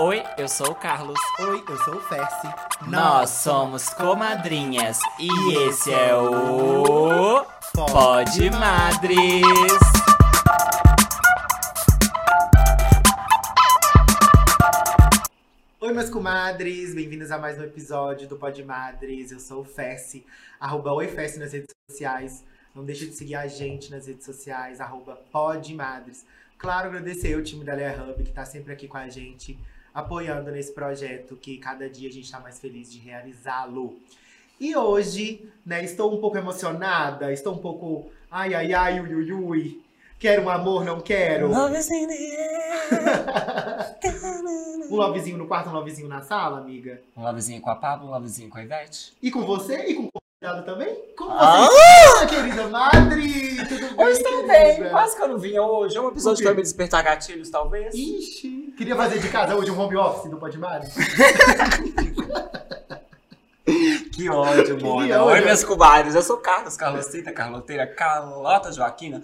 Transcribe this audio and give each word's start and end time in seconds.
Oi, 0.00 0.24
eu 0.36 0.48
sou 0.48 0.72
o 0.72 0.74
Carlos. 0.74 1.18
Oi, 1.38 1.64
eu 1.68 1.76
sou 1.84 1.94
o 1.94 2.00
Fessi. 2.00 2.48
Nós 2.88 3.30
somos 3.30 3.88
comadrinhas 3.90 4.98
e 5.20 5.68
esse 5.68 5.92
é 5.92 6.12
o 6.16 7.44
Pod 7.72 8.50
Madres. 8.50 9.44
Oi, 15.80 15.92
meus 15.92 16.10
comadres, 16.10 16.92
bem-vindos 16.92 17.30
a 17.30 17.38
mais 17.38 17.56
um 17.60 17.62
episódio 17.62 18.26
do 18.26 18.36
Pod 18.36 18.64
Madres. 18.64 19.30
Eu 19.30 19.38
sou 19.38 19.60
o 19.60 19.64
Fessi, 19.64 20.26
arroba 20.58 20.92
Oi 20.92 21.06
Fessi 21.06 21.38
nas 21.38 21.52
redes 21.52 21.70
sociais. 21.88 22.44
Não 22.74 22.84
deixe 22.84 23.06
de 23.06 23.14
seguir 23.14 23.36
a 23.36 23.46
gente 23.46 23.92
nas 23.92 24.08
redes 24.08 24.24
sociais, 24.24 24.80
arroba 24.80 25.20
Pod 25.30 25.72
Madres. 25.72 26.26
Claro, 26.58 26.88
agradecer 26.88 27.36
o 27.36 27.44
time 27.44 27.64
da 27.64 27.74
Leia 27.74 27.94
Hub, 28.02 28.24
que 28.24 28.32
tá 28.32 28.44
sempre 28.44 28.72
aqui 28.72 28.88
com 28.88 28.96
a 28.96 29.08
gente, 29.08 29.56
apoiando 29.94 30.50
nesse 30.50 30.72
projeto, 30.72 31.36
que 31.36 31.56
cada 31.58 31.88
dia 31.88 32.08
a 32.08 32.12
gente 32.12 32.30
tá 32.30 32.40
mais 32.40 32.58
feliz 32.58 32.90
de 32.90 32.98
realizá-lo. 32.98 33.96
E 34.60 34.76
hoje, 34.76 35.48
né, 35.64 35.84
estou 35.84 36.12
um 36.12 36.20
pouco 36.20 36.36
emocionada, 36.36 37.32
estou 37.32 37.54
um 37.54 37.58
pouco 37.58 38.10
ai, 38.30 38.52
ai, 38.52 38.74
ai, 38.74 39.00
ui, 39.00 39.14
ui, 39.14 39.32
ui. 39.32 39.84
Quero 40.18 40.42
um 40.42 40.50
amor, 40.50 40.84
não 40.84 41.00
quero. 41.00 41.48
Love 41.48 41.76
is 41.76 41.90
in 41.90 42.06
the 42.06 42.14
air. 42.14 43.94
Um 44.90 44.96
lovezinho 44.96 45.38
no 45.38 45.46
quarto, 45.46 45.70
um 45.70 45.72
lovezinho 45.72 46.08
na 46.08 46.20
sala, 46.20 46.58
amiga. 46.58 47.00
Um 47.16 47.22
lovezinho 47.22 47.60
com 47.60 47.70
a 47.70 47.74
Pablo, 47.74 48.06
um 48.06 48.10
lovezinho 48.10 48.50
com 48.50 48.58
a 48.58 48.62
Ivete. 48.62 49.14
E 49.20 49.30
com 49.30 49.42
você? 49.42 49.86
E 49.86 49.94
com 49.94 50.08
também? 50.62 50.94
Como 51.16 51.30
Ah! 51.32 51.66
você 51.68 51.78
está, 51.78 52.26
querida 52.26 52.68
Madre? 52.68 53.56
Tudo 53.66 53.96
bem, 53.96 54.06
Eu 54.06 54.08
estou 54.10 54.46
bem, 54.46 54.90
quase 54.90 55.16
que 55.16 55.22
eu 55.22 55.28
não 55.28 55.38
vinha 55.38 55.62
hoje. 55.62 55.96
É 55.96 56.00
um 56.00 56.08
episódio 56.08 56.38
que 56.38 56.44
vai 56.44 56.54
me 56.54 56.62
despertar 56.62 57.02
gatilhos, 57.02 57.48
talvez. 57.50 57.94
Ixi, 57.94 58.74
queria 58.76 58.94
fazer 58.96 59.18
de 59.18 59.28
casa 59.28 59.54
hoje 59.56 59.70
um 59.70 59.80
home 59.80 59.96
office 59.96 60.30
do 60.30 60.36
Pod 60.36 60.56
Madre? 60.58 60.88
Que 64.12 64.28
ódio, 64.28 64.78
Mona. 64.80 65.24
Oi, 65.24 65.40
meus 65.40 65.64
comadres. 65.64 66.14
Eu 66.14 66.22
sou 66.22 66.36
Carlos, 66.36 66.76
Carlosita, 66.76 67.32
Carloteira, 67.32 67.86
Carlota 67.86 68.70
Joaquina. 68.70 69.22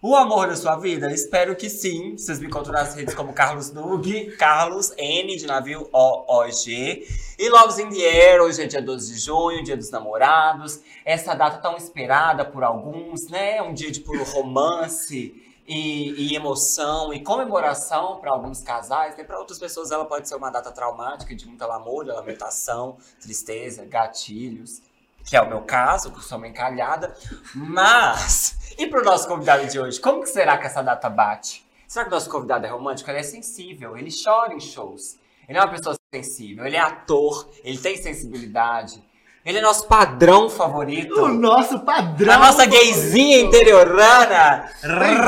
O 0.00 0.14
amor 0.14 0.46
da 0.46 0.54
sua 0.54 0.76
vida? 0.76 1.12
Espero 1.12 1.56
que 1.56 1.68
sim. 1.68 2.16
Vocês 2.16 2.38
me 2.38 2.46
encontram 2.46 2.72
nas 2.72 2.94
redes 2.94 3.16
como 3.16 3.32
Carlos 3.32 3.72
Nug, 3.72 4.30
Carlos 4.36 4.92
N 4.96 5.36
de 5.36 5.44
navio 5.44 5.90
OOG. 5.92 7.04
E 7.36 7.48
Loves 7.48 7.80
in 7.80 7.88
the 7.88 8.04
Air, 8.04 8.40
hoje 8.42 8.62
é 8.62 8.66
dia 8.68 8.80
12 8.80 9.12
de 9.12 9.18
junho, 9.18 9.64
dia 9.64 9.76
dos 9.76 9.90
namorados. 9.90 10.80
Essa 11.04 11.34
data 11.34 11.58
tão 11.58 11.76
esperada 11.76 12.44
por 12.44 12.62
alguns, 12.62 13.26
né? 13.26 13.60
Um 13.60 13.74
dia 13.74 13.90
de 13.90 13.98
puro 13.98 14.22
romance 14.22 15.34
e, 15.66 16.30
e 16.30 16.36
emoção 16.36 17.12
e 17.12 17.18
comemoração 17.18 18.20
para 18.20 18.30
alguns 18.30 18.60
casais. 18.60 19.16
Né? 19.16 19.24
Para 19.24 19.40
outras 19.40 19.58
pessoas 19.58 19.90
ela 19.90 20.04
pode 20.04 20.28
ser 20.28 20.36
uma 20.36 20.50
data 20.50 20.70
traumática, 20.70 21.34
de 21.34 21.44
muita 21.44 21.66
lamúria, 21.66 22.14
lamentação, 22.14 22.98
tristeza, 23.20 23.84
gatilhos. 23.84 24.80
Que 25.28 25.36
é 25.36 25.42
o 25.42 25.48
meu 25.48 25.60
caso, 25.60 26.10
que 26.10 26.18
eu 26.18 26.22
sou 26.22 26.38
uma 26.38 26.48
encalhada. 26.48 27.14
Mas, 27.54 28.74
e 28.78 28.86
pro 28.86 29.04
nosso 29.04 29.28
convidado 29.28 29.66
de 29.66 29.78
hoje? 29.78 30.00
Como 30.00 30.22
que 30.22 30.28
será 30.30 30.56
que 30.56 30.66
essa 30.66 30.82
data 30.82 31.10
bate? 31.10 31.66
Será 31.86 32.06
que 32.06 32.10
o 32.10 32.14
nosso 32.14 32.30
convidado 32.30 32.64
é 32.64 32.70
romântico? 32.70 33.10
Ele 33.10 33.18
é 33.18 33.22
sensível, 33.22 33.96
ele 33.96 34.10
chora 34.10 34.54
em 34.54 34.60
shows. 34.60 35.18
Ele 35.46 35.58
é 35.58 35.60
uma 35.60 35.70
pessoa 35.70 35.94
sensível, 36.14 36.64
ele 36.64 36.76
é 36.76 36.80
ator, 36.80 37.46
ele 37.62 37.76
tem 37.76 37.96
sensibilidade. 37.98 39.02
Ele 39.44 39.58
é 39.58 39.62
nosso 39.62 39.86
padrão 39.86 40.48
favorito. 40.48 41.22
O 41.22 41.28
nosso 41.28 41.80
padrão. 41.80 42.34
A 42.34 42.38
nossa 42.38 42.66
gayzinha 42.66 43.40
interiorana! 43.40 44.70
Ramo 44.82 45.22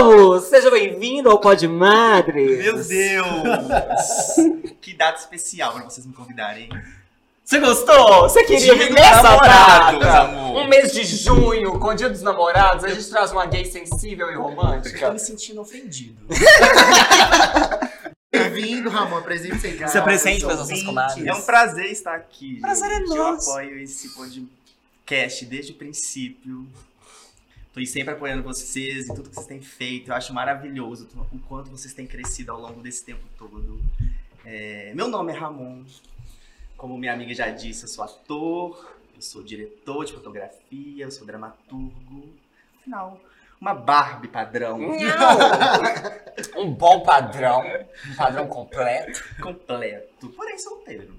Ramos! 0.00 0.44
Seja 0.44 0.70
bem-vindo 0.70 1.30
ao 1.30 1.38
Pod 1.38 1.66
Madre! 1.68 2.58
Meu 2.58 2.74
Deus! 2.74 4.72
que 4.80 4.94
data 4.94 5.18
especial 5.18 5.72
pra 5.74 5.84
vocês 5.84 6.06
me 6.06 6.12
convidarem. 6.12 6.68
Você 7.52 7.60
gostou? 7.60 8.22
Você 8.22 8.44
queria 8.44 8.74
vir 8.74 8.94
nessa 8.94 9.36
data? 9.36 10.30
Um 10.54 10.66
mês 10.68 10.90
de 10.90 11.04
junho, 11.04 11.78
com 11.78 11.88
o 11.88 11.94
dia 11.94 12.08
dos 12.08 12.22
namorados, 12.22 12.82
a 12.82 12.88
gente 12.88 13.06
traz 13.10 13.30
uma 13.30 13.44
gay 13.44 13.66
sensível 13.66 14.30
e 14.30 14.34
Tô 14.36 14.40
romântica. 14.40 15.10
me 15.10 15.18
sentindo 15.18 15.60
ofendido. 15.60 16.16
Bem-vindo, 18.32 18.88
Ramon. 18.88 19.18
Apresente-se. 19.18 19.86
Se 19.86 19.98
apresente 19.98 20.42
aos 20.44 20.54
pras 20.54 20.58
nossas 20.60 20.82
comadres. 20.82 21.26
É 21.26 21.34
um 21.34 21.42
prazer 21.42 21.92
estar 21.92 22.14
aqui. 22.14 22.58
Prazer 22.58 22.90
é 22.90 22.96
gente. 23.00 23.08
nosso. 23.08 23.50
Eu 23.50 23.56
apoio 23.56 23.78
esse 23.80 24.08
podcast 24.14 25.44
desde 25.44 25.72
o 25.72 25.74
princípio. 25.74 26.66
Tô 27.74 27.84
sempre 27.84 28.14
apoiando 28.14 28.42
vocês 28.42 29.04
e 29.04 29.14
tudo 29.14 29.28
que 29.28 29.34
vocês 29.34 29.46
têm 29.46 29.60
feito. 29.60 30.10
Eu 30.10 30.14
acho 30.14 30.32
maravilhoso 30.32 31.06
o 31.30 31.38
quanto 31.40 31.70
vocês 31.70 31.92
têm 31.92 32.06
crescido 32.06 32.50
ao 32.50 32.58
longo 32.58 32.80
desse 32.80 33.04
tempo 33.04 33.20
todo. 33.36 33.78
É, 34.42 34.92
meu 34.94 35.06
nome 35.06 35.32
é 35.32 35.36
Ramon. 35.36 35.84
Como 36.82 36.98
minha 36.98 37.12
amiga 37.12 37.32
já 37.32 37.48
disse, 37.48 37.84
eu 37.84 37.88
sou 37.88 38.02
ator, 38.02 38.96
eu 39.14 39.22
sou 39.22 39.40
diretor 39.40 40.04
de 40.04 40.14
fotografia, 40.14 41.04
eu 41.04 41.12
sou 41.12 41.24
dramaturgo. 41.24 42.34
Afinal, 42.80 43.20
uma 43.60 43.72
Barbie 43.72 44.26
padrão. 44.26 44.80
Um 46.56 46.72
bom 46.72 47.02
padrão, 47.02 47.62
um 48.10 48.16
padrão 48.16 48.48
completo. 48.48 49.22
completo, 49.40 50.30
porém 50.30 50.58
solteiro. 50.58 51.14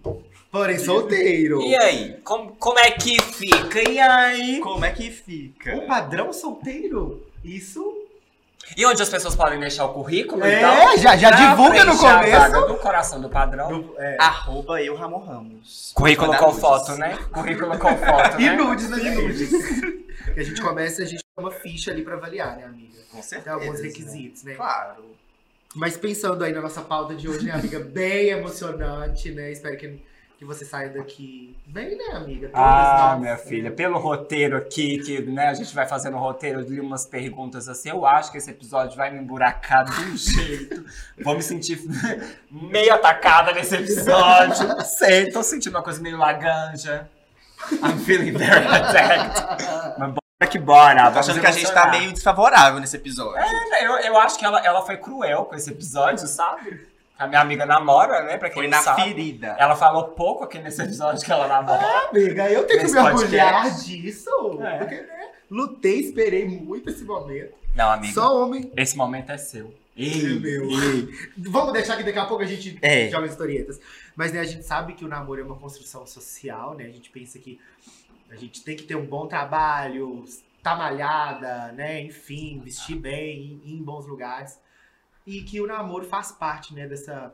Porém, 0.52 0.80
solteiro. 0.80 1.62
E 1.62 1.76
aí, 1.76 2.18
como, 2.24 2.56
como 2.56 2.80
é 2.80 2.92
que 2.92 3.22
fica? 3.22 3.90
E 3.90 4.00
aí? 4.00 4.60
Como 4.60 4.84
é 4.84 4.92
que 4.92 5.12
fica? 5.12 5.76
Um 5.76 5.88
padrão 5.88 6.34
solteiro? 6.34 7.26
Isso. 7.44 8.03
E 8.78 8.86
onde 8.86 9.02
as 9.02 9.10
pessoas 9.10 9.36
podem 9.36 9.60
deixar 9.60 9.86
o 9.86 9.94
currículo, 9.94 10.44
É, 10.44 10.58
então? 10.60 10.98
já, 10.98 11.16
já 11.18 11.30
divulga 11.32 11.84
no 11.86 11.92
a 11.94 11.98
começo. 11.98 12.32
vaga 12.40 12.62
do 12.62 12.76
coração 12.76 13.22
do 13.22 13.30
padrão. 13.30 13.68
Do- 13.82 13.96
é. 14.00 14.18
Arroba 14.20 14.82
eu, 14.82 14.96
Ramon 14.96 15.20
Ramos. 15.20 15.92
Currículo 15.94 16.36
com 16.38 16.46
nudes. 16.48 16.60
foto, 16.62 16.96
né? 16.96 17.18
Currículo 17.32 17.78
com 17.78 17.96
foto, 17.98 18.42
E 18.42 18.46
né? 18.50 18.56
nudes, 18.56 18.90
né? 18.90 18.98
E 19.00 19.10
nudes. 19.12 19.52
A 20.38 20.42
gente 20.44 20.62
começa, 20.62 21.02
a 21.04 21.06
gente 21.06 21.22
tem 21.24 21.44
uma 21.46 21.52
ficha 21.52 21.92
ali 21.92 22.02
pra 22.04 22.16
avaliar, 22.16 22.56
né, 22.58 22.64
amiga? 22.66 22.98
Com 23.12 23.18
Tem 23.18 23.22
certeza. 23.22 23.56
alguns 23.56 23.80
requisitos, 23.82 24.44
né? 24.44 24.56
Claro. 24.56 25.14
Mas 25.76 25.98
pensando 25.98 26.44
aí 26.44 26.52
na 26.54 26.62
nossa 26.62 26.82
pauta 26.82 27.14
de 27.16 27.28
hoje, 27.28 27.46
né, 27.46 27.52
amiga? 27.52 27.80
Bem 27.80 28.30
emocionante, 28.30 29.30
né? 29.32 29.52
Espero 29.52 29.78
que, 29.78 30.00
que 30.44 30.48
você 30.48 30.66
saia 30.66 30.90
daqui 30.90 31.56
bem, 31.66 31.98
né, 31.98 32.16
amiga? 32.18 32.50
Todas 32.50 32.62
Ah, 32.62 33.10
nós, 33.12 33.22
minha 33.22 33.34
né? 33.34 33.38
filha, 33.38 33.72
pelo 33.72 33.98
roteiro 33.98 34.58
aqui, 34.58 35.00
que 35.00 35.22
né, 35.22 35.48
a 35.48 35.54
gente 35.54 35.74
vai 35.74 35.88
fazendo 35.88 36.18
o 36.18 36.20
roteiro, 36.20 36.60
eu 36.60 36.70
li 36.70 36.80
umas 36.80 37.06
perguntas 37.06 37.68
assim, 37.70 37.90
eu 37.90 38.06
acho 38.06 38.32
que 38.32 38.38
esse 38.38 38.52
episódio 38.52 38.98
vai 38.98 39.10
me 39.10 39.20
emburacar 39.20 39.86
de 39.86 39.92
um 40.02 40.16
jeito. 40.18 40.86
Vou 41.24 41.36
me 41.36 41.42
sentir 41.42 41.80
meio 42.52 42.94
atacada 42.94 43.54
nesse 43.54 43.76
episódio. 43.76 44.68
Não 44.68 44.82
sei, 44.82 45.32
tô 45.32 45.42
sentindo 45.42 45.76
uma 45.76 45.84
coisa 45.84 46.02
meio 46.02 46.18
laganja. 46.18 47.10
I'm 47.72 47.98
feeling 48.00 48.34
very 48.34 48.68
attacked. 48.68 49.42
Mas 49.98 50.10
bora 50.14 50.52
que 50.52 50.60
bora. 50.60 51.12
Tô 51.12 51.20
achando 51.20 51.40
que 51.40 51.48
a 51.48 51.52
gente 51.52 51.72
tá 51.74 51.90
meio 51.90 52.12
desfavorável 52.12 52.80
nesse 52.82 52.98
episódio. 52.98 53.42
Eu, 53.82 53.92
eu 54.00 54.18
acho 54.20 54.38
que 54.38 54.44
ela, 54.46 54.60
ela 54.66 54.82
foi 54.86 54.98
cruel 54.98 55.46
com 55.46 55.56
esse 55.56 55.72
episódio, 55.72 56.28
sabe? 56.28 56.92
A 57.18 57.28
minha 57.28 57.42
amiga 57.42 57.66
namora, 57.66 58.24
né? 58.24 58.38
Pra 58.38 58.50
quem 58.50 58.56
Foi 58.64 58.68
não 58.68 58.78
na 58.78 58.84
sabe. 58.84 59.04
ferida. 59.04 59.56
Ela 59.60 59.76
falou 59.76 60.10
pouco 60.10 60.44
aqui 60.44 60.60
nesse 60.60 60.82
episódio 60.82 61.24
que 61.24 61.32
ela 61.32 61.48
namora. 61.48 62.10
Amiga, 62.10 62.50
eu 62.52 62.66
tenho 62.66 62.86
que 62.86 62.92
me 62.92 63.00
orgulhar 63.00 63.70
disso. 63.82 64.30
É. 64.62 64.78
Porque, 64.80 64.96
né? 65.02 65.30
Lutei, 65.50 66.00
esperei 66.00 66.46
muito 66.48 66.90
esse 66.90 67.04
momento. 67.04 67.54
Não, 67.76 67.90
amiga. 67.92 68.14
Só 68.14 68.44
homem. 68.44 68.72
Esse 68.76 68.98
momento 68.98 69.32
é 69.32 69.38
seu. 69.38 69.74
Meu 69.96 70.40
Deus. 70.40 70.74
Vamos 71.38 71.72
deixar 71.74 71.96
que 71.98 72.04
daqui 72.04 72.18
a 72.18 72.26
pouco 72.26 72.42
a 72.44 72.48
gente 72.48 72.78
É. 72.82 73.10
joga 73.10 73.28
historietas. 73.28 73.80
Mas 74.16 74.34
né, 74.34 74.40
a 74.40 74.44
gente 74.44 74.64
sabe 74.64 74.94
que 74.94 75.06
o 75.06 75.08
namoro 75.08 75.40
é 75.40 75.44
uma 75.44 75.56
construção 75.56 76.08
social, 76.08 76.74
né? 76.74 76.86
A 76.86 76.90
gente 76.90 77.12
pensa 77.12 77.38
que 77.38 77.60
a 78.32 78.36
gente 78.36 78.64
tem 78.64 78.76
que 78.76 78.84
ter 78.84 78.96
um 78.96 79.06
bom 79.06 79.28
trabalho, 79.28 80.26
tá 80.64 80.76
malhada, 80.76 81.72
né? 81.74 82.02
Enfim, 82.02 82.60
vestir 82.64 82.96
bem, 82.96 83.62
ir 83.64 83.74
em 83.76 83.84
bons 83.84 84.08
lugares. 84.08 84.58
E 85.26 85.42
que 85.44 85.62
o 85.62 85.68
namoro 85.68 86.06
faz 86.06 86.32
parte, 86.32 86.74
né, 86.74 86.88
dessa, 86.88 87.34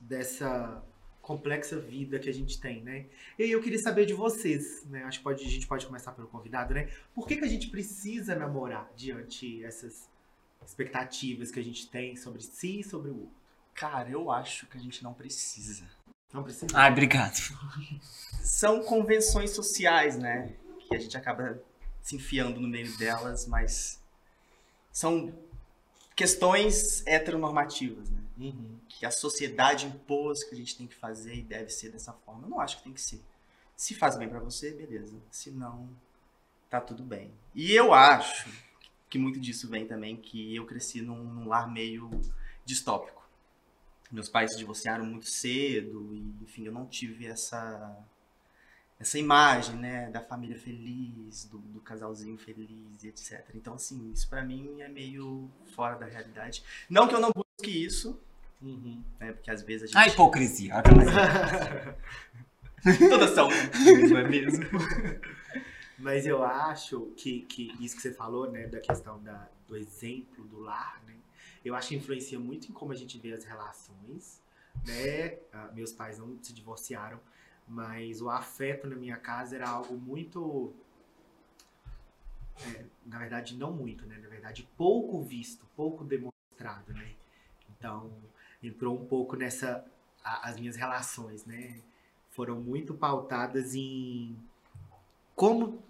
dessa 0.00 0.82
complexa 1.20 1.78
vida 1.78 2.18
que 2.18 2.28
a 2.28 2.32
gente 2.32 2.60
tem, 2.60 2.82
né? 2.82 3.06
E 3.38 3.44
aí 3.44 3.50
eu 3.50 3.62
queria 3.62 3.78
saber 3.78 4.04
de 4.04 4.12
vocês, 4.12 4.84
né? 4.86 5.04
Acho 5.04 5.18
que 5.18 5.24
pode, 5.24 5.44
a 5.44 5.48
gente 5.48 5.66
pode 5.66 5.86
começar 5.86 6.12
pelo 6.12 6.28
convidado, 6.28 6.74
né? 6.74 6.88
Por 7.14 7.26
que, 7.26 7.36
que 7.36 7.44
a 7.44 7.48
gente 7.48 7.68
precisa 7.68 8.34
namorar 8.34 8.90
diante 8.94 9.64
essas 9.64 10.08
expectativas 10.64 11.50
que 11.50 11.58
a 11.58 11.64
gente 11.64 11.88
tem 11.88 12.14
sobre 12.14 12.42
si 12.42 12.80
e 12.80 12.84
sobre 12.84 13.10
o 13.10 13.20
outro? 13.20 13.34
Cara, 13.74 14.08
eu 14.08 14.30
acho 14.30 14.66
que 14.66 14.76
a 14.76 14.80
gente 14.80 15.02
não 15.02 15.14
precisa. 15.14 15.84
Não 16.32 16.42
precisa. 16.42 16.66
Ai, 16.74 16.92
obrigado. 16.92 17.36
São 18.42 18.82
convenções 18.84 19.50
sociais, 19.50 20.18
né? 20.18 20.54
Que 20.88 20.94
a 20.94 20.98
gente 20.98 21.16
acaba 21.16 21.58
se 22.02 22.16
enfiando 22.16 22.60
no 22.60 22.68
meio 22.68 22.94
delas, 22.98 23.46
mas 23.46 23.98
são 24.92 25.34
questões 26.14 27.06
heteronormativas, 27.06 28.10
né? 28.10 28.20
Uhum. 28.36 28.80
que 28.88 29.06
a 29.06 29.12
sociedade 29.12 29.86
impôs 29.86 30.42
que 30.42 30.54
a 30.54 30.56
gente 30.56 30.76
tem 30.76 30.88
que 30.88 30.94
fazer 30.94 31.36
e 31.36 31.42
deve 31.42 31.70
ser 31.70 31.90
dessa 31.90 32.12
forma. 32.12 32.42
Eu 32.44 32.50
não 32.50 32.60
acho 32.60 32.78
que 32.78 32.84
tem 32.84 32.92
que 32.92 33.00
ser. 33.00 33.20
Se 33.76 33.94
faz 33.94 34.16
bem 34.16 34.28
pra 34.28 34.40
você, 34.40 34.72
beleza. 34.72 35.16
Se 35.30 35.50
não, 35.52 35.88
tá 36.68 36.80
tudo 36.80 37.04
bem. 37.04 37.32
E 37.54 37.72
eu 37.72 37.94
acho 37.94 38.50
que 39.08 39.18
muito 39.18 39.38
disso 39.38 39.68
vem 39.68 39.86
também 39.86 40.16
que 40.16 40.54
eu 40.54 40.66
cresci 40.66 41.00
num, 41.00 41.22
num 41.22 41.48
lar 41.48 41.70
meio 41.70 42.10
distópico. 42.64 43.22
Meus 44.10 44.28
pais 44.28 44.52
se 44.52 44.58
divorciaram 44.58 45.04
muito 45.04 45.26
cedo 45.26 46.12
e, 46.12 46.42
enfim, 46.42 46.64
eu 46.64 46.72
não 46.72 46.86
tive 46.86 47.26
essa 47.26 47.96
essa 48.98 49.18
imagem, 49.18 49.76
né, 49.76 50.08
da 50.10 50.20
família 50.20 50.58
feliz, 50.58 51.44
do, 51.46 51.58
do 51.58 51.80
casalzinho 51.80 52.38
feliz, 52.38 53.02
e 53.02 53.08
etc. 53.08 53.44
Então, 53.54 53.74
assim, 53.74 54.12
isso 54.12 54.28
pra 54.28 54.42
mim 54.44 54.80
é 54.80 54.88
meio 54.88 55.50
fora 55.74 55.96
da 55.96 56.06
realidade. 56.06 56.62
Não 56.88 57.08
que 57.08 57.14
eu 57.14 57.20
não 57.20 57.32
busque 57.32 57.84
isso, 57.84 58.18
Uhum. 58.62 59.02
né, 59.20 59.32
porque 59.32 59.50
às 59.50 59.62
vezes 59.62 59.82
a 59.82 59.86
gente... 59.86 59.96
A 59.98 60.08
hipocrisia. 60.08 60.74
Todas 63.10 63.30
são, 63.30 63.48
não 64.08 64.18
é 64.18 64.28
mesmo? 64.28 64.64
Mas 65.98 66.26
eu 66.26 66.42
acho 66.42 67.12
que, 67.16 67.42
que 67.42 67.72
isso 67.80 67.96
que 67.96 68.02
você 68.02 68.12
falou, 68.12 68.50
né, 68.50 68.66
da 68.66 68.80
questão 68.80 69.22
da, 69.22 69.48
do 69.68 69.76
exemplo 69.76 70.44
do 70.44 70.60
lar, 70.60 71.02
né, 71.06 71.14
eu 71.64 71.74
acho 71.74 71.88
que 71.88 71.96
influencia 71.96 72.38
muito 72.38 72.68
em 72.70 72.72
como 72.72 72.92
a 72.92 72.94
gente 72.94 73.18
vê 73.18 73.32
as 73.32 73.44
relações, 73.44 74.40
né? 74.86 75.38
Ah, 75.52 75.70
meus 75.72 75.92
pais 75.92 76.18
não 76.18 76.36
se 76.42 76.52
divorciaram, 76.52 77.18
mas 77.66 78.20
o 78.20 78.28
afeto 78.30 78.86
na 78.86 78.96
minha 78.96 79.16
casa 79.16 79.56
era 79.56 79.68
algo 79.68 79.96
muito. 79.96 80.72
é, 82.66 82.84
na 83.06 83.18
verdade, 83.18 83.56
não 83.56 83.72
muito, 83.72 84.06
né? 84.06 84.18
Na 84.22 84.28
verdade, 84.28 84.68
pouco 84.76 85.22
visto, 85.22 85.66
pouco 85.76 86.04
demonstrado, 86.04 86.92
né? 86.92 87.10
Então, 87.70 88.10
entrou 88.62 88.98
um 89.00 89.04
pouco 89.06 89.36
nessa. 89.36 89.84
a- 90.22 90.48
as 90.48 90.58
minhas 90.58 90.76
relações, 90.76 91.44
né? 91.44 91.80
Foram 92.30 92.60
muito 92.60 92.94
pautadas 92.94 93.74
em 93.74 94.36
como 95.34 95.82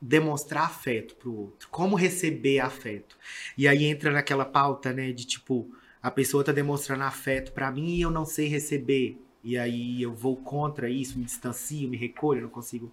demonstrar 0.00 0.64
afeto 0.64 1.14
pro 1.16 1.32
outro, 1.34 1.68
como 1.70 1.96
receber 1.96 2.60
afeto. 2.60 3.16
E 3.56 3.66
aí 3.66 3.84
entra 3.84 4.10
naquela 4.12 4.44
pauta, 4.44 4.92
né, 4.92 5.10
de 5.12 5.24
tipo, 5.24 5.74
a 6.02 6.10
pessoa 6.10 6.44
tá 6.44 6.52
demonstrando 6.52 7.02
afeto 7.04 7.52
pra 7.52 7.70
mim 7.70 7.96
e 7.96 8.02
eu 8.02 8.10
não 8.10 8.24
sei 8.24 8.46
receber. 8.46 9.20
E 9.42 9.56
aí 9.56 10.02
eu 10.02 10.12
vou 10.14 10.36
contra 10.36 10.90
isso, 10.90 11.18
me 11.18 11.24
distancio, 11.24 11.88
me 11.88 11.96
recolho, 11.96 12.42
não 12.42 12.48
consigo 12.50 12.90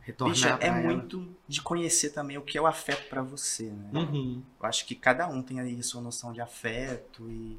retornar 0.00 0.58
Bicha, 0.58 0.58
é 0.60 0.68
ela. 0.68 0.80
muito 0.80 1.36
de 1.46 1.60
conhecer 1.60 2.10
também 2.10 2.38
o 2.38 2.42
que 2.42 2.56
é 2.56 2.60
o 2.60 2.66
afeto 2.66 3.08
pra 3.08 3.22
você, 3.22 3.70
né? 3.70 3.90
Uhum. 3.92 4.42
Eu 4.58 4.66
acho 4.66 4.86
que 4.86 4.94
cada 4.94 5.28
um 5.28 5.42
tem 5.42 5.60
aí 5.60 5.78
a 5.78 5.82
sua 5.82 6.00
noção 6.00 6.32
de 6.32 6.40
afeto 6.40 7.30
e. 7.30 7.58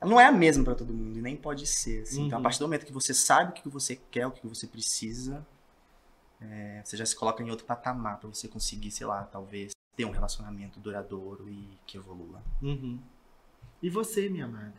Ela 0.00 0.10
não 0.10 0.20
é 0.20 0.26
a 0.26 0.32
mesma 0.32 0.62
pra 0.62 0.76
todo 0.76 0.94
mundo 0.94 1.18
e 1.18 1.22
nem 1.22 1.36
pode 1.36 1.66
ser. 1.66 2.02
assim. 2.02 2.26
Então, 2.26 2.36
a 2.36 2.38
Uhum. 2.38 2.42
partir 2.44 2.58
do 2.60 2.66
momento 2.66 2.86
que 2.86 2.92
você 2.92 3.12
sabe 3.12 3.50
o 3.50 3.54
que 3.54 3.68
você 3.68 3.96
quer, 3.96 4.26
o 4.28 4.30
que 4.30 4.46
você 4.46 4.66
precisa, 4.68 5.44
é, 6.40 6.80
você 6.84 6.96
já 6.96 7.04
se 7.04 7.16
coloca 7.16 7.42
em 7.42 7.50
outro 7.50 7.66
patamar 7.66 8.18
pra 8.20 8.28
você 8.28 8.46
conseguir, 8.46 8.92
sei 8.92 9.06
lá, 9.08 9.24
talvez 9.24 9.72
ter 9.96 10.04
um 10.04 10.10
relacionamento 10.12 10.78
duradouro 10.78 11.50
e 11.50 11.68
que 11.84 11.96
evolua. 11.96 12.40
Uhum. 12.62 13.00
E 13.82 13.90
você, 13.90 14.28
minha 14.28 14.46
madre? 14.46 14.78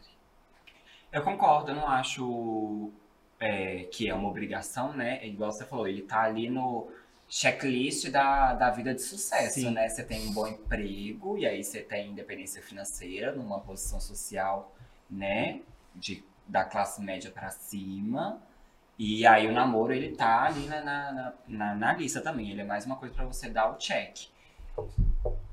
Eu 1.11 1.23
concordo, 1.23 1.71
eu 1.71 1.75
não 1.75 1.87
acho 1.87 2.91
é, 3.39 3.83
que 3.91 4.07
é 4.09 4.13
uma 4.13 4.29
obrigação, 4.29 4.93
né? 4.93 5.19
É 5.21 5.27
igual 5.27 5.51
você 5.51 5.65
falou, 5.65 5.87
ele 5.87 6.03
tá 6.03 6.21
ali 6.21 6.49
no 6.49 6.87
checklist 7.27 8.09
da, 8.09 8.53
da 8.53 8.69
vida 8.71 8.93
de 8.93 9.01
sucesso, 9.01 9.55
Sim. 9.55 9.71
né? 9.71 9.87
Você 9.89 10.03
tem 10.03 10.27
um 10.27 10.33
bom 10.33 10.47
emprego, 10.47 11.37
e 11.37 11.45
aí 11.45 11.63
você 11.63 11.81
tem 11.81 12.11
independência 12.11 12.61
financeira, 12.61 13.33
numa 13.33 13.59
posição 13.59 13.99
social, 13.99 14.73
né? 15.09 15.61
De, 15.95 16.23
da 16.47 16.63
classe 16.63 17.01
média 17.01 17.31
pra 17.31 17.49
cima. 17.49 18.41
E 18.97 19.25
aí 19.25 19.47
o 19.47 19.51
namoro, 19.51 19.93
ele 19.93 20.15
tá 20.15 20.43
ali 20.43 20.67
na, 20.67 20.81
na, 20.81 21.33
na, 21.47 21.75
na- 21.75 21.93
lista 21.93 22.21
também. 22.21 22.51
Ele 22.51 22.61
é 22.61 22.65
mais 22.65 22.85
uma 22.85 22.97
coisa 22.97 23.15
pra 23.15 23.25
você 23.25 23.49
dar 23.49 23.71
o 23.71 23.77
check. 23.77 24.27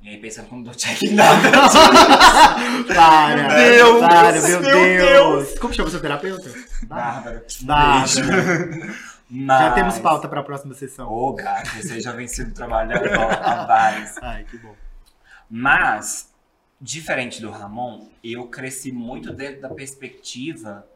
E 0.06 0.10
aí 0.10 0.18
pensando 0.18 0.46
como 0.46 0.62
dou 0.62 0.72
check 0.72 1.02
nada. 1.10 1.50
Para! 2.94 3.48
Deus! 3.48 4.00
Para, 4.00 4.40
meu, 4.40 4.60
Meu 4.60 4.98
Deus! 4.98 5.58
Como 5.58 5.74
chama 5.74 5.90
seu 5.90 6.00
terapeuta? 6.00 6.48
Bárbara. 6.84 7.44
Bárbara. 7.62 8.94
Mas... 9.28 9.60
Já 9.60 9.72
temos 9.72 9.98
pauta 9.98 10.28
pra 10.28 10.44
próxima 10.44 10.74
sessão. 10.74 11.12
Ô, 11.12 11.32
gato, 11.32 11.70
você 11.70 12.00
já 12.00 12.12
vem 12.12 12.28
sendo 12.28 12.54
trabalhando 12.54 13.04
há 13.20 13.66
vários. 13.66 14.16
Ai, 14.18 14.44
que 14.44 14.56
bom. 14.58 14.76
Mas, 15.50 16.32
diferente 16.80 17.42
do 17.42 17.50
Ramon, 17.50 18.06
eu 18.22 18.46
cresci 18.46 18.92
muito 18.92 19.32
dentro 19.32 19.62
da 19.62 19.70
perspectiva 19.70 20.86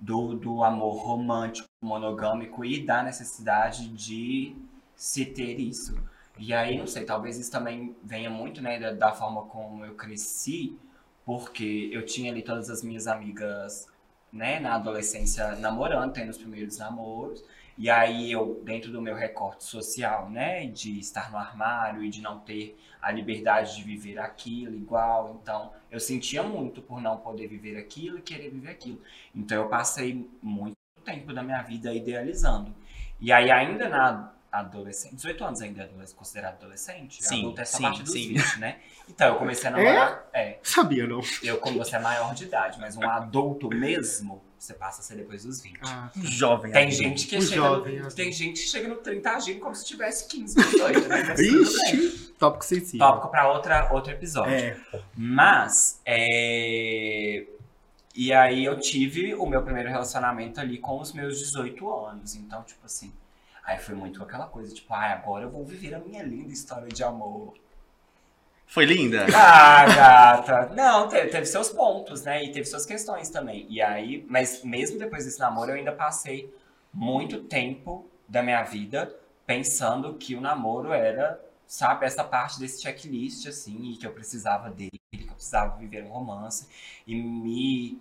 do, 0.00 0.34
do 0.34 0.64
amor 0.64 0.96
romântico, 0.96 1.68
monogâmico 1.80 2.64
e 2.64 2.84
da 2.84 3.04
necessidade 3.04 3.86
de 3.90 4.56
se 4.96 5.24
ter 5.24 5.60
isso. 5.60 5.94
E 6.38 6.54
aí, 6.54 6.78
não 6.78 6.86
sei, 6.86 7.04
talvez 7.04 7.38
isso 7.38 7.50
também 7.50 7.96
venha 8.02 8.30
muito, 8.30 8.62
né, 8.62 8.78
da, 8.78 8.92
da 8.92 9.12
forma 9.12 9.42
como 9.46 9.84
eu 9.84 9.94
cresci, 9.94 10.78
porque 11.24 11.90
eu 11.92 12.06
tinha 12.06 12.30
ali 12.32 12.42
todas 12.42 12.70
as 12.70 12.82
minhas 12.82 13.06
amigas, 13.06 13.86
né, 14.32 14.60
na 14.60 14.76
adolescência 14.76 15.56
namorando, 15.56 16.12
tendo 16.12 16.30
os 16.30 16.38
primeiros 16.38 16.78
namoros. 16.78 17.44
E 17.76 17.88
aí 17.90 18.32
eu, 18.32 18.60
dentro 18.64 18.90
do 18.90 19.00
meu 19.00 19.14
recorte 19.14 19.64
social, 19.64 20.30
né, 20.30 20.66
de 20.66 20.98
estar 20.98 21.30
no 21.30 21.38
armário 21.38 22.02
e 22.02 22.10
de 22.10 22.20
não 22.20 22.40
ter 22.40 22.76
a 23.00 23.12
liberdade 23.12 23.76
de 23.76 23.84
viver 23.84 24.18
aquilo 24.18 24.74
igual, 24.74 25.38
então 25.40 25.72
eu 25.90 26.00
sentia 26.00 26.42
muito 26.42 26.82
por 26.82 27.00
não 27.00 27.18
poder 27.18 27.46
viver 27.46 27.76
aquilo 27.76 28.18
e 28.18 28.22
querer 28.22 28.50
viver 28.50 28.70
aquilo. 28.70 29.00
Então 29.34 29.62
eu 29.62 29.68
passei 29.68 30.28
muito 30.42 30.76
tempo 31.04 31.32
da 31.32 31.42
minha 31.42 31.62
vida 31.62 31.92
idealizando. 31.94 32.74
E 33.20 33.32
aí 33.32 33.50
ainda 33.50 33.88
na 33.88 34.32
adolescente, 34.50 35.14
18 35.16 35.44
anos 35.44 35.60
ainda 35.60 35.82
é 35.82 35.84
adolescente, 35.84 36.16
considerado 36.16 36.54
adolescente? 36.54 37.22
Sim, 37.22 37.40
Adulto 37.40 37.60
é 37.60 37.62
essa 37.62 37.76
sim, 37.76 37.82
parte 37.82 38.02
dos 38.02 38.12
sim. 38.12 38.28
20, 38.34 38.58
né? 38.60 38.78
Então 39.08 39.28
eu 39.28 39.36
comecei 39.36 39.68
a 39.68 39.70
namorar, 39.72 40.28
é, 40.32 40.58
Sabia, 40.62 41.06
não? 41.06 41.20
eu 41.42 41.58
como 41.58 41.78
você 41.78 41.96
é 41.96 41.98
maior 41.98 42.34
de 42.34 42.44
idade, 42.44 42.78
mas 42.80 42.96
um 42.96 43.08
adulto 43.08 43.68
mesmo, 43.68 44.42
você 44.58 44.74
passa 44.74 45.00
a 45.00 45.04
ser 45.04 45.16
depois 45.16 45.44
dos 45.44 45.60
20. 45.62 45.78
Ah, 45.82 46.10
Jovem. 46.16 46.72
Tem 46.72 46.86
adulto. 46.88 47.02
gente 47.02 47.26
que 47.26 47.36
O 47.36 47.42
chega 47.42 47.54
jovem 47.56 47.92
no, 47.92 47.98
adulto. 48.00 48.16
tem 48.16 48.32
gente 48.32 48.62
que 48.62 48.68
chega 48.68 48.88
no 48.88 48.96
30 48.96 49.30
agindo 49.30 49.60
como 49.60 49.74
se 49.74 49.84
tivesse 49.84 50.26
15, 50.28 50.54
18, 50.56 51.08
né? 51.08 51.22
Mas. 51.28 51.40
Ixi, 51.40 52.34
tópico 52.38 52.64
sensível. 52.64 52.98
Tópico 53.06 53.28
para 53.28 53.52
outra 53.52 53.92
outro 53.92 54.12
episódio. 54.12 54.52
É. 54.52 54.76
Mas 55.16 56.00
é... 56.04 57.44
e 58.14 58.32
aí 58.32 58.64
eu 58.64 58.80
tive 58.80 59.34
o 59.34 59.46
meu 59.46 59.62
primeiro 59.62 59.88
relacionamento 59.88 60.60
ali 60.60 60.78
com 60.78 61.00
os 61.00 61.12
meus 61.12 61.38
18 61.38 61.94
anos. 62.06 62.34
Então, 62.34 62.62
tipo 62.64 62.84
assim, 62.84 63.12
aí 63.64 63.78
foi 63.78 63.94
muito 63.94 64.22
aquela 64.22 64.46
coisa, 64.46 64.74
tipo, 64.74 64.92
ah, 64.92 65.12
agora 65.12 65.44
eu 65.44 65.50
vou 65.50 65.64
viver 65.64 65.94
a 65.94 65.98
minha 65.98 66.22
linda 66.22 66.52
história 66.52 66.88
de 66.88 67.02
amor. 67.02 67.54
Foi 68.66 68.84
linda? 68.84 69.26
Ah, 69.34 69.86
gata. 69.86 70.74
Não, 70.74 71.08
teve, 71.08 71.28
teve 71.28 71.46
seus 71.46 71.70
pontos, 71.70 72.22
né? 72.22 72.44
E 72.44 72.52
teve 72.52 72.66
suas 72.66 72.84
questões 72.84 73.30
também. 73.30 73.66
E 73.70 73.80
aí, 73.80 74.26
mas 74.28 74.62
mesmo 74.62 74.98
depois 74.98 75.24
desse 75.24 75.40
namoro, 75.40 75.70
eu 75.70 75.76
ainda 75.76 75.92
passei 75.92 76.54
muito 76.92 77.44
tempo 77.44 78.06
da 78.28 78.42
minha 78.42 78.62
vida 78.62 79.14
pensando 79.46 80.14
que 80.14 80.34
o 80.34 80.40
namoro 80.42 80.92
era, 80.92 81.40
sabe, 81.66 82.04
essa 82.04 82.22
parte 82.22 82.58
desse 82.60 82.82
checklist, 82.82 83.46
assim, 83.46 83.92
e 83.92 83.96
que 83.96 84.06
eu 84.06 84.12
precisava 84.12 84.68
dele, 84.68 85.00
que 85.10 85.26
eu 85.26 85.34
precisava 85.34 85.78
viver 85.78 86.04
um 86.04 86.08
romance. 86.08 86.68
E 87.06 87.14
me, 87.14 87.98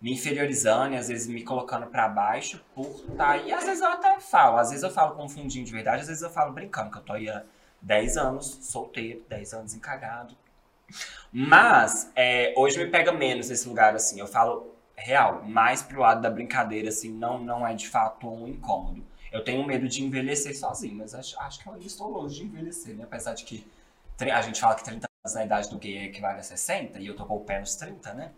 me 0.00 0.12
inferiorizando 0.12 0.94
e 0.94 0.96
às 0.96 1.08
vezes 1.08 1.26
me 1.26 1.42
colocando 1.42 1.86
pra 1.86 2.08
baixo 2.08 2.64
por 2.74 2.88
tá. 3.16 3.36
E 3.36 3.52
às 3.52 3.64
vezes 3.64 3.82
eu 3.82 3.88
até 3.88 4.18
falo, 4.20 4.56
às 4.56 4.70
vezes 4.70 4.82
eu 4.82 4.90
falo 4.90 5.14
com 5.14 5.28
fundinho 5.28 5.64
de 5.64 5.72
verdade, 5.72 6.02
às 6.02 6.08
vezes 6.08 6.22
eu 6.22 6.30
falo 6.30 6.52
brincando, 6.52 6.90
que 6.90 6.98
eu 6.98 7.02
tô 7.02 7.12
aí 7.12 7.28
há 7.28 7.42
10 7.82 8.16
anos 8.16 8.58
solteiro, 8.62 9.22
10 9.28 9.54
anos 9.54 9.74
encagado. 9.74 10.34
Mas 11.32 12.10
é, 12.16 12.52
hoje 12.56 12.82
me 12.82 12.90
pega 12.90 13.12
menos 13.12 13.50
esse 13.50 13.68
lugar, 13.68 13.94
assim. 13.94 14.18
Eu 14.18 14.26
falo 14.26 14.74
real, 14.96 15.42
mais 15.44 15.82
pro 15.82 16.00
lado 16.00 16.20
da 16.20 16.30
brincadeira, 16.30 16.88
assim, 16.88 17.10
não, 17.10 17.38
não 17.38 17.66
é 17.66 17.74
de 17.74 17.88
fato 17.88 18.28
um 18.28 18.48
incômodo. 18.48 19.04
Eu 19.30 19.44
tenho 19.44 19.64
medo 19.64 19.88
de 19.88 20.02
envelhecer 20.02 20.56
sozinho, 20.58 20.96
mas 20.96 21.14
acho, 21.14 21.38
acho 21.40 21.60
que 21.60 21.68
eu 21.68 21.72
ainda 21.72 21.86
estou 21.86 22.10
longe 22.10 22.36
de 22.36 22.44
envelhecer, 22.44 22.96
né? 22.96 23.04
Apesar 23.04 23.34
de 23.34 23.44
que 23.44 23.66
a 24.20 24.42
gente 24.42 24.60
fala 24.60 24.74
que 24.74 24.84
30 24.84 25.06
anos 25.24 25.34
na 25.34 25.44
idade 25.44 25.70
do 25.70 25.78
gay 25.78 26.06
equivale 26.06 26.40
a 26.40 26.42
60, 26.42 26.98
e 26.98 27.06
eu 27.06 27.14
tô 27.14 27.24
com 27.24 27.36
o 27.36 27.40
pé 27.40 27.60
nos 27.60 27.76
30, 27.76 28.12
né? 28.12 28.32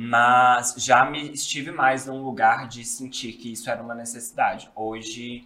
Mas 0.00 0.76
já 0.78 1.04
me 1.04 1.32
estive 1.32 1.72
mais 1.72 2.06
num 2.06 2.22
lugar 2.22 2.68
de 2.68 2.84
sentir 2.84 3.32
que 3.32 3.50
isso 3.50 3.68
era 3.68 3.82
uma 3.82 3.96
necessidade. 3.96 4.70
Hoje 4.72 5.44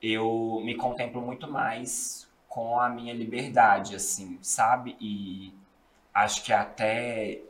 eu 0.00 0.62
me 0.64 0.74
contemplo 0.74 1.20
muito 1.20 1.46
mais 1.46 2.26
com 2.48 2.80
a 2.80 2.88
minha 2.88 3.12
liberdade, 3.12 3.94
assim, 3.94 4.38
sabe? 4.40 4.96
E 4.98 5.52
acho 6.14 6.42
que 6.42 6.50
até 6.50 7.42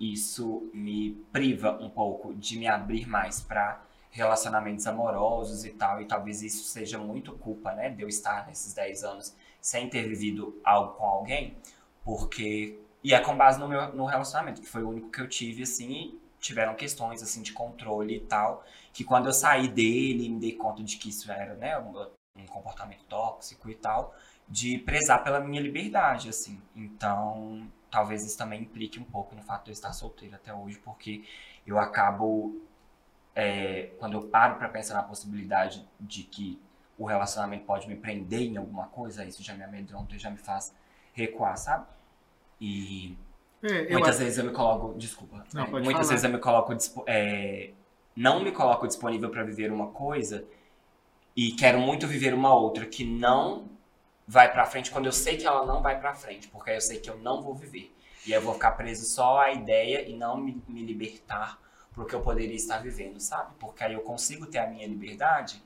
isso 0.00 0.70
me 0.72 1.10
priva 1.30 1.72
um 1.72 1.90
pouco 1.90 2.32
de 2.32 2.58
me 2.58 2.66
abrir 2.66 3.06
mais 3.06 3.42
para 3.42 3.82
relacionamentos 4.10 4.86
amorosos 4.86 5.66
e 5.66 5.72
tal, 5.72 6.00
e 6.00 6.06
talvez 6.06 6.42
isso 6.42 6.64
seja 6.64 6.96
muito 6.96 7.34
culpa, 7.34 7.74
né, 7.74 7.90
de 7.90 8.00
eu 8.00 8.08
estar 8.08 8.46
nesses 8.46 8.72
10 8.72 9.04
anos 9.04 9.36
sem 9.60 9.90
ter 9.90 10.08
vivido 10.08 10.58
algo 10.64 10.94
com 10.94 11.04
alguém, 11.04 11.54
porque 12.02 12.78
e 13.02 13.14
é 13.14 13.20
com 13.20 13.36
base 13.36 13.58
no 13.58 13.68
meu 13.68 13.94
no 13.94 14.04
relacionamento, 14.04 14.60
que 14.60 14.68
foi 14.68 14.82
o 14.82 14.88
único 14.90 15.10
que 15.10 15.20
eu 15.20 15.28
tive 15.28 15.62
assim, 15.62 16.18
tiveram 16.40 16.74
questões 16.74 17.22
assim 17.22 17.42
de 17.42 17.52
controle 17.52 18.16
e 18.16 18.20
tal, 18.20 18.64
que 18.92 19.04
quando 19.04 19.26
eu 19.26 19.32
saí 19.32 19.68
dele, 19.68 20.28
me 20.28 20.40
dei 20.40 20.52
conta 20.52 20.82
de 20.82 20.96
que 20.96 21.08
isso 21.10 21.30
era, 21.30 21.54
né, 21.54 21.78
um, 21.78 22.06
um 22.36 22.46
comportamento 22.46 23.04
tóxico 23.04 23.68
e 23.70 23.74
tal, 23.74 24.14
de 24.48 24.78
prezar 24.78 25.22
pela 25.22 25.40
minha 25.40 25.60
liberdade, 25.60 26.28
assim. 26.28 26.60
Então, 26.74 27.66
talvez 27.90 28.24
isso 28.24 28.36
também 28.36 28.62
implique 28.62 28.98
um 28.98 29.04
pouco 29.04 29.34
no 29.34 29.42
fato 29.42 29.64
de 29.64 29.70
eu 29.70 29.74
estar 29.74 29.92
solteiro 29.92 30.34
até 30.34 30.52
hoje, 30.52 30.78
porque 30.78 31.24
eu 31.66 31.78
acabo, 31.78 32.60
é, 33.34 33.90
quando 33.98 34.14
eu 34.14 34.22
paro 34.28 34.56
para 34.56 34.68
pensar 34.68 34.94
na 34.94 35.02
possibilidade 35.02 35.86
de 36.00 36.22
que 36.24 36.60
o 36.98 37.06
relacionamento 37.06 37.64
pode 37.64 37.88
me 37.88 37.96
prender 37.96 38.42
em 38.42 38.56
alguma 38.56 38.86
coisa, 38.88 39.24
isso 39.24 39.42
já 39.42 39.54
me 39.54 39.62
amedronta 39.62 40.14
e 40.14 40.18
já 40.18 40.30
me 40.30 40.36
faz 40.36 40.74
recuar, 41.12 41.56
sabe? 41.56 41.86
E 42.60 43.16
É, 43.62 43.92
muitas 43.92 44.16
acho- 44.16 44.18
vezes 44.24 44.38
eu 44.38 44.44
me 44.44 44.52
coloco, 44.52 44.98
desculpa, 44.98 45.44
Não, 45.52 45.64
é, 45.64 45.66
muitas 45.66 45.92
falar. 45.92 46.08
vezes 46.08 46.24
eu 46.24 46.30
me 46.30 46.38
coloco, 46.38 46.74
é, 47.06 47.70
não 48.16 48.40
me 48.42 48.52
coloco 48.52 48.86
disponível 48.86 49.30
para 49.30 49.42
viver 49.44 49.72
uma 49.72 49.88
coisa 49.88 50.44
e 51.36 51.52
quero 51.52 51.78
muito 51.80 52.06
viver 52.06 52.34
uma 52.34 52.54
outra 52.54 52.86
que 52.86 53.04
não 53.04 53.68
vai 54.26 54.50
pra 54.52 54.66
frente 54.66 54.90
quando 54.90 55.06
eu 55.06 55.12
sei 55.12 55.36
que 55.36 55.46
ela 55.46 55.66
não 55.66 55.82
vai 55.82 55.98
pra 55.98 56.14
frente, 56.14 56.48
porque 56.48 56.70
aí 56.70 56.76
eu 56.76 56.80
sei 56.80 57.00
que 57.00 57.10
eu 57.10 57.18
não 57.18 57.42
vou 57.42 57.54
viver. 57.54 57.94
E 58.26 58.32
aí 58.34 58.38
eu 58.38 58.42
vou 58.42 58.54
ficar 58.54 58.72
preso 58.72 59.04
só 59.06 59.40
à 59.40 59.52
ideia 59.52 60.08
e 60.08 60.16
não 60.16 60.36
me, 60.36 60.62
me 60.68 60.82
libertar 60.84 61.58
pro 61.92 62.06
que 62.06 62.14
eu 62.14 62.20
poderia 62.20 62.54
estar 62.54 62.78
vivendo, 62.78 63.18
sabe? 63.20 63.52
Porque 63.58 63.82
aí 63.82 63.94
eu 63.94 64.02
consigo 64.02 64.46
ter 64.46 64.58
a 64.58 64.66
minha 64.66 64.86
liberdade, 64.86 65.60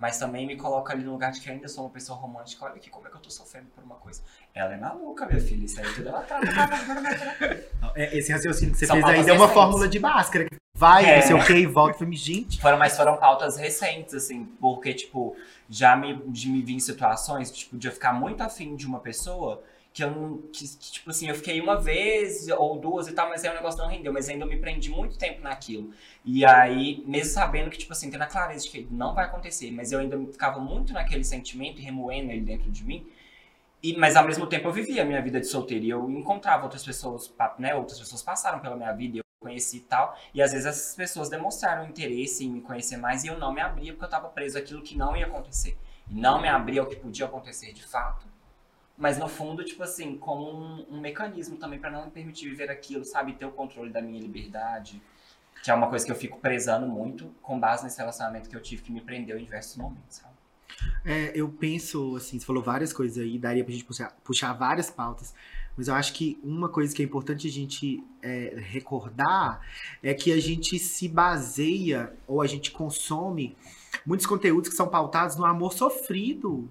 mas 0.00 0.18
também 0.18 0.46
me 0.46 0.56
coloca 0.56 0.94
ali 0.94 1.04
no 1.04 1.12
lugar 1.12 1.30
de 1.30 1.40
que 1.40 1.50
ainda 1.50 1.68
sou 1.68 1.84
uma 1.84 1.90
pessoa 1.90 2.18
romântica. 2.18 2.64
Olha 2.64 2.76
aqui 2.76 2.88
como 2.88 3.06
é 3.06 3.10
que 3.10 3.16
eu 3.16 3.20
tô 3.20 3.30
sofrendo 3.30 3.66
por 3.66 3.84
uma 3.84 3.96
coisa. 3.96 4.22
Ela 4.54 4.72
é 4.72 4.76
maluca, 4.78 5.26
minha 5.26 5.40
filha. 5.40 5.66
Isso 5.66 5.78
aí 5.78 5.94
tudo 5.94 6.08
ela 6.08 6.22
tá. 6.22 6.40
é, 7.94 8.16
esse 8.16 8.32
raciocínio 8.32 8.72
que 8.72 8.78
você 8.78 8.86
São 8.86 8.96
fez 8.96 9.06
aí 9.06 9.22
deu 9.22 9.34
uma 9.34 9.48
fórmula 9.48 9.86
de 9.86 10.00
que 10.00 10.60
Vai, 10.74 11.04
É. 11.04 11.16
não 11.16 11.26
sei 11.26 11.36
o 11.36 11.44
que, 11.44 11.66
volta. 11.66 11.98
Falei, 11.98 12.16
gente. 12.16 12.58
Foram, 12.58 12.78
mas 12.78 12.96
foram 12.96 13.18
pautas 13.18 13.58
recentes, 13.58 14.14
assim, 14.14 14.46
porque, 14.58 14.94
tipo, 14.94 15.36
já 15.68 15.94
me, 15.94 16.14
de 16.28 16.48
me 16.48 16.62
vi 16.62 16.74
em 16.74 16.80
situações, 16.80 17.50
tipo, 17.50 17.76
de 17.76 17.86
eu 17.86 17.92
ficar 17.92 18.14
muito 18.14 18.42
afim 18.42 18.74
de 18.74 18.86
uma 18.86 19.00
pessoa 19.00 19.62
que 19.92 20.04
eu 20.04 20.10
não. 20.10 20.38
Que, 20.52 20.66
que, 20.68 20.92
tipo 20.92 21.10
assim, 21.10 21.28
eu 21.28 21.34
fiquei 21.34 21.60
uma 21.60 21.80
vez 21.80 22.48
ou 22.48 22.78
duas 22.78 23.08
e 23.08 23.12
tal, 23.12 23.28
mas 23.28 23.44
aí 23.44 23.50
o 23.50 23.54
negócio 23.54 23.80
não 23.80 23.88
rendeu, 23.88 24.12
mas 24.12 24.28
ainda 24.28 24.44
eu 24.44 24.48
me 24.48 24.56
prendi 24.56 24.90
muito 24.90 25.18
tempo 25.18 25.42
naquilo. 25.42 25.92
E 26.24 26.44
aí, 26.44 27.02
mesmo 27.06 27.32
sabendo 27.32 27.70
que, 27.70 27.78
tipo 27.78 27.92
assim, 27.92 28.10
tendo 28.10 28.22
a 28.22 28.26
clareza 28.26 28.64
de 28.64 28.70
que 28.70 28.88
não 28.90 29.14
vai 29.14 29.24
acontecer, 29.24 29.70
mas 29.70 29.92
eu 29.92 29.98
ainda 30.00 30.18
ficava 30.32 30.60
muito 30.60 30.92
naquele 30.92 31.24
sentimento 31.24 31.80
e 31.80 31.82
remoendo 31.84 32.30
ele 32.30 32.42
dentro 32.42 32.70
de 32.70 32.84
mim. 32.84 33.06
E, 33.82 33.96
mas 33.96 34.14
ao 34.14 34.26
mesmo 34.26 34.46
tempo 34.46 34.68
eu 34.68 34.72
vivia 34.72 35.02
a 35.02 35.04
minha 35.04 35.22
vida 35.22 35.40
de 35.40 35.46
solteiro 35.46 35.84
e 35.84 35.90
eu 35.90 36.10
encontrava 36.10 36.64
outras 36.64 36.84
pessoas, 36.84 37.32
né? 37.58 37.74
Outras 37.74 37.98
pessoas 37.98 38.22
passaram 38.22 38.60
pela 38.60 38.76
minha 38.76 38.92
vida 38.92 39.16
e 39.16 39.18
eu 39.20 39.24
conheci 39.40 39.78
e 39.78 39.80
tal. 39.80 40.16
E 40.34 40.42
às 40.42 40.52
vezes 40.52 40.66
essas 40.66 40.94
pessoas 40.94 41.30
demonstraram 41.30 41.88
interesse 41.88 42.44
em 42.44 42.50
me 42.50 42.60
conhecer 42.60 42.98
mais 42.98 43.24
e 43.24 43.28
eu 43.28 43.38
não 43.38 43.52
me 43.52 43.60
abria 43.60 43.92
porque 43.92 44.04
eu 44.04 44.10
tava 44.10 44.28
preso 44.28 44.58
àquilo 44.58 44.82
que 44.82 44.96
não 44.96 45.16
ia 45.16 45.26
acontecer. 45.26 45.78
E 46.08 46.14
não 46.14 46.40
me 46.40 46.48
abria 46.48 46.82
ao 46.82 46.86
que 46.86 46.96
podia 46.96 47.24
acontecer 47.24 47.72
de 47.72 47.82
fato. 47.82 48.29
Mas 49.00 49.16
no 49.16 49.26
fundo, 49.28 49.64
tipo 49.64 49.82
assim, 49.82 50.18
como 50.18 50.46
um, 50.52 50.86
um 50.90 51.00
mecanismo 51.00 51.56
também 51.56 51.78
pra 51.78 51.90
não 51.90 52.04
me 52.04 52.10
permitir 52.10 52.50
viver 52.50 52.70
aquilo, 52.70 53.02
sabe? 53.02 53.32
Ter 53.32 53.46
o 53.46 53.50
controle 53.50 53.90
da 53.90 54.02
minha 54.02 54.20
liberdade. 54.20 55.00
Que 55.64 55.70
é 55.70 55.74
uma 55.74 55.88
coisa 55.88 56.04
que 56.04 56.12
eu 56.12 56.16
fico 56.16 56.38
prezando 56.38 56.86
muito 56.86 57.34
com 57.42 57.58
base 57.58 57.82
nesse 57.82 57.96
relacionamento 57.96 58.50
que 58.50 58.54
eu 58.54 58.60
tive 58.60 58.82
que 58.82 58.92
me 58.92 59.00
prendeu 59.00 59.38
em 59.38 59.44
diversos 59.44 59.76
momentos, 59.78 60.18
sabe? 60.18 60.34
É, 61.02 61.32
eu 61.34 61.48
penso, 61.48 62.14
assim, 62.16 62.38
você 62.38 62.44
falou 62.44 62.62
várias 62.62 62.92
coisas 62.92 63.22
aí, 63.22 63.38
daria 63.38 63.64
pra 63.64 63.72
gente 63.72 63.84
puxar, 63.84 64.14
puxar 64.22 64.52
várias 64.52 64.90
pautas, 64.90 65.34
mas 65.76 65.88
eu 65.88 65.94
acho 65.94 66.12
que 66.12 66.38
uma 66.42 66.68
coisa 66.68 66.94
que 66.94 67.02
é 67.02 67.04
importante 67.04 67.46
a 67.46 67.50
gente 67.50 68.04
é, 68.22 68.54
recordar 68.58 69.66
é 70.02 70.12
que 70.12 70.30
a 70.30 70.40
gente 70.40 70.78
se 70.78 71.08
baseia, 71.08 72.12
ou 72.26 72.42
a 72.42 72.46
gente 72.46 72.70
consome, 72.70 73.56
muitos 74.04 74.26
conteúdos 74.26 74.68
que 74.68 74.76
são 74.76 74.88
pautados 74.88 75.36
no 75.36 75.44
amor 75.44 75.72
sofrido. 75.72 76.70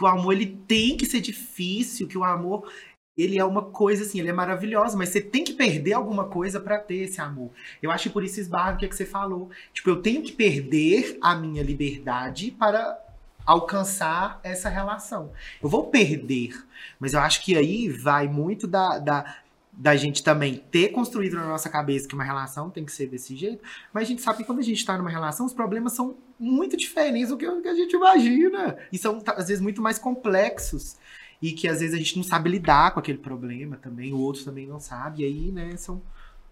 Que 0.00 0.04
o 0.04 0.06
amor, 0.06 0.32
ele 0.32 0.58
tem 0.66 0.96
que 0.96 1.04
ser 1.04 1.20
difícil, 1.20 2.08
que 2.08 2.16
o 2.16 2.24
amor, 2.24 2.72
ele 3.18 3.38
é 3.38 3.44
uma 3.44 3.60
coisa, 3.60 4.02
assim, 4.02 4.18
ele 4.18 4.30
é 4.30 4.32
maravilhoso, 4.32 4.96
mas 4.96 5.10
você 5.10 5.20
tem 5.20 5.44
que 5.44 5.52
perder 5.52 5.92
alguma 5.92 6.24
coisa 6.24 6.58
pra 6.58 6.78
ter 6.78 7.02
esse 7.02 7.20
amor. 7.20 7.50
Eu 7.82 7.90
acho 7.90 8.04
que 8.04 8.14
por 8.14 8.24
isso 8.24 8.40
esbarra 8.40 8.72
o 8.72 8.76
que, 8.78 8.86
é 8.86 8.88
que 8.88 8.96
você 8.96 9.04
falou. 9.04 9.50
Tipo, 9.74 9.90
eu 9.90 10.00
tenho 10.00 10.22
que 10.22 10.32
perder 10.32 11.18
a 11.20 11.34
minha 11.34 11.62
liberdade 11.62 12.50
para 12.50 12.98
alcançar 13.44 14.40
essa 14.42 14.70
relação. 14.70 15.32
Eu 15.62 15.68
vou 15.68 15.88
perder, 15.88 16.58
mas 16.98 17.12
eu 17.12 17.20
acho 17.20 17.44
que 17.44 17.54
aí 17.54 17.90
vai 17.90 18.26
muito 18.26 18.66
da, 18.66 18.98
da, 18.98 19.36
da 19.80 19.96
gente 19.96 20.22
também 20.22 20.58
ter 20.70 20.90
construído 20.90 21.36
na 21.36 21.46
nossa 21.46 21.70
cabeça 21.70 22.06
que 22.06 22.14
uma 22.14 22.22
relação 22.22 22.68
tem 22.68 22.84
que 22.84 22.92
ser 22.92 23.06
desse 23.06 23.34
jeito, 23.34 23.64
mas 23.94 24.02
a 24.02 24.06
gente 24.06 24.20
sabe 24.20 24.36
que 24.40 24.44
quando 24.44 24.58
a 24.58 24.62
gente 24.62 24.76
está 24.76 24.98
numa 24.98 25.08
relação, 25.08 25.46
os 25.46 25.54
problemas 25.54 25.94
são 25.94 26.18
muito 26.38 26.76
diferentes 26.76 27.30
do 27.30 27.38
que, 27.38 27.48
o 27.48 27.62
que 27.62 27.68
a 27.68 27.74
gente 27.74 27.96
imagina. 27.96 28.76
E 28.92 28.98
são, 28.98 29.18
tá, 29.18 29.32
às 29.32 29.48
vezes, 29.48 29.62
muito 29.62 29.80
mais 29.80 29.98
complexos. 29.98 30.98
E 31.40 31.52
que 31.52 31.66
às 31.66 31.80
vezes 31.80 31.94
a 31.94 31.96
gente 31.96 32.14
não 32.18 32.22
sabe 32.22 32.50
lidar 32.50 32.92
com 32.92 33.00
aquele 33.00 33.16
problema 33.16 33.78
também, 33.78 34.12
o 34.12 34.18
outro 34.18 34.44
também 34.44 34.66
não 34.66 34.78
sabe. 34.78 35.22
E 35.22 35.24
aí, 35.24 35.50
né, 35.50 35.74
são, 35.78 36.02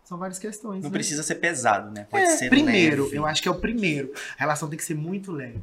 são 0.03 0.17
várias 0.17 0.39
questões. 0.39 0.83
Não 0.83 0.89
né? 0.89 0.97
precisa 0.97 1.23
ser 1.23 1.35
pesado, 1.35 1.91
né? 1.91 2.07
Pode 2.11 2.25
É, 2.25 2.31
ser 2.31 2.49
primeiro, 2.49 3.05
leve. 3.05 3.17
eu 3.17 3.27
acho 3.27 3.43
que 3.43 3.49
é 3.49 3.51
o 3.51 3.61
primeiro. 3.61 4.11
A 4.39 4.41
relação 4.41 4.71
tem 4.71 4.79
que 4.79 4.85
ser 4.85 4.95
muito 4.95 5.31
leve. 5.33 5.61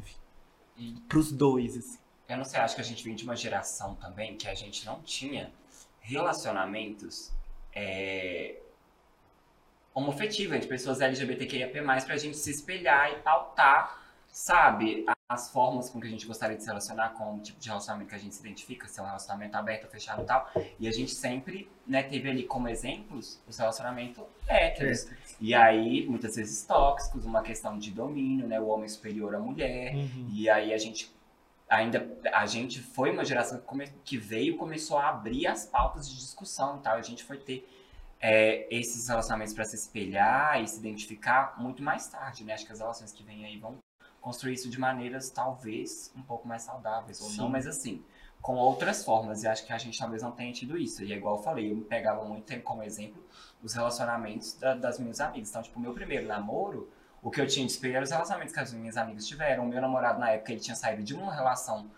E 0.77 0.93
Pros 1.10 1.31
dois, 1.31 1.75
assim. 1.75 1.98
Eu 2.29 2.38
não 2.38 2.45
sei, 2.45 2.60
acho 2.60 2.75
que 2.75 2.81
a 2.81 2.84
gente 2.84 3.03
vem 3.03 3.15
de 3.15 3.24
uma 3.24 3.36
geração 3.36 3.95
também 3.95 4.36
que 4.38 4.48
a 4.48 4.53
gente 4.53 4.86
não 4.86 5.01
tinha 5.01 5.51
relacionamentos 6.00 7.31
é, 7.75 8.55
homofetivos 9.94 10.55
entre 10.55 10.67
pessoas 10.67 11.01
LGBTQIAP+, 11.01 11.74
pra 12.05 12.17
gente 12.17 12.38
se 12.38 12.50
espelhar 12.50 13.12
e 13.12 13.15
pautar, 13.17 14.01
sabe, 14.27 15.05
as 15.27 15.50
formas 15.50 15.89
com 15.89 16.00
que 16.00 16.08
a 16.08 16.10
gente 16.10 16.27
gostaria 16.27 16.55
de 16.55 16.62
se 16.62 16.67
relacionar, 16.67 17.10
com 17.10 17.36
o 17.36 17.39
tipo 17.39 17.60
de 17.60 17.67
relacionamento 17.67 18.10
que 18.10 18.15
a 18.15 18.20
gente 18.20 18.36
se 18.36 18.41
identifica, 18.41 18.88
se 18.88 19.00
é 19.00 19.03
um 19.03 19.05
relacionamento 19.08 19.58
aberto, 19.58 19.88
fechado 19.88 20.22
e 20.22 20.25
tal. 20.25 20.51
E 20.79 20.88
a 20.88 20.91
gente 20.91 21.15
sempre, 21.15 21.70
né, 21.88 22.03
teve 22.03 22.29
ali 22.29 22.44
como 22.44 22.67
exemplos 22.67 23.41
os 23.48 23.58
relacionamentos 23.58 24.24
héteros. 24.48 25.08
E 25.39 25.53
aí, 25.53 26.05
muitas 26.08 26.36
vezes 26.36 26.63
tóxicos, 26.65 27.25
uma 27.25 27.41
questão 27.41 27.79
de 27.79 27.91
domínio, 27.91 28.48
né, 28.48 28.60
o 28.60 28.67
homem 28.67 28.88
superior 28.88 29.34
à 29.34 29.39
mulher. 29.39 29.96
Uhum. 29.96 30.29
E 30.32 30.50
aí 30.50 30.74
a 30.74 30.77
gente 30.77 31.14
ainda 31.69 32.07
a 32.34 32.45
gente 32.45 32.81
foi 32.81 33.12
uma 33.12 33.25
geração 33.25 33.60
que, 33.60 33.65
come- 33.65 33.91
que 34.03 34.17
veio 34.17 34.57
começou 34.57 34.98
a 34.98 35.10
abrir 35.10 35.48
as 35.48 35.65
pautas 35.65 36.07
de 36.10 36.15
discussão 36.15 36.77
e 36.77 36.79
tal. 36.81 36.95
A 36.95 37.01
gente 37.01 37.24
foi 37.24 37.38
ter 37.38 37.67
é, 38.19 38.67
esses 38.74 39.07
relacionamentos 39.07 39.53
para 39.53 39.65
se 39.65 39.75
espelhar 39.75 40.62
e 40.62 40.67
se 40.67 40.79
identificar 40.79 41.55
muito 41.60 41.84
mais 41.84 42.07
tarde, 42.07 42.43
né? 42.43 42.53
Acho 42.53 42.65
que 42.65 42.72
as 42.72 42.79
relações 42.79 43.12
que 43.12 43.24
vêm 43.24 43.45
aí 43.45 43.57
vão 43.57 43.77
construir 44.22 44.53
isso 44.53 44.69
de 44.69 44.79
maneiras 44.79 45.29
talvez 45.29 46.12
um 46.15 46.22
pouco 46.22 46.48
mais 46.48 46.63
saudáveis 46.63 47.22
ou 47.22 47.29
não, 47.29 47.45
Sim. 47.45 47.51
mas 47.51 47.67
assim, 47.67 48.03
com 48.41 48.55
outras 48.55 49.03
formas. 49.05 49.43
E 49.43 49.48
acho 49.48 49.65
que 49.65 49.74
a 49.74 49.77
gente 49.77 49.98
talvez 50.00 50.24
não 50.24 50.31
tenha 50.31 50.51
tido 50.53 50.77
isso. 50.77 51.03
E 51.03 51.13
é 51.13 51.17
igual 51.17 51.38
eu 51.38 51.43
falei, 51.43 51.72
eu 51.72 51.75
me 51.75 51.84
pegava 51.84 52.24
muito 52.25 52.45
tempo 52.45 52.63
como 52.63 52.81
exemplo 52.84 53.24
os 53.62 53.74
relacionamentos 53.74 54.53
da- 54.53 54.75
das 54.75 55.00
minhas 55.00 55.19
amigas. 55.19 55.50
Então, 55.50 55.62
tipo, 55.62 55.79
meu 55.79 55.93
primeiro 55.93 56.27
namoro, 56.27 56.89
o 57.25 57.32
que 57.32 57.41
eu 57.41 57.48
tinha 57.48 57.65
de 57.65 57.72
espelho 57.72 57.96
eram 57.96 58.03
os 58.03 58.12
relacionamentos 58.12 58.53
que 58.53 58.60
as 58.60 58.72
minhas 58.72 58.96
amigas 58.98 59.25
tiveram. 59.25 59.65
O 59.65 59.67
meu 59.67 59.82
namorado, 59.82 60.20
na 60.20 60.29
época, 60.29 60.51
ele 60.51 60.62
tinha 60.62 60.75
saído 60.75 61.01
de 61.01 61.15
uma 61.15 61.34
relação 61.34 61.89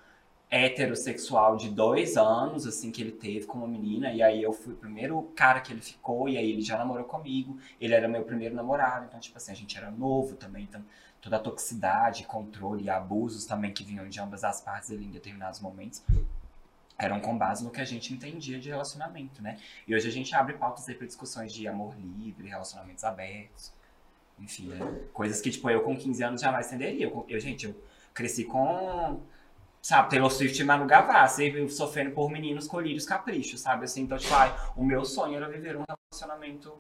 heterossexual 0.50 1.58
de 1.58 1.70
dois 1.70 2.16
anos, 2.16 2.66
assim, 2.66 2.94
que 2.94 3.02
ele 3.02 3.12
teve 3.12 3.46
com 3.46 3.58
uma 3.58 3.68
menina. 3.68 4.10
E 4.14 4.24
aí 4.24 4.42
eu 4.42 4.54
fui 4.54 4.72
o 4.72 4.78
primeiro 4.78 5.22
cara 5.36 5.60
que 5.60 5.74
ele 5.74 5.82
ficou, 5.82 6.30
e 6.30 6.38
aí 6.38 6.50
ele 6.50 6.62
já 6.62 6.78
namorou 6.78 7.04
comigo. 7.04 7.60
Ele 7.78 7.94
era 7.94 8.08
meu 8.08 8.24
primeiro 8.24 8.56
namorado, 8.56 9.04
então, 9.06 9.20
tipo 9.20 9.36
assim, 9.36 9.52
a 9.52 9.56
gente 9.56 9.78
era 9.78 9.92
novo 9.92 10.38
também, 10.38 10.64
então 10.64 10.82
toda 11.20 11.36
a 11.36 11.40
toxicidade, 11.40 12.24
controle 12.24 12.86
e 12.86 12.90
abusos 12.90 13.46
também 13.46 13.74
que 13.74 13.84
vinham 13.84 14.08
de 14.08 14.18
ambas 14.22 14.46
as 14.46 14.62
partes 14.62 14.92
ali 14.92 15.04
em 15.04 15.12
determinados 15.12 15.60
momentos 15.60 16.02
eram 16.98 17.20
com 17.20 17.38
base 17.38 17.64
no 17.64 17.70
que 17.70 17.82
a 17.82 17.86
gente 17.86 18.14
entendia 18.14 18.60
de 18.60 18.70
relacionamento, 18.70 19.42
né? 19.42 19.60
E 19.88 19.94
hoje 19.94 20.08
a 20.08 20.12
gente 20.12 20.34
abre 20.34 20.54
pautas 20.54 20.88
aí 20.90 20.96
para 20.96 21.06
discussões 21.06 21.54
de 21.54 21.68
amor 21.68 21.96
livre, 21.96 22.48
relacionamentos 22.48 23.04
abertos, 23.04 23.72
enfim, 24.40 24.68
né? 24.68 24.80
coisas 25.14 25.42
que, 25.42 25.50
tipo, 25.52 25.70
eu 25.70 25.82
com 25.82 25.96
15 25.96 26.24
anos 26.24 26.42
jamais 26.42 26.68
entenderia. 26.68 27.06
Eu, 27.06 27.26
eu, 27.28 27.40
gente, 27.40 27.66
eu 27.66 27.76
cresci 28.14 28.44
com, 28.44 29.22
sabe, 29.82 30.10
Taylor 30.10 30.30
Swift 30.30 30.62
e 30.62 30.66
Manu 30.66 30.86
Gavassi, 30.86 31.70
sofrendo 31.70 32.12
por 32.12 32.30
meninos 32.30 32.68
colírios 32.68 33.06
caprichos, 33.06 33.62
sabe? 33.62 33.86
Assim, 33.86 34.02
então, 34.02 34.18
tipo, 34.18 34.34
ai, 34.34 34.56
o 34.76 34.84
meu 34.84 35.04
sonho 35.06 35.36
era 35.36 35.50
viver 35.50 35.76
um 35.78 35.84
relacionamento 35.88 36.74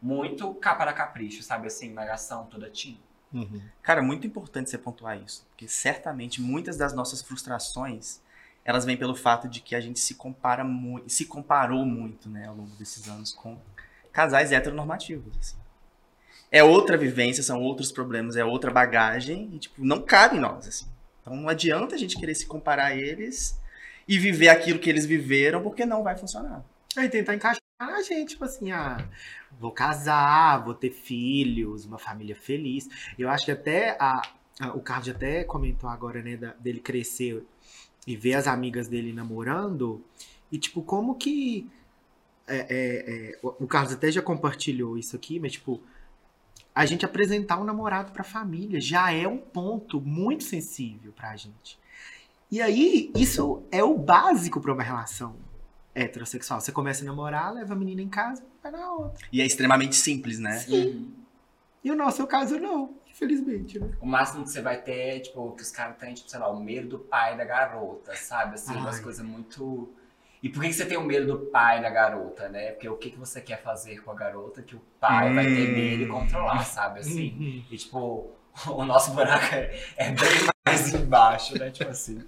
muito 0.00 0.52
capa 0.54 0.84
da 0.84 0.92
capricho, 0.92 1.42
sabe? 1.42 1.66
Assim, 1.66 1.92
malhação 1.92 2.46
toda 2.46 2.70
teen. 2.70 2.98
Cara, 3.80 4.02
muito 4.02 4.26
importante 4.26 4.68
você 4.68 4.76
pontuar 4.76 5.18
isso, 5.18 5.46
porque 5.48 5.66
certamente 5.66 6.40
muitas 6.40 6.76
das 6.76 6.92
nossas 6.92 7.22
frustrações 7.22 8.20
elas 8.64 8.84
vêm 8.84 8.96
pelo 8.96 9.14
fato 9.14 9.48
de 9.48 9.60
que 9.60 9.74
a 9.74 9.80
gente 9.80 9.98
se 9.98 10.14
compara 10.14 10.62
muito, 10.62 11.08
se 11.10 11.24
comparou 11.24 11.84
muito, 11.84 12.28
né, 12.28 12.46
ao 12.46 12.54
longo 12.54 12.70
desses 12.76 13.08
anos 13.08 13.32
com 13.32 13.58
casais 14.12 14.52
heteronormativos. 14.52 15.36
assim. 15.38 15.61
É 16.52 16.62
outra 16.62 16.98
vivência, 16.98 17.42
são 17.42 17.60
outros 17.62 17.90
problemas, 17.90 18.36
é 18.36 18.44
outra 18.44 18.70
bagagem 18.70 19.50
e 19.54 19.58
tipo 19.58 19.84
não 19.84 20.02
cabe 20.02 20.36
em 20.36 20.40
nós 20.40 20.68
assim. 20.68 20.86
Então 21.20 21.34
não 21.34 21.48
adianta 21.48 21.94
a 21.94 21.98
gente 21.98 22.16
querer 22.18 22.34
se 22.34 22.46
comparar 22.46 22.86
a 22.88 22.94
eles 22.96 23.58
e 24.06 24.18
viver 24.18 24.48
aquilo 24.50 24.78
que 24.78 24.90
eles 24.90 25.06
viveram, 25.06 25.62
porque 25.62 25.86
não 25.86 26.02
vai 26.02 26.16
funcionar. 26.16 26.62
Aí 26.96 27.08
tentar 27.08 27.34
encaixar 27.34 27.62
a 27.78 28.02
gente, 28.02 28.30
tipo 28.30 28.44
assim, 28.44 28.70
ah, 28.70 28.98
vou 29.58 29.70
casar, 29.72 30.62
vou 30.64 30.74
ter 30.74 30.90
filhos, 30.90 31.84
uma 31.86 31.98
família 31.98 32.36
feliz. 32.36 32.88
Eu 33.18 33.30
acho 33.30 33.44
que 33.46 33.50
até 33.52 33.96
a, 33.98 34.20
a- 34.60 34.72
o 34.74 34.80
Carlos 34.80 35.08
até 35.08 35.42
comentou 35.44 35.88
agora, 35.88 36.22
né, 36.22 36.36
da- 36.36 36.52
dele 36.54 36.80
crescer 36.80 37.42
e 38.06 38.16
ver 38.16 38.34
as 38.34 38.46
amigas 38.46 38.88
dele 38.88 39.12
namorando. 39.12 40.04
E, 40.50 40.58
tipo, 40.58 40.82
como 40.82 41.14
que 41.16 41.68
é, 42.46 42.56
é, 42.58 43.32
é, 43.34 43.38
o 43.42 43.66
Carlos 43.66 43.92
até 43.92 44.10
já 44.10 44.20
compartilhou 44.22 44.98
isso 44.98 45.14
aqui, 45.16 45.38
mas 45.40 45.52
tipo, 45.52 45.80
a 46.74 46.86
gente 46.86 47.04
apresentar 47.04 47.58
um 47.58 47.64
namorado 47.64 48.12
pra 48.12 48.24
família 48.24 48.80
já 48.80 49.12
é 49.12 49.26
um 49.28 49.38
ponto 49.38 50.00
muito 50.00 50.44
sensível 50.44 51.12
pra 51.12 51.36
gente. 51.36 51.78
E 52.50 52.60
aí, 52.60 53.10
isso 53.14 53.62
é 53.70 53.82
o 53.82 53.96
básico 53.96 54.60
pra 54.60 54.72
uma 54.72 54.82
relação 54.82 55.36
heterossexual. 55.94 56.60
Você 56.60 56.72
começa 56.72 57.02
a 57.02 57.06
namorar, 57.06 57.52
leva 57.52 57.72
a 57.72 57.76
menina 57.76 58.02
em 58.02 58.08
casa, 58.08 58.44
vai 58.62 58.72
na 58.72 58.92
outra. 58.92 59.26
E 59.32 59.40
é 59.40 59.46
extremamente 59.46 59.96
simples, 59.96 60.38
né? 60.38 60.64
Uhum. 60.68 61.12
E 61.84 61.90
o 61.90 61.96
nosso 61.96 62.26
caso 62.26 62.58
não, 62.58 62.94
infelizmente, 63.10 63.78
né? 63.78 63.90
O 64.00 64.06
máximo 64.06 64.44
que 64.44 64.50
você 64.50 64.60
vai 64.60 64.80
ter 64.80 65.16
é, 65.16 65.20
tipo, 65.20 65.52
que 65.52 65.62
os 65.62 65.70
caras 65.70 65.96
têm, 65.96 66.14
tipo, 66.14 66.30
sei 66.30 66.38
lá, 66.38 66.48
o 66.48 66.62
medo 66.62 66.88
do 66.88 66.98
pai 66.98 67.36
da 67.36 67.44
garota, 67.44 68.14
sabe? 68.16 68.54
Assim, 68.54 68.74
umas 68.74 68.96
Ai. 68.96 69.02
coisas 69.02 69.24
muito. 69.24 69.90
E 70.42 70.48
por 70.48 70.62
que 70.62 70.72
você 70.72 70.84
tem 70.84 70.98
o 70.98 71.04
medo 71.04 71.26
do 71.26 71.38
pai 71.46 71.80
da 71.80 71.88
garota, 71.88 72.48
né? 72.48 72.72
Porque 72.72 72.88
o 72.88 72.96
que, 72.96 73.10
que 73.10 73.18
você 73.18 73.40
quer 73.40 73.62
fazer 73.62 74.00
com 74.02 74.10
a 74.10 74.14
garota 74.14 74.62
que 74.62 74.74
o 74.74 74.82
pai 75.00 75.32
vai 75.32 75.44
ter 75.44 75.70
Hum. 75.70 75.72
medo 75.72 76.02
e 76.02 76.06
controlar, 76.06 76.64
sabe? 76.64 77.00
Assim. 77.00 77.30
Uhum. 77.38 77.64
E, 77.70 77.76
tipo, 77.76 78.32
o 78.66 78.84
nosso 78.84 79.12
buraco 79.12 79.54
é, 79.54 79.78
é 79.96 80.10
bem 80.10 80.48
mais 80.66 80.92
embaixo, 80.94 81.56
né? 81.58 81.70
Tipo 81.70 81.90
assim. 81.90 82.22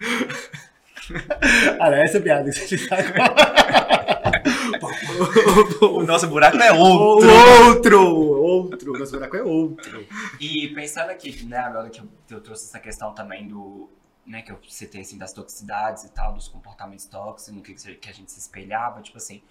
Olha, 1.80 1.96
essa 1.96 2.20
piada 2.20 2.50
que 2.50 2.58
você 2.58 2.86
tá 2.86 2.96
O 5.82 6.02
nosso 6.02 6.26
buraco 6.28 6.56
é 6.58 6.72
outro. 6.72 7.28
outro. 7.28 8.00
outro! 8.00 8.38
Outro! 8.48 8.98
Nosso 8.98 9.12
buraco 9.12 9.36
é 9.36 9.42
outro. 9.42 10.06
E 10.40 10.68
pensando 10.68 11.10
aqui, 11.10 11.44
né, 11.44 11.58
agora 11.58 11.88
que 11.90 12.00
eu, 12.00 12.08
que 12.26 12.34
eu 12.34 12.40
trouxe 12.40 12.64
essa 12.66 12.78
questão 12.78 13.12
também 13.14 13.46
do. 13.48 13.90
Né, 14.28 14.42
que 14.42 14.52
eu 14.52 14.60
citei 14.68 15.00
assim, 15.00 15.16
das 15.16 15.32
toxicidades 15.32 16.04
e 16.04 16.10
tal, 16.10 16.34
dos 16.34 16.48
comportamentos 16.48 17.06
tóxicos, 17.06 17.54
no 17.54 17.62
que, 17.62 17.72
que 17.96 18.10
a 18.10 18.12
gente 18.12 18.30
se 18.30 18.38
espelhava, 18.38 19.00
tipo 19.00 19.16
assim, 19.16 19.42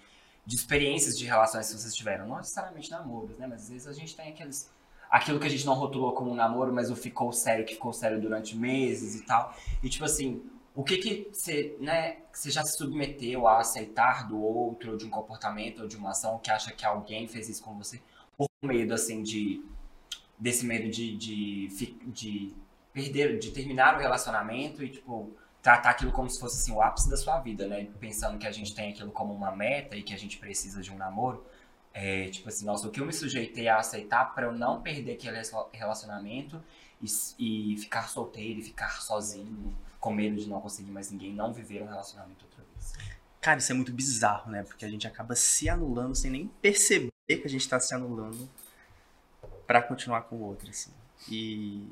de 0.46 0.54
experiências 0.54 1.18
de 1.18 1.26
relações 1.26 1.66
que 1.68 1.76
vocês 1.76 1.92
tiveram, 1.92 2.28
não 2.28 2.36
necessariamente 2.36 2.88
namoros, 2.88 3.36
né? 3.38 3.46
Mas 3.48 3.62
às 3.64 3.68
vezes 3.70 3.88
a 3.88 3.92
gente 3.92 4.14
tem 4.14 4.28
aqueles. 4.28 4.70
Aquilo 5.10 5.40
que 5.40 5.46
a 5.46 5.50
gente 5.50 5.66
não 5.66 5.74
rotulou 5.74 6.12
como 6.12 6.30
um 6.30 6.34
namoro, 6.34 6.72
mas 6.72 6.90
o 6.90 6.94
ficou 6.96 7.32
sério, 7.32 7.64
que 7.66 7.74
ficou 7.74 7.92
sério 7.92 8.20
durante 8.20 8.54
meses 8.56 9.16
e 9.20 9.24
tal. 9.26 9.52
E 9.82 9.88
tipo 9.88 10.04
assim, 10.04 10.42
o 10.76 10.84
que 10.84 10.98
que 10.98 11.28
você, 11.32 11.76
né, 11.80 12.18
você 12.32 12.48
já 12.50 12.62
se 12.62 12.76
submeteu 12.78 13.48
a 13.48 13.58
aceitar 13.58 14.28
do 14.28 14.40
outro, 14.40 14.92
ou 14.92 14.96
de 14.96 15.04
um 15.06 15.10
comportamento, 15.10 15.82
ou 15.82 15.88
de 15.88 15.96
uma 15.96 16.10
ação 16.10 16.38
que 16.38 16.52
acha 16.52 16.70
que 16.72 16.86
alguém 16.86 17.26
fez 17.26 17.48
isso 17.48 17.62
com 17.64 17.76
você, 17.76 18.00
por 18.36 18.48
medo, 18.62 18.94
assim, 18.94 19.24
de. 19.24 19.60
desse 20.38 20.64
medo 20.64 20.88
de, 20.88 21.16
de, 21.16 21.68
fi- 21.76 21.98
de 22.06 22.54
perder, 23.02 23.38
de 23.38 23.50
terminar 23.50 23.96
o 23.96 24.00
relacionamento 24.00 24.82
e, 24.82 24.88
tipo, 24.88 25.36
tratar 25.62 25.90
aquilo 25.90 26.12
como 26.12 26.28
se 26.28 26.38
fosse, 26.40 26.56
assim, 26.56 26.72
o 26.72 26.82
ápice 26.82 27.08
da 27.08 27.16
sua 27.16 27.38
vida, 27.40 27.66
né? 27.66 27.88
Pensando 28.00 28.38
que 28.38 28.46
a 28.46 28.52
gente 28.52 28.74
tem 28.74 28.90
aquilo 28.90 29.10
como 29.10 29.32
uma 29.32 29.54
meta 29.54 29.96
e 29.96 30.02
que 30.02 30.14
a 30.14 30.18
gente 30.18 30.38
precisa 30.38 30.80
de 30.82 30.92
um 30.92 30.96
namoro. 30.96 31.44
É, 31.92 32.28
tipo 32.28 32.48
assim, 32.48 32.64
nossa, 32.64 32.86
o 32.86 32.90
que 32.90 33.00
eu 33.00 33.06
me 33.06 33.12
sujeitei 33.12 33.66
a 33.66 33.78
aceitar 33.78 34.34
para 34.34 34.46
eu 34.46 34.52
não 34.52 34.80
perder 34.82 35.12
aquele 35.12 35.36
rela- 35.36 35.68
relacionamento 35.72 36.62
e, 37.02 37.06
e 37.38 37.76
ficar 37.78 38.08
solteiro 38.08 38.60
e 38.60 38.62
ficar 38.62 39.00
sozinho, 39.00 39.76
com 39.98 40.12
medo 40.12 40.36
de 40.36 40.48
não 40.48 40.60
conseguir 40.60 40.90
mais 40.90 41.10
ninguém, 41.10 41.32
não 41.32 41.52
viver 41.52 41.82
um 41.82 41.86
relacionamento 41.86 42.44
outra 42.44 42.64
vez. 42.72 42.92
Cara, 43.40 43.58
isso 43.58 43.72
é 43.72 43.74
muito 43.74 43.92
bizarro, 43.92 44.50
né? 44.50 44.62
Porque 44.62 44.84
a 44.84 44.88
gente 44.88 45.06
acaba 45.06 45.34
se 45.34 45.68
anulando 45.68 46.14
sem 46.14 46.30
nem 46.30 46.46
perceber 46.60 47.10
que 47.26 47.42
a 47.44 47.48
gente 47.48 47.68
tá 47.68 47.80
se 47.80 47.94
anulando 47.94 48.48
pra 49.66 49.82
continuar 49.82 50.22
com 50.22 50.36
o 50.36 50.42
outro, 50.42 50.70
assim. 50.70 50.92
E 51.28 51.88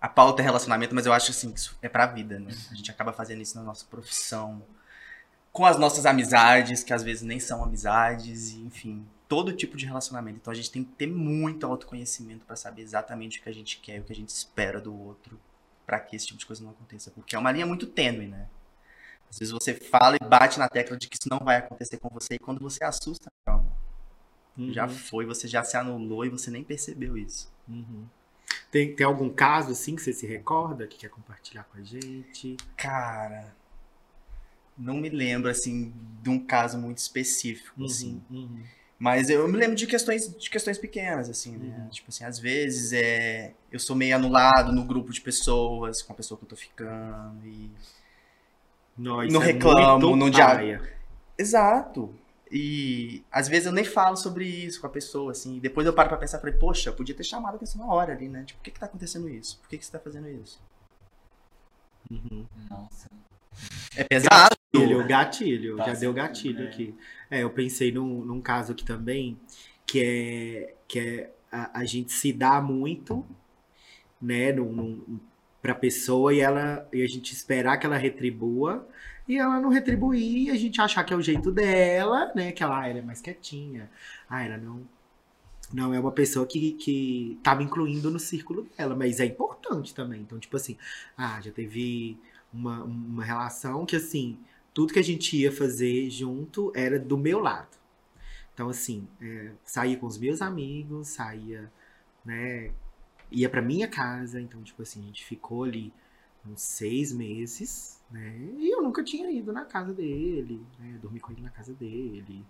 a 0.00 0.08
pauta 0.08 0.42
é 0.42 0.44
relacionamento, 0.44 0.94
mas 0.94 1.06
eu 1.06 1.12
acho 1.12 1.30
assim, 1.30 1.50
que 1.52 1.58
isso 1.58 1.76
é 1.82 1.88
pra 1.88 2.06
vida, 2.06 2.38
né? 2.38 2.52
A 2.70 2.74
gente 2.74 2.90
acaba 2.90 3.12
fazendo 3.12 3.42
isso 3.42 3.56
na 3.56 3.64
nossa 3.64 3.84
profissão, 3.86 4.62
com 5.52 5.64
as 5.64 5.78
nossas 5.78 6.04
amizades, 6.04 6.84
que 6.84 6.92
às 6.92 7.02
vezes 7.02 7.22
nem 7.22 7.40
são 7.40 7.64
amizades, 7.64 8.50
e, 8.50 8.60
enfim, 8.60 9.06
todo 9.26 9.52
tipo 9.52 9.76
de 9.76 9.86
relacionamento. 9.86 10.38
Então 10.38 10.52
a 10.52 10.54
gente 10.56 10.70
tem 10.70 10.84
que 10.84 10.92
ter 10.92 11.06
muito 11.06 11.66
autoconhecimento 11.66 12.44
pra 12.44 12.56
saber 12.56 12.82
exatamente 12.82 13.40
o 13.40 13.42
que 13.42 13.48
a 13.48 13.54
gente 13.54 13.80
quer, 13.80 14.00
o 14.00 14.04
que 14.04 14.12
a 14.12 14.16
gente 14.16 14.28
espera 14.28 14.80
do 14.80 14.94
outro, 14.94 15.40
pra 15.86 15.98
que 15.98 16.14
esse 16.14 16.26
tipo 16.26 16.38
de 16.38 16.46
coisa 16.46 16.62
não 16.62 16.70
aconteça, 16.70 17.10
porque 17.10 17.34
é 17.34 17.38
uma 17.38 17.50
linha 17.50 17.66
muito 17.66 17.86
tênue, 17.86 18.28
né? 18.28 18.48
Às 19.30 19.38
vezes 19.38 19.52
você 19.52 19.74
fala 19.74 20.16
e 20.16 20.24
bate 20.24 20.58
na 20.58 20.68
tecla 20.68 20.96
de 20.96 21.08
que 21.08 21.16
isso 21.16 21.28
não 21.28 21.38
vai 21.38 21.56
acontecer 21.56 21.98
com 21.98 22.08
você, 22.10 22.34
e 22.34 22.38
quando 22.38 22.60
você 22.60 22.84
assusta, 22.84 23.30
calma, 23.46 23.72
já 24.70 24.86
foi, 24.88 25.26
você 25.26 25.48
já 25.48 25.64
se 25.64 25.76
anulou 25.76 26.24
e 26.24 26.28
você 26.28 26.50
nem 26.50 26.62
percebeu 26.62 27.16
isso. 27.16 27.52
Uhum. 27.68 28.06
Tem, 28.76 28.94
tem 28.94 29.06
algum 29.06 29.30
caso 29.30 29.72
assim 29.72 29.96
que 29.96 30.02
você 30.02 30.12
se 30.12 30.26
recorda 30.26 30.86
que 30.86 30.98
quer 30.98 31.08
compartilhar 31.08 31.64
com 31.64 31.78
a 31.78 31.82
gente? 31.82 32.58
Cara, 32.76 33.56
não 34.76 34.96
me 34.98 35.08
lembro, 35.08 35.48
assim, 35.48 35.94
de 36.22 36.28
um 36.28 36.38
caso 36.38 36.76
muito 36.76 36.98
específico, 36.98 37.82
assim. 37.82 38.20
uhum. 38.30 38.62
Mas 38.98 39.30
eu 39.30 39.48
me 39.48 39.56
lembro 39.56 39.76
de 39.76 39.86
questões, 39.86 40.28
de 40.36 40.50
questões 40.50 40.76
pequenas, 40.76 41.30
assim, 41.30 41.56
né? 41.56 41.74
Uhum. 41.78 41.88
Tipo 41.88 42.10
assim, 42.10 42.24
às 42.24 42.38
vezes 42.38 42.92
é, 42.92 43.54
eu 43.72 43.78
sou 43.78 43.96
meio 43.96 44.14
anulado 44.14 44.70
no 44.72 44.84
grupo 44.84 45.10
de 45.10 45.22
pessoas, 45.22 46.02
com 46.02 46.12
a 46.12 46.16
pessoa 46.16 46.36
que 46.36 46.44
eu 46.44 46.48
tô 46.50 46.56
ficando, 46.56 47.46
e... 47.46 47.70
Não, 48.98 49.22
é 49.22 49.26
reclamo, 49.26 50.14
não 50.14 50.28
dia- 50.28 50.44
paia. 50.46 50.82
Exato. 51.38 52.14
E 52.50 53.24
às 53.30 53.48
vezes 53.48 53.66
eu 53.66 53.72
nem 53.72 53.84
falo 53.84 54.16
sobre 54.16 54.46
isso 54.46 54.80
com 54.80 54.86
a 54.86 54.90
pessoa, 54.90 55.32
assim. 55.32 55.56
E 55.56 55.60
depois 55.60 55.86
eu 55.86 55.92
paro 55.92 56.08
pra 56.08 56.18
pensar 56.18 56.38
e 56.38 56.40
falei, 56.40 56.56
poxa, 56.56 56.90
eu 56.90 56.94
podia 56.94 57.14
ter 57.14 57.24
chamado 57.24 57.54
a 57.54 57.56
atenção 57.56 57.84
na 57.84 57.92
hora 57.92 58.12
ali, 58.12 58.28
né? 58.28 58.44
Tipo, 58.44 58.60
por 58.60 58.64
que 58.64 58.70
que 58.70 58.80
tá 58.80 58.86
acontecendo 58.86 59.28
isso? 59.28 59.58
Por 59.60 59.68
que 59.68 59.78
que 59.78 59.84
você 59.84 59.92
tá 59.92 59.98
fazendo 59.98 60.28
isso? 60.28 60.60
Uhum. 62.10 62.46
Nossa. 62.70 63.10
É 63.96 64.04
pesado. 64.04 64.56
Gatilho, 64.72 65.06
gatilho, 65.06 65.76
já 65.78 65.86
Nossa, 65.86 66.00
deu 66.00 66.12
gatilho 66.12 66.64
é. 66.64 66.68
aqui. 66.68 66.94
É, 67.30 67.42
eu 67.42 67.50
pensei 67.50 67.90
num, 67.90 68.24
num 68.24 68.40
caso 68.40 68.72
aqui 68.72 68.84
também, 68.84 69.38
que 69.86 70.02
é, 70.04 70.74
que 70.86 70.98
é 70.98 71.32
a, 71.50 71.80
a 71.80 71.84
gente 71.84 72.12
se 72.12 72.32
dá 72.32 72.60
muito, 72.60 73.24
né, 74.20 74.52
num, 74.52 74.72
num, 74.72 75.20
pra 75.62 75.74
pessoa 75.74 76.34
e, 76.34 76.40
ela, 76.40 76.86
e 76.92 77.02
a 77.02 77.06
gente 77.06 77.32
esperar 77.32 77.78
que 77.78 77.86
ela 77.86 77.96
retribua, 77.96 78.86
e 79.28 79.38
ela 79.38 79.60
não 79.60 79.68
retribuir, 79.68 80.50
a 80.50 80.56
gente 80.56 80.80
achar 80.80 81.04
que 81.04 81.12
é 81.12 81.16
o 81.16 81.22
jeito 81.22 81.50
dela, 81.50 82.32
né, 82.34 82.52
que 82.52 82.62
ela, 82.62 82.80
ah, 82.80 82.88
ela 82.88 82.98
é 82.98 83.02
mais 83.02 83.20
quietinha, 83.20 83.90
ah, 84.28 84.44
ela 84.44 84.58
não... 84.58 84.82
Não 85.72 85.92
é 85.92 85.98
uma 85.98 86.12
pessoa 86.12 86.46
que, 86.46 86.74
que 86.74 87.40
tá 87.42 87.52
me 87.52 87.64
incluindo 87.64 88.08
no 88.08 88.20
círculo 88.20 88.68
dela, 88.78 88.94
mas 88.94 89.18
é 89.18 89.24
importante 89.24 89.92
também. 89.92 90.20
Então, 90.20 90.38
tipo 90.38 90.56
assim, 90.56 90.78
ah, 91.18 91.40
já 91.40 91.50
teve 91.50 92.16
uma, 92.52 92.84
uma 92.84 93.24
relação 93.24 93.84
que, 93.84 93.96
assim, 93.96 94.38
tudo 94.72 94.92
que 94.92 94.98
a 95.00 95.02
gente 95.02 95.36
ia 95.36 95.50
fazer 95.50 96.08
junto 96.08 96.70
era 96.72 97.00
do 97.00 97.18
meu 97.18 97.40
lado. 97.40 97.76
Então, 98.54 98.68
assim, 98.68 99.08
é, 99.20 99.50
saía 99.64 99.96
com 99.96 100.06
os 100.06 100.16
meus 100.18 100.40
amigos, 100.40 101.08
saía, 101.08 101.70
né, 102.24 102.70
ia 103.30 103.48
pra 103.48 103.60
minha 103.60 103.88
casa. 103.88 104.40
Então, 104.40 104.62
tipo 104.62 104.82
assim, 104.82 105.02
a 105.02 105.06
gente 105.06 105.24
ficou 105.24 105.64
ali 105.64 105.92
uns 106.48 106.62
seis 106.62 107.12
meses, 107.12 108.00
né, 108.10 108.36
e 108.58 108.70
eu 108.72 108.82
nunca 108.82 109.02
tinha 109.02 109.30
ido 109.30 109.52
na 109.52 109.64
casa 109.64 109.92
dele, 109.92 110.64
né, 110.78 110.98
dormi 111.02 111.20
com 111.20 111.32
ele 111.32 111.42
na 111.42 111.50
casa 111.50 111.72
dele. 111.74 112.44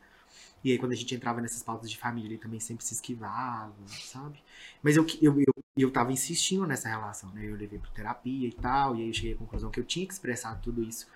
E 0.65 0.73
aí, 0.73 0.79
quando 0.79 0.93
a 0.93 0.97
gente 0.97 1.15
entrava 1.15 1.41
nessas 1.41 1.63
pautas 1.63 1.89
de 1.91 1.97
família, 1.97 2.31
ele 2.31 2.39
também 2.39 2.59
sempre 2.59 2.85
se 2.85 2.93
esquivava, 2.93 3.75
sabe? 3.87 4.43
Mas 4.83 4.97
eu, 4.97 5.07
eu, 5.23 5.41
eu, 5.41 5.55
eu 5.77 5.91
tava 5.91 6.13
insistindo 6.13 6.67
nessa 6.67 6.89
relação, 6.89 7.31
né? 7.31 7.47
Eu 7.47 7.57
levei 7.57 7.79
pra 7.79 7.91
terapia 7.91 8.49
e 8.49 8.53
tal, 8.53 8.97
e 8.97 9.03
aí 9.03 9.09
eu 9.09 9.15
cheguei 9.15 9.35
à 9.35 9.37
conclusão 9.37 9.71
que 9.71 9.79
eu 9.79 9.85
tinha 9.85 10.07
que 10.07 10.13
expressar 10.13 10.61
tudo 10.61 10.83
isso 10.83 11.07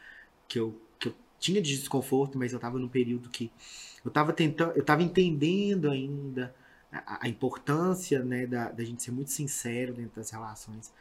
que 0.49 0.59
eu, 0.59 0.81
que 0.99 1.09
eu 1.09 1.15
tinha 1.39 1.61
de 1.61 1.77
desconforto, 1.77 2.39
mas 2.39 2.53
eu 2.53 2.59
tava 2.61 2.79
num 2.79 2.89
período 2.89 3.29
que 3.31 3.51
eu 4.05 4.11
tava 4.11 4.33
tentando, 4.33 4.73
eu 4.77 4.85
tava 4.85 5.03
entendendo 5.03 5.91
ainda 5.91 6.55
a, 6.93 7.25
a 7.27 7.29
importância, 7.29 8.23
né, 8.23 8.47
da, 8.47 8.71
da 8.71 8.85
gente 8.85 9.03
ser 9.03 9.11
muito 9.11 9.31
sincero 9.31 9.95
dentro 9.95 10.17
das 10.17 10.31
relações. 10.31 10.93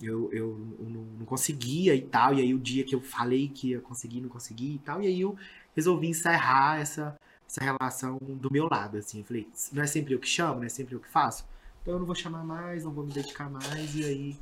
Eu, 0.00 0.30
eu, 0.32 0.76
eu 0.78 0.90
não, 0.90 1.02
não 1.18 1.26
conseguia 1.26 1.94
e 1.94 2.02
tal, 2.02 2.34
e 2.34 2.40
aí 2.40 2.52
o 2.52 2.58
dia 2.58 2.84
que 2.84 2.94
eu 2.94 3.00
falei 3.00 3.48
que 3.48 3.70
ia 3.70 3.80
conseguir, 3.80 4.20
não 4.20 4.28
consegui 4.28 4.74
e 4.74 4.78
tal, 4.78 5.02
e 5.02 5.06
aí 5.06 5.20
eu 5.20 5.36
resolvi 5.74 6.08
encerrar 6.08 6.78
essa, 6.78 7.16
essa 7.48 7.64
relação 7.64 8.18
do 8.18 8.50
meu 8.50 8.68
lado, 8.70 8.98
assim. 8.98 9.20
Eu 9.20 9.24
falei, 9.24 9.48
não 9.72 9.82
é 9.82 9.86
sempre 9.86 10.14
eu 10.14 10.18
que 10.18 10.28
chamo, 10.28 10.56
não 10.56 10.64
é 10.66 10.68
sempre 10.68 10.94
eu 10.94 11.00
que 11.00 11.08
faço, 11.08 11.46
então 11.80 11.94
eu 11.94 11.98
não 11.98 12.06
vou 12.06 12.14
chamar 12.14 12.44
mais, 12.44 12.84
não 12.84 12.92
vou 12.92 13.06
me 13.06 13.12
dedicar 13.12 13.48
mais, 13.48 13.94
e 13.94 14.04
aí 14.04 14.36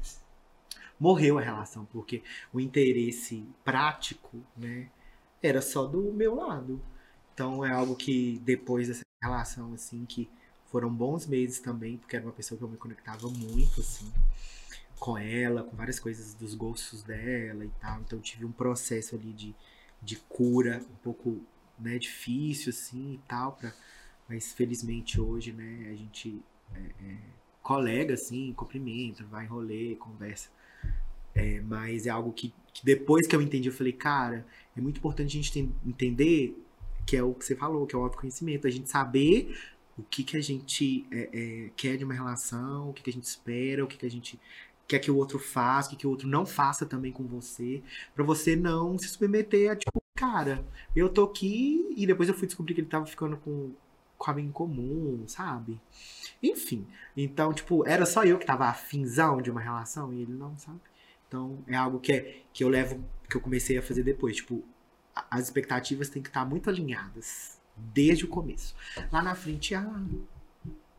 morreu 0.98 1.38
a 1.38 1.42
relação, 1.42 1.84
porque 1.86 2.22
o 2.52 2.58
interesse 2.60 3.46
prático, 3.64 4.42
né, 4.56 4.88
era 5.42 5.60
só 5.60 5.86
do 5.86 6.12
meu 6.12 6.34
lado. 6.34 6.80
Então 7.32 7.64
é 7.64 7.70
algo 7.70 7.94
que 7.96 8.40
depois 8.44 8.88
dessa 8.88 9.02
relação, 9.22 9.74
assim, 9.74 10.04
que 10.06 10.28
foram 10.66 10.88
bons 10.92 11.26
meses 11.26 11.58
também, 11.60 11.98
porque 11.98 12.16
era 12.16 12.24
uma 12.24 12.32
pessoa 12.32 12.56
que 12.56 12.64
eu 12.64 12.68
me 12.68 12.76
conectava 12.76 13.28
muito, 13.28 13.80
assim, 13.80 14.10
com 15.04 15.18
ela, 15.18 15.62
com 15.62 15.76
várias 15.76 16.00
coisas 16.00 16.32
dos 16.32 16.54
gostos 16.54 17.02
dela 17.02 17.62
e 17.62 17.70
tal. 17.78 18.00
Então 18.00 18.18
tive 18.20 18.46
um 18.46 18.50
processo 18.50 19.14
ali 19.14 19.34
de, 19.34 19.54
de 20.00 20.16
cura 20.16 20.80
um 20.90 20.96
pouco, 21.02 21.42
né, 21.78 21.98
difícil, 21.98 22.70
assim, 22.70 23.12
e 23.12 23.20
tal, 23.28 23.52
pra, 23.52 23.74
mas 24.26 24.54
felizmente 24.54 25.20
hoje, 25.20 25.52
né, 25.52 25.90
a 25.92 25.94
gente 25.94 26.40
é, 26.74 26.78
é 27.04 27.16
colega, 27.62 28.14
assim, 28.14 28.54
cumprimenta, 28.54 29.22
vai 29.24 29.44
em 29.44 29.48
rolê, 29.48 29.94
conversa. 29.96 30.48
É, 31.34 31.60
mas 31.60 32.06
é 32.06 32.10
algo 32.10 32.32
que, 32.32 32.54
que 32.72 32.82
depois 32.82 33.26
que 33.26 33.36
eu 33.36 33.42
entendi, 33.42 33.68
eu 33.68 33.74
falei, 33.74 33.92
cara, 33.92 34.46
é 34.74 34.80
muito 34.80 34.96
importante 34.96 35.36
a 35.36 35.42
gente 35.42 35.52
ten- 35.52 35.74
entender 35.84 36.58
que 37.04 37.14
é 37.14 37.22
o 37.22 37.34
que 37.34 37.44
você 37.44 37.54
falou, 37.54 37.86
que 37.86 37.94
é 37.94 37.98
o 37.98 38.02
autoconhecimento. 38.02 38.66
A 38.66 38.70
gente 38.70 38.88
saber 38.88 39.54
o 39.98 40.02
que, 40.02 40.24
que 40.24 40.36
a 40.36 40.40
gente 40.40 41.06
é, 41.10 41.28
é, 41.32 41.70
quer 41.76 41.98
de 41.98 42.04
uma 42.04 42.14
relação, 42.14 42.88
o 42.88 42.92
que, 42.94 43.02
que 43.02 43.10
a 43.10 43.12
gente 43.12 43.24
espera, 43.24 43.84
o 43.84 43.86
que, 43.86 43.98
que 43.98 44.06
a 44.06 44.10
gente 44.10 44.40
quer 44.86 44.98
que 44.98 45.10
o 45.10 45.16
outro 45.16 45.38
faça, 45.38 45.90
que, 45.90 45.96
que 45.96 46.06
o 46.06 46.10
outro 46.10 46.28
não 46.28 46.44
faça 46.44 46.84
também 46.86 47.12
com 47.12 47.24
você, 47.24 47.82
pra 48.14 48.24
você 48.24 48.54
não 48.54 48.98
se 48.98 49.08
submeter 49.08 49.72
a, 49.72 49.76
tipo, 49.76 50.02
cara, 50.14 50.64
eu 50.94 51.08
tô 51.08 51.24
aqui 51.24 51.92
e 51.96 52.06
depois 52.06 52.28
eu 52.28 52.34
fui 52.34 52.46
descobrir 52.46 52.74
que 52.74 52.80
ele 52.80 52.88
tava 52.88 53.06
ficando 53.06 53.36
com, 53.38 53.72
com 54.16 54.30
a 54.30 54.40
em 54.40 54.50
comum, 54.50 55.24
sabe? 55.26 55.80
Enfim, 56.42 56.86
então, 57.16 57.52
tipo, 57.52 57.86
era 57.86 58.04
só 58.06 58.24
eu 58.24 58.38
que 58.38 58.46
tava 58.46 58.66
afinzão 58.66 59.40
de 59.40 59.50
uma 59.50 59.60
relação 59.60 60.12
e 60.12 60.22
ele 60.22 60.32
não, 60.32 60.56
sabe? 60.58 60.80
Então, 61.26 61.58
é 61.66 61.74
algo 61.76 61.98
que, 61.98 62.12
é, 62.12 62.42
que 62.52 62.62
eu 62.62 62.68
levo, 62.68 63.02
que 63.28 63.36
eu 63.36 63.40
comecei 63.40 63.78
a 63.78 63.82
fazer 63.82 64.02
depois, 64.02 64.36
tipo, 64.36 64.62
as 65.30 65.44
expectativas 65.44 66.08
têm 66.08 66.22
que 66.22 66.28
estar 66.28 66.44
muito 66.44 66.68
alinhadas, 66.68 67.58
desde 67.76 68.24
o 68.24 68.28
começo. 68.28 68.74
Lá 69.10 69.22
na 69.22 69.34
frente, 69.34 69.74
ah, 69.74 70.02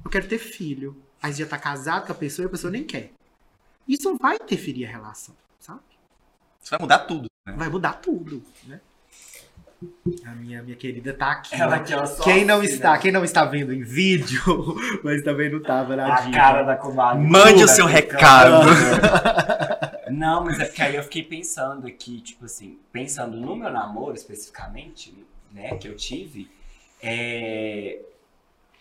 eu 0.03 0.11
quero 0.11 0.27
ter 0.27 0.37
filho. 0.37 0.95
Aí 1.21 1.33
você 1.33 1.43
já 1.43 1.49
tá 1.49 1.57
casado 1.57 2.05
com 2.05 2.11
a 2.11 2.15
pessoa 2.15 2.45
e 2.45 2.47
a 2.47 2.49
pessoa 2.49 2.71
nem 2.71 2.83
quer. 2.83 3.13
Isso 3.87 4.15
vai 4.17 4.35
interferir 4.35 4.85
a 4.85 4.89
relação, 4.89 5.35
sabe? 5.59 5.79
Isso 6.61 6.71
vai 6.71 6.79
mudar 6.79 6.99
tudo. 6.99 7.29
né? 7.45 7.53
Vai 7.55 7.69
mudar 7.69 7.93
tudo, 7.93 8.43
né? 8.65 8.79
A 10.25 10.31
minha, 10.31 10.63
minha 10.63 10.75
querida 10.75 11.13
tá 11.13 11.31
aqui. 11.33 11.53
Ela 11.53 11.79
que 11.79 11.93
ela 11.93 12.05
só 12.07 12.23
Quem 12.23 12.43
não 12.45 12.61
assim, 12.61 12.69
está, 12.73 12.93
né? 12.93 12.97
quem 12.99 13.11
não 13.11 13.23
está 13.23 13.45
vendo 13.45 13.71
em 13.73 13.83
vídeo, 13.83 14.41
mas 15.03 15.21
também 15.23 15.51
não 15.51 15.61
tava 15.61 15.95
na 15.95 16.15
A 16.15 16.21
dica. 16.21 16.37
cara 16.37 16.63
da 16.63 16.75
comadre. 16.75 17.23
Mande 17.23 17.63
o 17.63 17.67
seu 17.67 17.87
fica- 17.87 17.99
recado. 17.99 18.65
Não, 20.09 20.43
mas 20.45 20.59
é 20.59 20.65
porque 20.65 20.81
aí 20.81 20.95
eu 20.95 21.03
fiquei 21.03 21.23
pensando 21.23 21.87
aqui, 21.87 22.21
tipo 22.21 22.45
assim, 22.45 22.77
pensando 22.91 23.35
no 23.37 23.55
meu 23.55 23.71
namoro 23.71 24.13
especificamente, 24.15 25.13
né, 25.51 25.75
que 25.77 25.87
eu 25.87 25.95
tive, 25.95 26.49
é, 27.01 27.99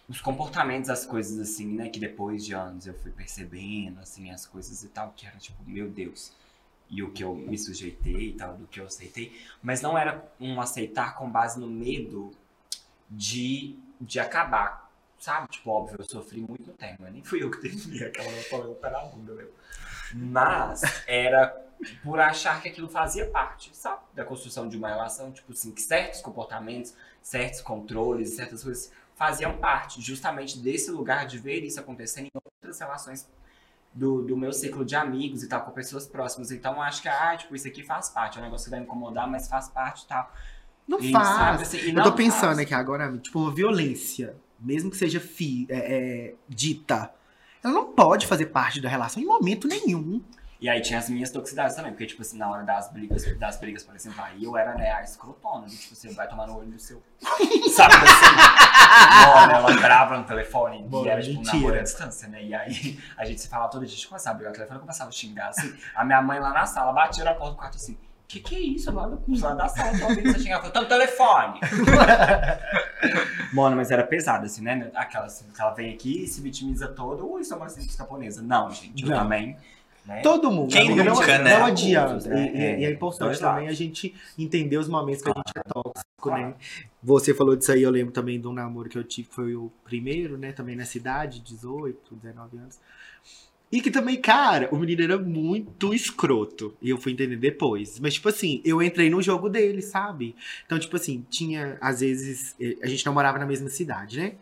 os 0.08 0.20
comportamentos, 0.20 0.90
as 0.90 1.06
coisas 1.06 1.38
assim, 1.38 1.66
né, 1.66 1.88
que 1.88 1.98
depois 1.98 2.44
de 2.44 2.54
anos 2.54 2.86
eu 2.86 2.94
fui 2.94 3.10
percebendo, 3.10 4.00
assim, 4.00 4.30
as 4.30 4.46
coisas 4.46 4.82
e 4.82 4.88
tal, 4.88 5.12
que 5.16 5.26
era 5.26 5.36
tipo, 5.38 5.62
meu 5.64 5.88
Deus, 5.88 6.32
e 6.90 7.02
o 7.02 7.10
que 7.10 7.24
eu 7.24 7.34
me 7.34 7.56
sujeitei 7.58 8.28
e 8.28 8.32
tal, 8.34 8.56
do 8.56 8.66
que 8.66 8.80
eu 8.80 8.86
aceitei, 8.86 9.32
mas 9.62 9.80
não 9.80 9.96
era 9.96 10.30
um 10.38 10.60
aceitar 10.60 11.16
com 11.16 11.30
base 11.30 11.58
no 11.58 11.66
medo 11.66 12.32
de, 13.08 13.78
de 14.00 14.20
acabar, 14.20 14.90
sabe? 15.18 15.48
Tipo, 15.48 15.70
óbvio, 15.70 15.96
eu 15.98 16.04
sofri 16.04 16.40
muito 16.40 16.66
no 16.66 16.74
término, 16.74 17.10
nem 17.10 17.24
fui 17.24 17.42
eu 17.42 17.50
que 17.50 17.60
teve 17.62 18.04
aquela 18.04 18.30
falando 18.50 18.74
pela 18.74 19.06
bunda, 19.06 19.34
meu. 19.34 19.50
Mas 20.12 20.82
era 21.06 21.64
por 22.02 22.20
achar 22.20 22.62
que 22.62 22.68
aquilo 22.68 22.88
fazia 22.88 23.26
parte, 23.30 23.74
sabe? 23.74 24.02
Da 24.14 24.24
construção 24.24 24.68
de 24.68 24.76
uma 24.76 24.88
relação, 24.88 25.32
tipo 25.32 25.52
assim, 25.52 25.72
que 25.72 25.82
certos 25.82 26.20
comportamentos, 26.20 26.94
certos 27.22 27.60
controles, 27.60 28.30
certas 28.30 28.62
coisas 28.62 28.92
faziam 29.14 29.56
parte 29.58 30.00
justamente 30.00 30.58
desse 30.58 30.90
lugar 30.90 31.26
de 31.26 31.38
ver 31.38 31.62
isso 31.64 31.78
acontecendo 31.80 32.26
em 32.26 32.30
outras 32.34 32.78
relações 32.78 33.28
do, 33.92 34.22
do 34.22 34.36
meu 34.36 34.52
ciclo 34.52 34.84
de 34.84 34.96
amigos 34.96 35.42
e 35.42 35.48
tal, 35.48 35.62
com 35.62 35.70
pessoas 35.70 36.06
próximas. 36.06 36.50
Então, 36.50 36.82
acho 36.82 37.00
que, 37.00 37.08
ah, 37.08 37.36
tipo, 37.36 37.54
isso 37.54 37.66
aqui 37.68 37.82
faz 37.84 38.08
parte. 38.10 38.38
É 38.38 38.40
um 38.40 38.44
negócio 38.44 38.64
que 38.64 38.70
vai 38.70 38.80
me 38.80 38.86
incomodar, 38.86 39.30
mas 39.30 39.48
faz 39.48 39.68
parte 39.68 40.02
e 40.02 40.06
tal. 40.08 40.32
Não 40.86 40.98
E, 41.00 41.12
faz. 41.12 41.28
sabe, 41.28 41.62
assim, 41.62 41.78
e 41.78 41.88
eu 41.90 41.94
não 41.94 42.02
tô 42.02 42.12
pensando 42.12 42.46
faz. 42.46 42.58
aqui 42.58 42.74
agora, 42.74 43.16
tipo, 43.18 43.50
violência, 43.52 44.36
mesmo 44.58 44.90
que 44.90 44.96
seja 44.96 45.20
fi, 45.20 45.66
é, 45.70 45.78
é, 45.78 46.34
dita, 46.48 47.10
ela 47.62 47.72
não 47.72 47.92
pode 47.92 48.26
fazer 48.26 48.46
parte 48.46 48.80
da 48.80 48.88
relação 48.88 49.22
em 49.22 49.26
momento 49.26 49.66
nenhum. 49.68 50.20
E 50.60 50.68
aí 50.68 50.80
tinha 50.80 50.98
as 50.98 51.10
minhas 51.10 51.30
toxicidades 51.30 51.74
também, 51.76 51.92
porque, 51.92 52.06
tipo 52.06 52.22
assim, 52.22 52.38
na 52.38 52.48
hora 52.48 52.62
das 52.62 52.90
brigas, 52.90 53.24
das 53.38 53.58
brigas, 53.58 53.82
por 53.82 53.94
exemplo, 53.94 54.22
aí 54.22 54.44
eu 54.44 54.56
era, 54.56 54.74
né, 54.74 54.92
a 54.92 55.02
escrotona, 55.02 55.66
tipo, 55.66 55.94
você 55.94 56.12
vai 56.14 56.28
tomar 56.28 56.46
no 56.46 56.56
olho 56.58 56.68
do 56.68 56.78
seu. 56.78 57.02
Sabe 57.74 57.94
assim? 57.94 59.34
Mano, 59.34 59.52
ela 59.52 59.80
grava 59.80 60.18
no 60.18 60.24
telefone 60.24 60.86
Mano, 60.88 61.04
e 61.04 61.08
era, 61.08 61.20
tipo, 61.20 61.40
um 61.40 61.42
namoro 61.42 61.78
à 61.78 61.82
distância, 61.82 62.28
né? 62.28 62.42
E 62.42 62.54
aí 62.54 62.98
a 63.16 63.24
gente 63.24 63.40
se 63.40 63.48
falava 63.48 63.70
todo 63.70 63.84
dia, 63.84 63.92
a 63.92 63.96
gente 63.96 64.08
começava 64.08 64.34
a 64.34 64.36
brigar 64.36 64.50
no 64.52 64.54
telefone, 64.56 64.76
eu 64.78 64.80
começava 64.80 65.10
a 65.10 65.12
xingar, 65.12 65.48
assim. 65.48 65.74
A 65.94 66.04
minha 66.04 66.22
mãe 66.22 66.38
lá 66.38 66.52
na 66.52 66.66
sala 66.66 66.92
batia 66.92 67.24
na 67.24 67.34
porta 67.34 67.50
do 67.52 67.56
quarto 67.56 67.76
assim. 67.76 67.98
Que 68.26 68.40
que 68.40 68.56
é 68.56 68.60
isso? 68.60 68.90
Lá, 68.90 69.06
do, 69.06 69.22
lá 69.40 69.54
da 69.54 69.68
sala, 69.68 69.98
tô 69.98 70.06
ouvindo 70.06 70.32
você 70.32 70.38
xingar. 70.38 70.56
Eu 70.56 70.60
falei, 70.60 70.72
tá 70.72 70.80
no 70.80 70.88
telefone. 70.88 71.60
Mano, 73.52 73.76
mas 73.76 73.90
era 73.90 74.02
pesado, 74.02 74.46
assim, 74.46 74.62
né? 74.62 74.90
Aquela, 74.94 75.26
assim, 75.26 75.44
que 75.54 75.60
ela 75.60 75.72
vem 75.72 75.92
aqui 75.92 76.24
e 76.24 76.26
se 76.26 76.40
vitimiza 76.40 76.88
toda. 76.88 77.22
Ui, 77.22 77.44
sou 77.44 77.58
uma 77.58 77.68
japonesa. 77.68 78.42
Não, 78.42 78.70
gente, 78.70 79.02
eu 79.02 79.10
Não. 79.10 79.18
também. 79.18 79.56
Né? 80.06 80.20
Todo 80.20 80.50
mundo. 80.50 80.70
Quem 80.70 80.86
amiga, 80.88 81.04
não, 81.04 81.14
nunca, 81.14 81.38
né? 81.38 81.58
não 81.58 81.66
adianta. 81.66 82.08
Muitos, 82.10 82.26
né? 82.26 82.52
E, 82.52 82.56
e- 82.56 82.80
e 82.80 82.84
é 82.84 82.88
É, 82.88 82.92
importante 82.92 83.38
também 83.38 83.64
lados. 83.64 83.70
a 83.70 83.72
gente 83.72 84.14
entender 84.38 84.76
os 84.76 84.88
momentos 84.88 85.22
que 85.22 85.30
a 85.30 85.32
gente 85.34 85.52
é 85.56 85.62
tóxico, 85.62 86.04
Claro. 86.20 86.42
né? 86.48 86.54
Você 87.02 87.32
falou 87.34 87.56
disso 87.56 87.72
aí, 87.72 87.82
eu 87.82 87.90
lembro 87.90 88.12
também 88.12 88.38
de 88.40 88.46
um 88.46 88.52
namoro 88.52 88.88
que 88.90 88.98
eu 88.98 89.04
tive, 89.04 89.28
que 89.28 89.34
foi 89.34 89.54
o 89.54 89.70
primeiro, 89.84 90.36
né? 90.36 90.52
Também 90.52 90.76
na 90.76 90.84
cidade, 90.84 91.40
18, 91.40 92.14
19 92.16 92.58
anos. 92.58 92.78
E 93.72 93.80
que 93.80 93.90
também, 93.90 94.20
cara, 94.20 94.68
o 94.70 94.76
menino 94.78 95.02
era 95.02 95.18
muito 95.18 95.92
escroto. 95.94 96.76
E 96.82 96.90
eu 96.90 96.98
fui 96.98 97.10
entender 97.12 97.36
depois. 97.36 97.98
Mas, 97.98 98.14
tipo 98.14 98.28
assim, 98.28 98.60
eu 98.64 98.80
entrei 98.82 99.08
no 99.10 99.20
jogo 99.22 99.48
dele, 99.48 99.82
sabe? 99.82 100.36
Então, 100.64 100.78
tipo 100.78 100.94
assim, 100.96 101.24
tinha, 101.30 101.76
às 101.80 102.00
vezes, 102.00 102.54
eh, 102.60 102.76
a 102.82 102.86
gente 102.86 103.04
não 103.04 103.12
morava 103.14 103.38
na 103.38 103.46
mesma 103.46 103.68
cidade, 103.70 104.18
né? 104.18 104.34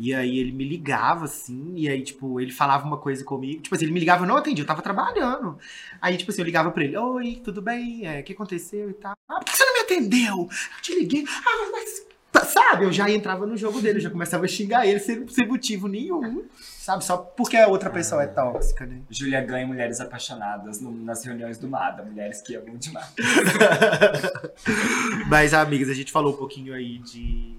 E 0.00 0.14
aí 0.14 0.38
ele 0.38 0.52
me 0.52 0.64
ligava, 0.66 1.24
assim, 1.24 1.74
e 1.76 1.88
aí, 1.88 2.02
tipo, 2.02 2.40
ele 2.40 2.52
falava 2.52 2.86
uma 2.86 2.98
coisa 2.98 3.24
comigo. 3.24 3.60
Tipo 3.60 3.74
assim, 3.74 3.84
ele 3.84 3.92
me 3.92 3.98
ligava, 3.98 4.22
eu 4.22 4.28
não 4.28 4.36
atendi, 4.36 4.62
eu 4.62 4.66
tava 4.66 4.80
trabalhando. 4.80 5.58
Aí, 6.00 6.16
tipo 6.16 6.30
assim, 6.30 6.40
eu 6.40 6.44
ligava 6.46 6.70
pra 6.70 6.84
ele, 6.84 6.96
oi, 6.96 7.40
tudo 7.44 7.60
bem? 7.60 8.06
É, 8.06 8.20
O 8.20 8.22
que 8.22 8.32
aconteceu 8.32 8.88
e 8.90 8.94
tal? 8.94 9.16
Ah, 9.28 9.36
por 9.40 9.44
que 9.46 9.56
você 9.56 9.64
não 9.64 9.74
me 9.74 9.80
atendeu? 9.80 10.36
Eu 10.36 10.48
te 10.82 10.94
liguei. 10.98 11.24
Ah, 11.28 11.68
mas. 11.72 12.06
tá- 12.30 12.44
Sabe, 12.44 12.84
eu 12.84 12.92
já 12.92 13.10
entrava 13.10 13.46
no 13.46 13.56
jogo 13.56 13.80
dele, 13.80 13.98
eu 13.98 14.02
já 14.02 14.10
começava 14.10 14.44
a 14.44 14.48
xingar 14.48 14.86
ele 14.86 15.00
sem, 15.00 15.26
sem 15.28 15.46
motivo 15.46 15.88
nenhum. 15.88 16.44
Sabe, 16.60 17.04
só 17.04 17.16
porque 17.16 17.56
a 17.56 17.66
outra 17.68 17.90
pessoa 17.90 18.22
é 18.22 18.26
tóxica, 18.26 18.86
né? 18.86 19.00
Júlia 19.10 19.40
ganha 19.42 19.66
mulheres 19.66 20.00
apaixonadas 20.00 20.80
no- 20.80 20.90
nas 20.92 21.24
reuniões 21.24 21.58
do 21.58 21.68
MADA, 21.68 22.04
mulheres 22.04 22.40
que 22.40 22.54
amam 22.54 22.76
demais. 22.76 23.12
Mas, 25.28 25.52
amigas, 25.54 25.88
a 25.88 25.94
gente 25.94 26.12
falou 26.12 26.34
um 26.34 26.36
pouquinho 26.36 26.74
aí 26.74 26.98
de, 26.98 27.54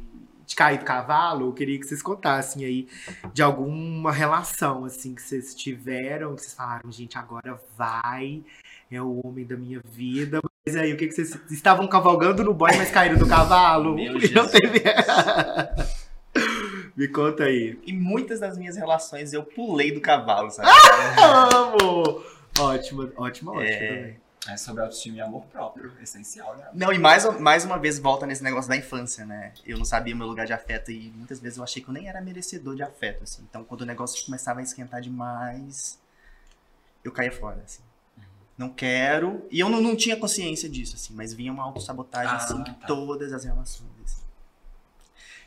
de 0.50 0.56
cair 0.56 0.80
do 0.80 0.86
cavalo. 0.86 1.48
Eu 1.48 1.54
queria 1.54 1.80
que 1.80 1.86
vocês 1.86 2.02
contassem 2.02 2.66
aí 2.66 2.88
de 3.34 3.42
alguma 3.44 4.12
relação, 4.12 4.84
assim, 4.84 5.14
que 5.14 5.22
vocês 5.22 5.54
tiveram, 5.54 6.36
que 6.36 6.42
vocês 6.42 6.56
falaram, 6.56 6.92
gente, 6.92 7.18
agora 7.18 7.60
vai, 7.78 8.44
é 8.92 9.02
o 9.02 9.22
homem 9.26 9.46
da 9.46 9.56
minha 9.56 9.80
vida. 9.86 10.42
Mas 10.66 10.76
aí, 10.76 10.92
o 10.92 10.98
que, 10.98 11.08
que 11.08 11.14
vocês 11.14 11.38
estavam 11.52 11.88
cavalgando 11.88 12.44
no 12.44 12.54
boy, 12.54 12.76
mas 12.76 12.90
caíram 12.90 13.18
do 13.18 13.28
cavalo? 13.28 13.94
Meu 13.96 14.18
Jesus. 14.20 14.52
teve- 14.52 14.84
Me 16.98 17.08
conta 17.08 17.44
aí. 17.46 17.80
E 17.86 17.94
muitas 17.94 18.40
das 18.40 18.58
minhas 18.58 18.76
relações 18.76 19.32
eu 19.34 19.44
pulei 19.44 19.92
do 19.92 20.02
cavalo, 20.02 20.50
sabe? 20.52 20.68
Amo! 21.22 22.24
Ótima, 22.60 23.10
ótima, 23.16 23.52
ótima 23.54 23.64
É. 23.66 23.88
também. 23.88 24.18
É 24.48 24.56
sobre 24.56 24.82
autoestima 24.82 25.18
e 25.18 25.22
amor 25.22 25.44
próprio, 25.48 25.92
essencial, 26.02 26.56
né? 26.56 26.70
Não, 26.74 26.94
e 26.94 26.98
mais, 26.98 27.26
mais 27.40 27.66
uma 27.66 27.78
vez 27.78 28.00
volta 28.00 28.26
nesse 28.26 28.42
negócio 28.42 28.70
da 28.70 28.78
infância, 28.78 29.26
né? 29.26 29.54
Eu 29.66 29.78
não 29.78 29.84
sabia 29.84 30.16
o 30.16 30.18
meu 30.18 30.28
lugar 30.28 30.48
de 30.48 30.54
afeto 30.54 30.92
e 30.92 31.12
muitas 31.12 31.40
vezes 31.40 31.58
eu 31.58 31.64
achei 31.64 31.84
que 31.84 31.90
eu 31.90 31.94
nem 31.94 32.08
era 32.08 32.22
merecedor 32.22 32.76
de 32.76 32.82
afeto, 32.82 33.24
assim. 33.24 33.46
Então, 33.50 33.64
quando 33.66 33.82
o 33.82 33.86
negócio 33.86 34.24
começava 34.26 34.62
a 34.62 34.64
esquentar 34.64 35.02
demais, 35.02 36.00
eu 37.04 37.12
caía 37.12 37.32
fora, 37.32 37.62
assim. 37.66 37.82
Não 38.58 38.70
quero. 38.70 39.46
E 39.52 39.60
eu 39.60 39.70
não, 39.70 39.82
não 39.82 39.96
tinha 39.96 40.16
consciência 40.18 40.70
disso, 40.70 40.96
assim, 40.96 41.14
mas 41.14 41.34
vinha 41.34 41.52
uma 41.52 41.64
autossabotagem, 41.64 42.32
Ah, 42.34 42.38
assim, 42.38 42.64
tá. 42.64 42.74
todas 42.88 43.34
as 43.34 43.44
relações, 43.44 43.90
assim. 44.06 44.22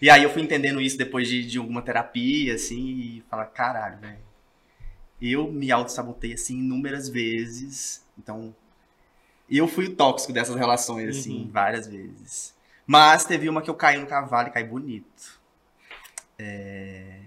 E 0.01 0.11
aí 0.11 0.23
eu 0.23 0.31
fui 0.31 0.43
entendendo 0.43 0.81
isso 0.81 0.99
depois 0.99 1.29
de, 1.29 1.47
de 1.47 1.59
alguma 1.59 1.81
terapia, 1.81 2.55
assim, 2.55 2.81
e 2.81 3.25
falar, 3.31 3.47
caralho, 3.47 3.99
velho. 3.99 4.19
Eu 5.21 5.51
me 5.51 5.71
autossabotei, 5.71 6.33
assim, 6.35 6.59
inúmeras 6.59 7.09
vezes. 7.09 8.03
Então, 8.19 8.55
eu 9.59 9.69
fui 9.69 9.87
o 9.87 9.97
tóxico 9.97 10.33
dessas 10.33 10.57
relações, 10.57 11.09
assim, 11.19 11.43
Uhum. 11.45 11.51
várias 11.51 11.87
vezes. 11.87 12.55
Mas 12.87 13.25
teve 13.25 13.49
uma 13.49 13.63
que 13.63 13.71
eu 13.71 13.75
caí 13.75 13.99
no 13.99 14.07
cavalo 14.07 14.49
e 14.49 14.53
caí 14.53 14.65
bonito. 14.65 15.41
É, 16.39 17.21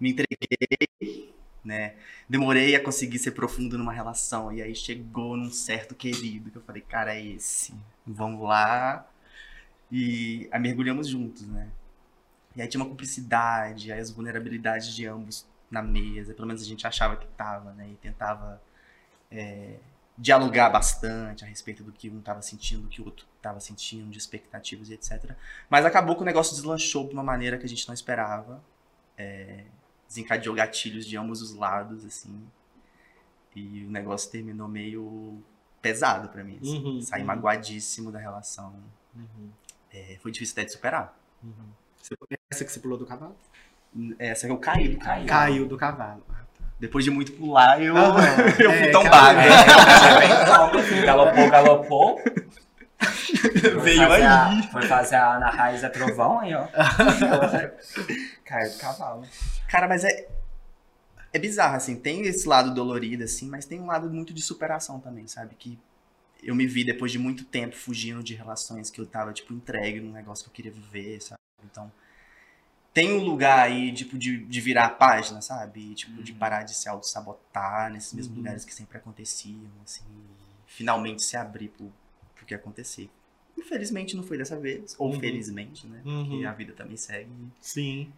Me 0.00 0.10
entreguei, 0.12 1.34
né? 1.64 1.94
Demorei 2.28 2.74
a 2.74 2.82
conseguir 2.82 3.18
ser 3.18 3.32
profundo 3.32 3.76
numa 3.76 3.92
relação. 3.92 4.52
E 4.52 4.62
aí 4.62 4.74
chegou 4.74 5.36
num 5.36 5.50
certo 5.50 5.94
querido 5.94 6.50
que 6.50 6.56
eu 6.56 6.62
falei, 6.62 6.82
cara, 6.82 7.14
é 7.14 7.22
esse. 7.24 7.74
Vamos 8.06 8.42
lá. 8.48 9.06
E 9.92 10.48
aí 10.52 10.60
mergulhamos 10.60 11.08
juntos, 11.08 11.46
né? 11.46 11.68
E 12.56 12.62
aí 12.62 12.68
tinha 12.68 12.82
uma 12.82 12.88
cumplicidade, 12.88 13.92
aí 13.92 14.00
as 14.00 14.10
vulnerabilidades 14.10 14.94
de 14.94 15.06
ambos 15.06 15.46
na 15.70 15.82
mesa. 15.82 16.34
Pelo 16.34 16.46
menos 16.48 16.62
a 16.62 16.66
gente 16.66 16.86
achava 16.86 17.16
que 17.16 17.26
tava, 17.28 17.72
né? 17.74 17.88
E 17.92 17.96
tentava 17.96 18.60
é, 19.30 19.76
dialogar 20.20 20.68
bastante 20.68 21.44
a 21.44 21.48
respeito 21.48 21.82
do 21.82 21.90
que 21.92 22.10
um 22.10 22.20
tava 22.20 22.42
sentindo, 22.42 22.82
do 22.82 22.88
que 22.88 23.00
o 23.00 23.06
outro 23.06 23.24
tava 23.40 23.58
sentindo, 23.58 24.10
de 24.10 24.18
expectativas 24.18 24.90
e 24.90 24.94
etc. 24.94 25.34
Mas 25.70 25.84
acabou 25.86 26.14
que 26.14 26.22
o 26.22 26.24
negócio 26.24 26.54
deslanchou 26.54 27.08
de 27.08 27.14
uma 27.14 27.22
maneira 27.22 27.56
que 27.56 27.64
a 27.64 27.68
gente 27.68 27.86
não 27.88 27.94
esperava. 27.94 28.62
É, 29.16 29.64
desencadeou 30.06 30.54
gatilhos 30.54 31.06
de 31.06 31.16
ambos 31.16 31.40
os 31.40 31.54
lados, 31.54 32.04
assim. 32.04 32.46
E 33.56 33.84
o 33.84 33.90
negócio 33.90 34.30
terminou 34.30 34.68
meio 34.68 35.42
pesado 35.80 36.28
pra 36.28 36.44
mim. 36.44 36.58
assim. 36.60 36.84
Uhum, 36.84 37.00
Saí 37.02 37.20
uhum. 37.22 37.26
magoadíssimo 37.26 38.12
da 38.12 38.18
relação. 38.18 38.74
Uhum. 39.16 39.50
é, 39.92 40.18
foi 40.20 40.30
difícil 40.30 40.52
até 40.54 40.64
de 40.64 40.72
superar. 40.72 41.18
Você- 42.00 42.14
Essa 42.50 42.64
que 42.64 42.70
você 42.72 42.78
pulou 42.80 42.98
do 42.98 43.06
cavalo? 43.06 43.34
Essa 44.18 44.46
que 44.46 44.52
eu 44.52 44.58
caí. 44.58 44.96
Caiu. 44.96 45.26
Caiu 45.26 45.68
do 45.68 45.76
cavalo. 45.76 46.24
Depois 46.80 47.04
de 47.04 47.10
muito 47.10 47.32
pular, 47.32 47.80
eu, 47.80 47.94
Aham. 47.96 48.20
eu 48.58 48.70
É, 48.72 48.78
fui 48.78 48.90
tombado. 48.90 49.38
É, 49.38 51.04
galopou, 51.04 51.50
galopou. 51.50 52.20
Foi 53.00 53.80
Veio 53.80 54.12
aí. 54.12 54.22
a- 54.22 54.68
foi 54.70 54.82
fazer 54.82 55.14
a 55.16 55.36
Ana 55.36 55.48
Raiz 55.48 55.82
a 55.82 55.88
Trovão 55.88 56.40
aí, 56.40 56.52
ó. 56.54 56.66
Caiu 58.44 58.70
do 58.72 58.78
cavalo. 58.78 59.22
Cara, 59.68 59.88
mas 59.88 60.04
é. 60.04 60.28
É 61.32 61.38
bizarro, 61.38 61.76
assim. 61.76 61.96
Tem 61.96 62.22
esse 62.26 62.46
lado 62.46 62.74
dolorido, 62.74 63.24
assim, 63.24 63.48
mas 63.48 63.64
tem 63.64 63.80
um 63.80 63.86
lado 63.86 64.10
muito 64.10 64.34
de 64.34 64.42
superação 64.42 65.00
também, 65.00 65.26
sabe? 65.26 65.54
Que 65.58 65.78
eu 66.42 66.54
me 66.54 66.66
vi 66.66 66.84
depois 66.84 67.10
de 67.12 67.18
muito 67.18 67.44
tempo 67.44 67.74
fugindo 67.76 68.22
de 68.22 68.34
relações 68.34 68.90
que 68.90 69.00
eu 69.00 69.06
tava, 69.06 69.32
tipo, 69.32 69.52
entregue 69.54 70.00
num 70.00 70.12
negócio 70.12 70.44
que 70.44 70.50
eu 70.50 70.54
queria 70.54 70.72
viver, 70.72 71.20
sabe? 71.22 71.40
Então. 71.64 71.90
Tem 72.92 73.12
um 73.12 73.22
lugar 73.24 73.58
aí, 73.60 73.92
tipo, 73.92 74.18
de, 74.18 74.44
de 74.44 74.60
virar 74.60 74.86
a 74.86 74.90
página, 74.90 75.40
sabe? 75.40 75.92
E, 75.92 75.94
tipo, 75.94 76.22
de 76.22 76.32
Uhum. 76.32 76.38
parar 76.38 76.64
de 76.64 76.74
se 76.74 76.88
auto-sabotar 76.88 77.90
nesses 77.92 78.12
mesmos 78.12 78.32
Uhum. 78.36 78.42
lugares 78.42 78.64
que 78.64 78.74
sempre 78.74 78.98
aconteciam, 78.98 79.70
assim. 79.84 80.02
Finalmente 80.66 81.22
se 81.22 81.36
abrir 81.36 81.68
pro, 81.68 81.92
pro 82.34 82.44
que 82.46 82.54
acontecer. 82.54 83.08
Infelizmente 83.56 84.16
não 84.16 84.22
foi 84.24 84.38
dessa 84.38 84.58
vez, 84.58 84.96
ou 84.98 85.12
Uhum. 85.12 85.20
felizmente, 85.20 85.86
né? 85.86 86.00
Uhum. 86.04 86.28
Porque 86.30 86.44
a 86.44 86.52
vida 86.52 86.72
também 86.72 86.96
segue. 86.96 87.30
Sim. 87.60 88.12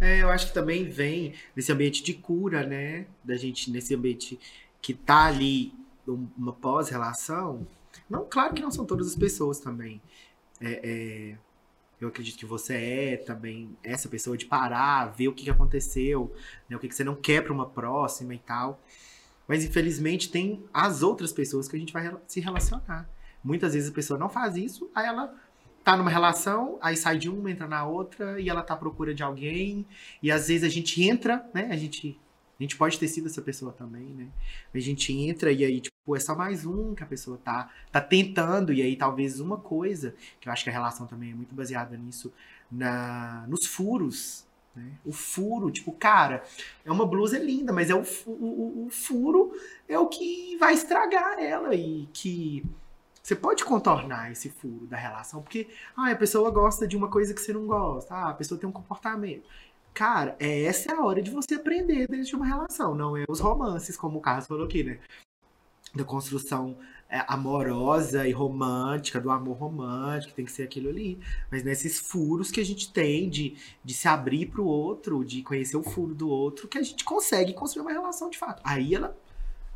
É, 0.00 0.22
eu 0.22 0.30
acho 0.30 0.46
que 0.48 0.54
também 0.54 0.88
vem 0.88 1.34
nesse 1.56 1.72
ambiente 1.72 2.02
de 2.02 2.14
cura, 2.14 2.64
né? 2.64 3.06
Da 3.24 3.36
gente, 3.36 3.70
nesse 3.70 3.94
ambiente 3.94 4.38
que 4.80 4.94
tá 4.94 5.24
ali, 5.26 5.72
um- 6.06 6.28
uma 6.36 6.52
pós-relação. 6.52 7.66
Não, 8.08 8.24
claro 8.28 8.54
que 8.54 8.62
não 8.62 8.70
são 8.70 8.84
todas 8.84 9.08
as 9.08 9.16
pessoas 9.16 9.58
também. 9.58 10.00
É, 10.60 10.80
é, 10.84 11.38
eu 12.04 12.08
acredito 12.08 12.38
que 12.38 12.46
você 12.46 12.74
é 12.74 13.16
também 13.16 13.76
essa 13.82 14.08
pessoa 14.08 14.36
de 14.36 14.44
parar, 14.44 15.06
ver 15.06 15.28
o 15.28 15.32
que 15.32 15.44
que 15.44 15.50
aconteceu, 15.50 16.32
né? 16.68 16.76
o 16.76 16.78
que, 16.78 16.88
que 16.88 16.94
você 16.94 17.04
não 17.04 17.14
quer 17.14 17.42
para 17.42 17.52
uma 17.52 17.66
próxima 17.66 18.34
e 18.34 18.38
tal. 18.38 18.80
Mas 19.48 19.64
infelizmente 19.64 20.30
tem 20.30 20.64
as 20.72 21.02
outras 21.02 21.32
pessoas 21.32 21.68
que 21.68 21.76
a 21.76 21.78
gente 21.78 21.92
vai 21.92 22.14
se 22.26 22.40
relacionar. 22.40 23.08
Muitas 23.42 23.74
vezes 23.74 23.90
a 23.90 23.92
pessoa 23.92 24.18
não 24.18 24.28
faz 24.28 24.56
isso, 24.56 24.90
aí 24.94 25.06
ela 25.06 25.34
tá 25.82 25.96
numa 25.96 26.10
relação, 26.10 26.78
aí 26.80 26.96
sai 26.96 27.18
de 27.18 27.28
uma, 27.28 27.50
entra 27.50 27.68
na 27.68 27.84
outra, 27.84 28.40
e 28.40 28.48
ela 28.48 28.62
tá 28.62 28.72
à 28.72 28.76
procura 28.76 29.14
de 29.14 29.22
alguém, 29.22 29.86
e 30.22 30.30
às 30.30 30.48
vezes 30.48 30.64
a 30.64 30.68
gente 30.68 31.02
entra, 31.02 31.46
né? 31.52 31.68
A 31.70 31.76
gente, 31.76 32.18
a 32.58 32.62
gente 32.62 32.76
pode 32.76 32.98
ter 32.98 33.08
sido 33.08 33.26
essa 33.26 33.42
pessoa 33.42 33.72
também, 33.72 34.04
né? 34.06 34.28
A 34.72 34.78
gente 34.78 35.12
entra 35.12 35.50
e 35.50 35.64
aí, 35.64 35.80
tipo, 35.80 36.16
é 36.16 36.20
só 36.20 36.34
mais 36.36 36.64
um 36.64 36.94
que 36.94 37.02
a 37.02 37.06
pessoa 37.06 37.38
tá, 37.38 37.70
tá 37.90 38.00
tentando, 38.00 38.72
e 38.72 38.80
aí 38.82 38.94
talvez 38.96 39.40
uma 39.40 39.56
coisa, 39.56 40.14
que 40.40 40.48
eu 40.48 40.52
acho 40.52 40.62
que 40.64 40.70
a 40.70 40.72
relação 40.72 41.06
também 41.06 41.32
é 41.32 41.34
muito 41.34 41.54
baseada 41.54 41.96
nisso, 41.96 42.32
na, 42.70 43.44
nos 43.48 43.66
furos. 43.66 44.44
Né? 44.74 44.92
O 45.04 45.12
furo, 45.12 45.70
tipo, 45.70 45.92
cara, 45.92 46.42
é 46.84 46.90
uma 46.90 47.06
blusa 47.06 47.38
linda, 47.38 47.72
mas 47.72 47.90
é 47.90 47.94
o, 47.94 48.02
o- 48.26 48.86
o 48.86 48.90
furo 48.90 49.52
é 49.88 49.98
o 49.98 50.06
que 50.08 50.56
vai 50.58 50.74
estragar 50.74 51.38
ela 51.38 51.74
e 51.74 52.08
que 52.12 52.64
você 53.22 53.34
pode 53.34 53.64
contornar 53.64 54.30
esse 54.32 54.50
furo 54.50 54.86
da 54.86 54.96
relação, 54.96 55.40
porque 55.42 55.68
ah, 55.96 56.10
a 56.10 56.16
pessoa 56.16 56.50
gosta 56.50 56.86
de 56.86 56.96
uma 56.96 57.08
coisa 57.08 57.32
que 57.32 57.40
você 57.40 57.52
não 57.52 57.66
gosta, 57.66 58.14
ah, 58.14 58.30
a 58.30 58.34
pessoa 58.34 58.58
tem 58.60 58.68
um 58.68 58.72
comportamento. 58.72 59.44
Cara, 59.94 60.36
essa 60.40 60.92
é 60.92 60.96
a 60.96 61.04
hora 61.04 61.22
de 61.22 61.30
você 61.30 61.54
aprender 61.54 62.08
dentro 62.08 62.26
de 62.26 62.34
uma 62.34 62.44
relação, 62.44 62.96
não 62.96 63.16
é 63.16 63.24
os 63.28 63.38
romances, 63.38 63.96
como 63.96 64.18
o 64.18 64.20
Carlos 64.20 64.48
falou 64.48 64.64
aqui, 64.64 64.82
né? 64.82 64.98
Da 65.94 66.02
construção 66.02 66.76
é, 67.08 67.24
amorosa 67.28 68.26
e 68.26 68.32
romântica, 68.32 69.20
do 69.20 69.30
amor 69.30 69.56
romântico, 69.56 70.34
tem 70.34 70.44
que 70.44 70.50
ser 70.50 70.64
aquilo 70.64 70.88
ali. 70.88 71.20
Mas 71.48 71.62
nesses 71.62 72.00
furos 72.00 72.50
que 72.50 72.60
a 72.60 72.64
gente 72.64 72.92
tem 72.92 73.30
de, 73.30 73.56
de 73.84 73.94
se 73.94 74.08
abrir 74.08 74.46
pro 74.46 74.64
outro, 74.64 75.24
de 75.24 75.42
conhecer 75.42 75.76
o 75.76 75.82
furo 75.84 76.12
do 76.12 76.28
outro, 76.28 76.66
que 76.66 76.76
a 76.76 76.82
gente 76.82 77.04
consegue 77.04 77.54
construir 77.54 77.82
uma 77.82 77.92
relação 77.92 78.28
de 78.28 78.36
fato. 78.36 78.60
Aí 78.64 78.96
ela 78.96 79.16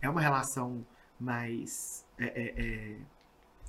é 0.03 0.11
uma 0.11 0.21
relação 0.21 0.85
mais 1.21 2.05
é, 2.19 2.25
é, 2.25 2.55
é, 2.57 2.97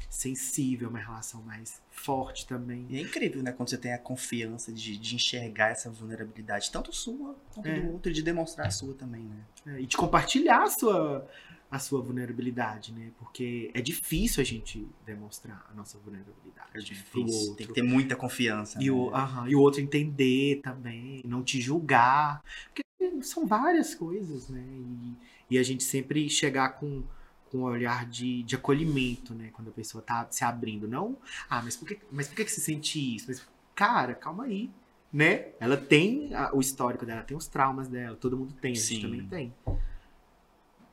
sensível, 0.10 0.90
uma 0.90 1.00
relação 1.00 1.42
mais 1.44 1.82
forte 1.92 2.48
também. 2.48 2.86
E 2.90 2.98
é 2.98 3.02
incrível, 3.02 3.44
né? 3.44 3.52
Quando 3.52 3.70
você 3.70 3.78
tem 3.78 3.94
a 3.94 3.98
confiança 3.98 4.72
de, 4.72 4.98
de 4.98 5.16
enxergar 5.16 5.70
essa 5.70 5.90
vulnerabilidade, 5.90 6.72
tanto 6.72 6.92
sua 6.94 7.36
quanto 7.54 7.68
É. 7.68 7.80
do 7.80 7.94
outro, 7.94 8.12
e 8.12 8.14
de 8.14 8.24
demonstrar 8.24 8.68
a 8.68 8.72
sua 8.72 8.94
também, 8.94 9.24
né? 9.24 9.44
É, 9.68 9.82
e 9.82 9.86
de 9.86 9.96
compartilhar 9.96 10.64
a 10.64 10.70
sua, 10.70 11.28
a 11.70 11.78
sua 11.78 12.02
vulnerabilidade, 12.02 12.92
né? 12.92 13.12
Porque 13.20 13.70
é 13.74 13.82
difícil 13.82 14.42
a 14.42 14.46
gente 14.46 14.88
demonstrar 15.06 15.66
a 15.70 15.74
nossa 15.76 15.98
vulnerabilidade. 16.00 16.70
É 16.74 16.78
né, 16.80 16.84
difícil. 16.84 17.12
pro 17.12 17.26
Tem 17.26 17.50
outro. 17.50 17.68
que 17.68 17.74
ter 17.74 17.84
muita 17.84 18.16
confiança. 18.16 18.82
E 18.82 18.86
né? 18.86 18.92
o, 18.92 19.14
aham, 19.14 19.48
e 19.48 19.56
o 19.56 19.60
outro 19.60 19.80
entender 19.80 20.62
também, 20.64 21.22
não 21.24 21.44
te 21.44 21.62
julgar. 21.62 22.42
Porque 22.74 22.84
são 23.22 23.46
várias 23.46 23.94
coisas, 23.94 24.50
né? 24.50 24.64
E, 24.68 25.16
e 25.52 25.58
a 25.58 25.64
gente 25.64 25.84
sempre 25.84 26.30
chegar 26.30 26.70
com, 26.70 27.04
com 27.52 27.60
um 27.60 27.64
olhar 27.64 28.06
de, 28.06 28.44
de 28.44 28.56
acolhimento, 28.56 29.34
né? 29.34 29.50
Quando 29.54 29.70
a 29.70 29.74
pessoa 29.74 30.02
tá 30.04 30.28
se 30.30 30.44
abrindo. 30.44 30.88
Não, 30.88 31.18
ah, 31.50 31.62
mas 31.64 31.76
por 31.76 31.88
que, 31.88 32.00
mas 32.12 32.28
por 32.28 32.36
que, 32.36 32.46
que 32.46 32.52
você 32.52 32.62
sente 32.62 33.16
isso? 33.16 33.26
Mas, 33.28 33.46
cara, 33.76 34.14
calma 34.14 34.46
aí. 34.46 34.70
Né? 35.12 35.48
Ela 35.60 35.76
tem 35.76 36.36
a- 36.36 36.52
o 36.54 36.60
histórico 36.60 37.04
dela, 37.04 37.24
tem 37.24 37.36
os 37.36 37.48
traumas 37.48 37.88
dela, 37.88 38.16
todo 38.16 38.38
mundo 38.38 38.54
tem, 38.62 38.74
a 38.74 38.76
gente 38.76 38.86
Sim. 38.86 39.02
também 39.02 39.26
tem. 39.28 39.54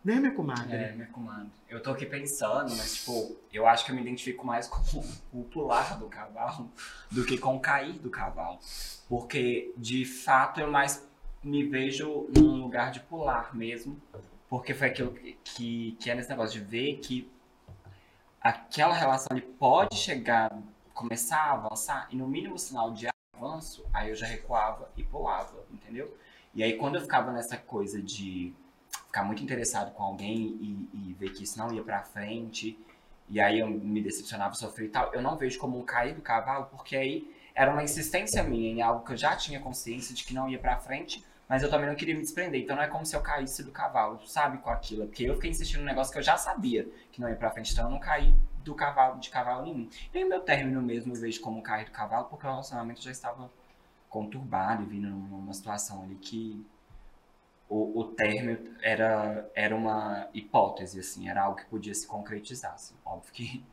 Né, 0.03 0.15
minha 0.21 0.33
comadre? 0.33 0.73
É, 0.75 0.93
minha 0.93 1.09
comadre. 1.09 1.51
Eu 1.69 1.83
tô 1.83 1.91
aqui 1.91 2.07
pensando, 2.07 2.71
mas, 2.77 2.95
tipo, 2.95 3.37
eu 3.53 3.67
acho 3.67 3.85
que 3.85 3.91
eu 3.91 3.97
me 3.97 4.01
identifico 4.01 4.47
mais 4.47 4.69
com 4.69 4.81
o 5.35 5.43
pular 5.45 5.99
do 5.99 6.07
cavalo 6.07 6.71
do 7.11 7.25
que 7.27 7.37
com 7.37 7.57
o 7.57 7.61
cair 7.61 7.99
do 7.99 8.09
cavalo. 8.09 8.59
Porque, 9.09 9.75
de 9.77 10.05
fato, 10.05 10.61
eu 10.61 10.71
mais 10.71 11.05
me 11.43 11.65
vejo 11.65 12.27
num 12.35 12.63
lugar 12.63 12.91
de 12.93 13.01
pular 13.01 13.55
mesmo. 13.55 14.01
Porque 14.49 14.75
foi 14.75 14.89
aquilo 14.89 15.13
que, 15.13 15.97
que, 15.99 16.11
é 16.11 16.15
nesse 16.15 16.29
negócio 16.29 16.61
de 16.61 16.65
ver 16.65 16.99
que 16.99 17.31
aquela 18.41 18.95
relação 18.95 19.29
ali 19.31 19.43
pode 19.43 19.97
chegar, 19.97 20.57
começar 20.95 21.39
a 21.39 21.53
avançar, 21.53 22.09
e 22.11 22.17
no 22.17 22.29
mínimo 22.29 22.59
sinal 22.59 22.93
de 22.93 23.09
avanço, 23.35 23.85
aí 23.93 24.11
eu 24.11 24.15
já 24.15 24.27
recuava 24.27 24.91
e 24.97 25.03
pulava, 25.03 25.65
entendeu? 25.73 26.17
E 26.55 26.63
aí, 26.63 26.77
quando 26.79 26.95
eu 26.95 27.03
ficava 27.03 27.33
nessa 27.33 27.57
coisa 27.57 28.01
de 28.01 28.55
ficar 28.89 29.25
muito 29.25 29.43
interessado 29.43 29.93
com 29.93 30.03
alguém 30.03 30.57
e, 30.61 30.91
e 30.95 31.17
ver 31.19 31.31
que 31.31 31.43
isso 31.43 31.59
não 31.59 31.73
ia 31.73 31.83
pra 31.83 32.03
frente, 32.03 32.79
e 33.29 33.41
aí 33.41 33.59
eu 33.59 33.69
me 33.69 34.01
decepcionava, 34.01 34.55
sofria 34.55 34.87
e 34.87 34.91
tal, 34.91 35.13
eu 35.13 35.21
não 35.21 35.37
vejo 35.37 35.59
como 35.59 35.79
um 35.79 35.85
cair 35.85 36.15
do 36.15 36.23
cavalo, 36.23 36.67
porque 36.67 36.97
aí 36.97 37.31
era 37.55 37.73
uma 37.73 37.83
insistência 37.83 38.43
minha 38.43 38.71
em 38.71 38.83
algo 38.83 39.05
que 39.05 39.13
eu 39.13 39.17
já 39.17 39.35
tinha 39.35 39.59
consciência 39.59 40.15
de 40.15 40.25
que 40.25 40.35
não 40.35 40.49
ia 40.49 40.59
pra 40.59 40.79
frente, 40.79 41.25
mas 41.49 41.63
eu 41.63 41.71
também 41.71 41.89
não 41.89 41.95
queria 41.95 42.15
me 42.15 42.23
desprender. 42.23 42.61
Então 42.61 42.77
não 42.77 42.83
é 42.83 42.89
como 42.89 43.07
se 43.07 43.15
eu 43.15 43.21
caísse 43.21 43.63
do 43.63 43.71
cavalo, 43.71 44.21
sabe, 44.27 44.59
com 44.59 44.71
aquilo. 44.71 45.07
Porque 45.07 45.25
eu 45.25 45.35
fiquei 45.35 45.51
insistindo 45.51 45.81
num 45.81 45.87
negócio 45.87 46.13
que 46.13 46.19
eu 46.19 46.23
já 46.23 46.37
sabia 46.37 46.89
que 47.13 47.21
não 47.21 47.29
ia 47.29 47.37
pra 47.37 47.51
frente, 47.51 47.73
então 47.73 47.85
eu 47.85 47.91
não 47.91 48.01
caí 48.01 48.35
do 48.65 48.75
cavalo, 48.75 49.21
de 49.21 49.31
cavalo 49.31 49.63
nenhum. 49.63 49.89
E 50.13 50.25
meu 50.25 50.41
término 50.41 50.83
mesmo 50.83 51.15
eu 51.15 51.21
vejo 51.21 51.41
como 51.41 51.63
cair 51.63 51.85
do 51.85 51.93
cavalo, 51.93 52.27
porque 52.27 52.47
o 52.47 52.51
relacionamento 52.51 53.01
já 53.01 53.13
estava 53.13 53.51
conturbado 54.09 54.83
e 54.83 54.87
vindo 54.87 55.09
numa 55.09 55.53
situação 55.53 56.03
ali 56.03 56.17
que 56.17 56.67
o, 57.69 58.01
o 58.01 58.05
término 58.05 58.59
era, 58.83 59.49
era 59.55 59.75
uma 59.75 60.29
hipótese, 60.33 61.01
assim, 61.01 61.29
era 61.29 61.43
algo 61.43 61.57
que 61.57 61.67
podia 61.67 61.95
se 61.95 62.07
concretizar. 62.07 62.75
Assim. 62.75 62.95
Óbvio 63.05 63.33
que 63.33 63.65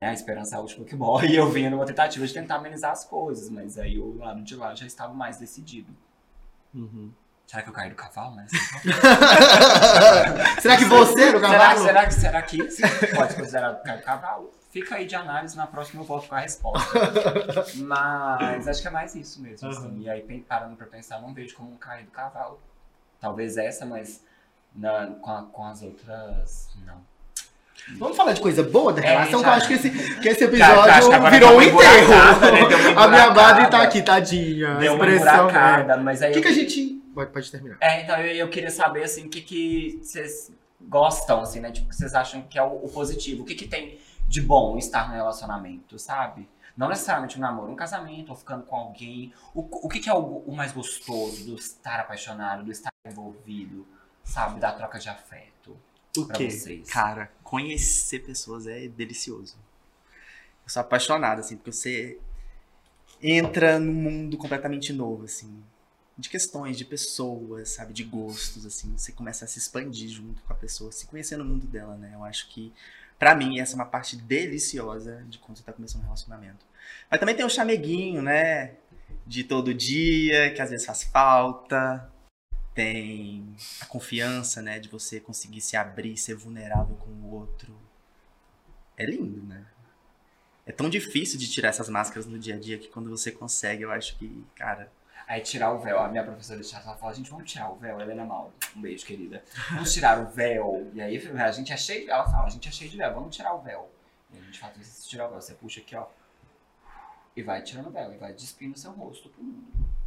né, 0.00 0.08
a 0.10 0.12
esperança 0.12 0.56
é 0.56 0.58
a 0.58 0.60
última 0.60 0.84
que 0.84 0.96
morre, 0.96 1.28
e 1.28 1.36
eu 1.36 1.50
vinha 1.50 1.70
numa 1.70 1.86
tentativa 1.86 2.26
de 2.26 2.32
tentar 2.32 2.56
amenizar 2.56 2.92
as 2.92 3.04
coisas, 3.04 3.48
mas 3.48 3.78
aí 3.78 3.98
o 3.98 4.18
lado 4.18 4.42
de 4.42 4.56
lá 4.56 4.74
já 4.74 4.86
estava 4.86 5.14
mais 5.14 5.38
decidido. 5.38 5.94
Uhum. 6.74 7.12
Será 7.46 7.62
que 7.62 7.68
eu 7.68 7.72
caí 7.74 7.90
do 7.90 7.96
cavalo, 7.96 8.36
né? 8.36 8.46
Será 10.60 10.76
que 10.76 10.84
você 10.86 11.32
no 11.32 11.38
será, 11.38 11.40
cavalo? 11.40 11.82
será, 11.86 12.06
que, 12.06 12.14
será 12.14 12.42
que 12.42 12.58
isso 12.62 12.82
pode 13.14 13.34
considerar 13.36 13.74
cair 13.82 13.98
do 13.98 14.04
cavalo? 14.04 14.50
Fica 14.70 14.96
aí 14.96 15.06
de 15.06 15.14
análise, 15.14 15.56
na 15.56 15.66
próxima 15.66 16.02
eu 16.02 16.06
volto 16.06 16.28
com 16.28 16.34
a 16.34 16.40
resposta. 16.40 16.98
Mas 17.76 18.66
acho 18.66 18.82
que 18.82 18.88
é 18.88 18.90
mais 18.90 19.14
isso 19.14 19.40
mesmo. 19.40 19.68
assim. 19.68 19.86
Uhum. 19.86 20.00
E 20.00 20.10
aí, 20.10 20.22
parando 20.48 20.74
pra 20.76 20.86
pensar, 20.86 21.20
não 21.20 21.32
vejo 21.32 21.54
como 21.54 21.72
um 21.72 21.76
cair 21.76 22.04
do 22.04 22.10
cavalo. 22.10 22.58
Talvez 23.20 23.56
essa, 23.56 23.86
mas 23.86 24.24
na- 24.74 25.06
com, 25.20 25.30
a- 25.30 25.42
com 25.44 25.64
as 25.64 25.82
outras, 25.82 26.70
não. 26.84 27.00
Vamos 27.98 28.16
falar 28.16 28.32
de 28.32 28.40
coisa 28.40 28.62
boa 28.62 28.92
da 28.92 29.02
É, 29.02 29.06
relação, 29.10 29.40
já- 29.40 29.44
que 29.44 29.48
eu 29.48 29.52
acho 29.52 29.68
que 29.68 29.74
esse, 29.74 29.90
que 30.20 30.28
esse 30.28 30.44
episódio 30.44 31.10
que 31.10 31.30
virou 31.30 31.56
um 31.56 31.62
enterro. 31.62 32.08
né? 32.08 32.94
A 32.96 33.08
minha 33.08 33.30
madre 33.30 33.66
tá 33.68 33.82
aqui, 33.82 34.02
tadinha. 34.02 34.76
Deu 34.76 34.94
uma 34.94 35.04
buracada, 35.06 35.96
né? 35.96 36.02
mas 36.02 36.22
aí 36.22 36.30
O 36.30 36.32
que, 36.32 36.38
eu 36.38 36.42
que 36.42 36.48
a 36.48 36.52
gente. 36.52 37.02
Pode, 37.14 37.30
pode 37.30 37.50
terminar. 37.50 37.76
É, 37.80 38.02
então 38.02 38.16
eu, 38.18 38.34
eu 38.34 38.48
queria 38.48 38.70
saber, 38.70 39.04
assim, 39.04 39.26
o 39.26 39.28
que, 39.28 39.40
que 39.40 40.00
vocês 40.02 40.50
gostam, 40.80 41.40
assim, 41.42 41.60
né? 41.60 41.70
Tipo, 41.70 41.86
o 41.86 41.90
que 41.90 41.96
vocês 41.96 42.14
acham 42.14 42.42
que 42.42 42.58
é 42.58 42.62
o, 42.62 42.84
o 42.84 42.88
positivo. 42.88 43.42
O 43.42 43.44
que, 43.44 43.54
que 43.54 43.68
tem 43.68 43.98
de 44.26 44.40
bom 44.40 44.76
estar 44.78 45.08
no 45.08 45.14
relacionamento, 45.14 45.98
sabe? 45.98 46.48
Não 46.76 46.88
necessariamente 46.88 47.36
um 47.38 47.40
namoro, 47.40 47.70
um 47.70 47.76
casamento, 47.76 48.30
ou 48.30 48.34
ficando 48.36 48.64
com 48.64 48.74
alguém. 48.74 49.32
O, 49.54 49.60
o 49.86 49.88
que, 49.88 50.00
que 50.00 50.08
é 50.10 50.14
o, 50.14 50.42
o 50.46 50.52
mais 50.56 50.72
gostoso 50.72 51.44
do 51.44 51.54
estar 51.54 52.00
apaixonado, 52.00 52.64
do 52.64 52.72
estar 52.72 52.90
envolvido, 53.06 53.86
sabe? 54.24 54.58
Da 54.58 54.72
troca 54.72 54.98
de 54.98 55.08
afeto 55.08 55.76
O 56.18 56.24
pra 56.26 56.36
quê? 56.36 56.50
vocês. 56.50 56.88
Cara, 56.90 57.30
conhecer 57.54 58.18
pessoas 58.18 58.66
é 58.66 58.88
delicioso. 58.88 59.54
Eu 60.64 60.70
sou 60.70 60.80
apaixonado, 60.80 61.38
assim, 61.38 61.56
porque 61.56 61.70
você 61.70 62.18
entra 63.22 63.78
num 63.78 63.92
mundo 63.92 64.36
completamente 64.36 64.92
novo, 64.92 65.24
assim. 65.24 65.62
De 66.18 66.28
questões, 66.28 66.76
de 66.76 66.84
pessoas, 66.84 67.68
sabe? 67.68 67.92
De 67.92 68.02
gostos, 68.02 68.66
assim. 68.66 68.92
Você 68.98 69.12
começa 69.12 69.44
a 69.44 69.48
se 69.48 69.60
expandir 69.60 70.08
junto 70.10 70.42
com 70.42 70.52
a 70.52 70.56
pessoa, 70.56 70.90
se 70.90 71.06
conhecendo 71.06 71.42
o 71.42 71.44
mundo 71.44 71.64
dela, 71.64 71.96
né? 71.96 72.10
Eu 72.14 72.24
acho 72.24 72.48
que, 72.48 72.72
pra 73.20 73.36
mim, 73.36 73.60
essa 73.60 73.74
é 73.74 73.76
uma 73.76 73.86
parte 73.86 74.16
deliciosa 74.16 75.24
de 75.28 75.38
quando 75.38 75.56
você 75.56 75.62
tá 75.62 75.72
começando 75.72 76.02
um 76.02 76.06
relacionamento. 76.06 76.66
Mas 77.08 77.20
também 77.20 77.36
tem 77.36 77.46
o 77.46 77.50
chameguinho, 77.50 78.20
né? 78.20 78.72
De 79.24 79.44
todo 79.44 79.72
dia, 79.72 80.52
que 80.52 80.60
às 80.60 80.70
vezes 80.70 80.84
faz 80.84 81.04
falta. 81.04 82.10
Tem 82.74 83.54
a 83.80 83.86
confiança, 83.86 84.60
né? 84.60 84.78
De 84.80 84.88
você 84.88 85.20
conseguir 85.20 85.60
se 85.60 85.76
abrir, 85.76 86.16
ser 86.16 86.34
vulnerável 86.34 86.96
com 86.96 87.10
o 87.10 87.32
outro. 87.32 87.74
É 88.96 89.06
lindo, 89.06 89.42
né? 89.42 89.64
É 90.66 90.72
tão 90.72 90.88
difícil 90.88 91.38
de 91.38 91.48
tirar 91.48 91.68
essas 91.68 91.88
máscaras 91.88 92.26
no 92.26 92.38
dia 92.38 92.54
a 92.54 92.58
dia 92.58 92.78
que 92.78 92.88
quando 92.88 93.10
você 93.10 93.30
consegue, 93.30 93.82
eu 93.82 93.90
acho 93.90 94.16
que, 94.16 94.44
cara. 94.56 94.90
Aí 95.26 95.40
tirar 95.40 95.72
o 95.72 95.78
véu. 95.78 95.98
A 96.00 96.08
minha 96.08 96.24
professora 96.24 96.60
de 96.60 96.68
teatro 96.68 96.94
fala, 96.98 97.14
gente, 97.14 97.30
vamos 97.30 97.50
tirar 97.50 97.70
o 97.70 97.76
véu. 97.76 98.00
Helena 98.00 98.24
Mauro, 98.24 98.52
um 98.74 98.80
beijo, 98.80 99.06
querida. 99.06 99.44
Vamos 99.70 99.92
tirar 99.92 100.18
o 100.20 100.26
véu. 100.26 100.90
E 100.94 101.00
aí 101.00 101.16
a 101.16 101.50
gente 101.52 101.72
é 101.72 101.76
cheio, 101.76 102.10
ela 102.10 102.24
fala, 102.24 102.46
a 102.46 102.50
gente 102.50 102.68
é 102.68 102.72
cheio 102.72 102.90
de 102.90 102.96
véu, 102.96 103.14
vamos 103.14 103.34
tirar 103.34 103.54
o 103.54 103.62
véu. 103.62 103.90
E 104.32 104.38
a 104.38 104.42
gente 104.42 104.58
faz 104.58 104.76
isso, 104.78 105.08
tirar 105.08 105.26
o 105.26 105.30
véu. 105.30 105.40
Você 105.40 105.54
puxa 105.54 105.80
aqui, 105.80 105.94
ó. 105.94 106.06
E 107.36 107.42
vai 107.42 107.62
tirando 107.62 107.88
o 107.88 107.90
véu, 107.90 108.12
e 108.12 108.16
vai 108.16 108.32
despindo 108.32 108.74
o 108.74 108.78
seu 108.78 108.92
rosto 108.92 109.28
pro 109.28 109.42
mundo. 109.42 109.66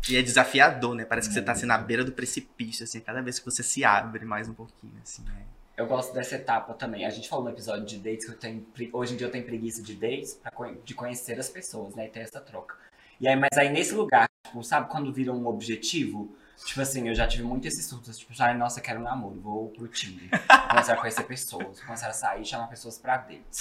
E 0.09 0.15
é 0.15 0.21
desafiador, 0.21 0.95
né? 0.95 1.05
Parece 1.05 1.27
que 1.27 1.33
você 1.33 1.41
tá 1.41 1.51
assim 1.51 1.65
na 1.65 1.77
beira 1.77 2.03
do 2.03 2.11
precipício, 2.11 2.83
assim, 2.83 2.99
cada 2.99 3.21
vez 3.21 3.39
que 3.39 3.45
você 3.45 3.61
se 3.61 3.83
abre 3.83 4.25
mais 4.25 4.47
um 4.47 4.53
pouquinho, 4.53 4.93
assim, 5.03 5.23
né? 5.23 5.45
Eu 5.75 5.85
gosto 5.85 6.11
dessa 6.13 6.35
etapa 6.35 6.73
também. 6.73 7.05
A 7.05 7.09
gente 7.09 7.29
falou 7.29 7.45
no 7.45 7.51
episódio 7.51 7.85
de 7.85 7.99
dates 7.99 8.25
que 8.25 8.31
eu 8.31 8.37
tenho. 8.37 8.65
Hoje 8.93 9.13
em 9.13 9.17
dia 9.17 9.27
eu 9.27 9.31
tenho 9.31 9.45
preguiça 9.45 9.83
de 9.83 9.93
dates 9.93 10.33
pra, 10.33 10.51
de 10.83 10.93
conhecer 10.95 11.39
as 11.39 11.49
pessoas, 11.49 11.93
né? 11.93 12.07
E 12.07 12.09
ter 12.09 12.21
essa 12.21 12.41
troca. 12.41 12.75
E 13.19 13.27
aí, 13.27 13.35
mas 13.35 13.55
aí 13.57 13.69
nesse 13.69 13.93
lugar, 13.93 14.27
tipo, 14.43 14.63
sabe 14.63 14.89
quando 14.89 15.13
vira 15.13 15.31
um 15.31 15.45
objetivo? 15.45 16.35
Tipo 16.65 16.81
assim, 16.81 17.07
eu 17.07 17.15
já 17.15 17.27
tive 17.27 17.43
muito 17.43 17.67
esses 17.67 17.85
surtos, 17.85 18.17
tipo, 18.17 18.33
ai, 18.39 18.57
nossa, 18.57 18.81
quero 18.81 18.99
um 18.99 19.03
namoro, 19.03 19.39
vou 19.39 19.69
pro 19.69 19.87
Tinder. 19.87 20.29
Começar 20.69 20.93
a 20.93 20.97
conhecer 20.97 21.23
pessoas, 21.23 21.79
começar 21.81 22.07
a 22.07 22.13
sair 22.13 22.41
e 22.41 22.45
chamar 22.45 22.67
pessoas 22.67 22.97
pra 22.97 23.17
dates. 23.17 23.59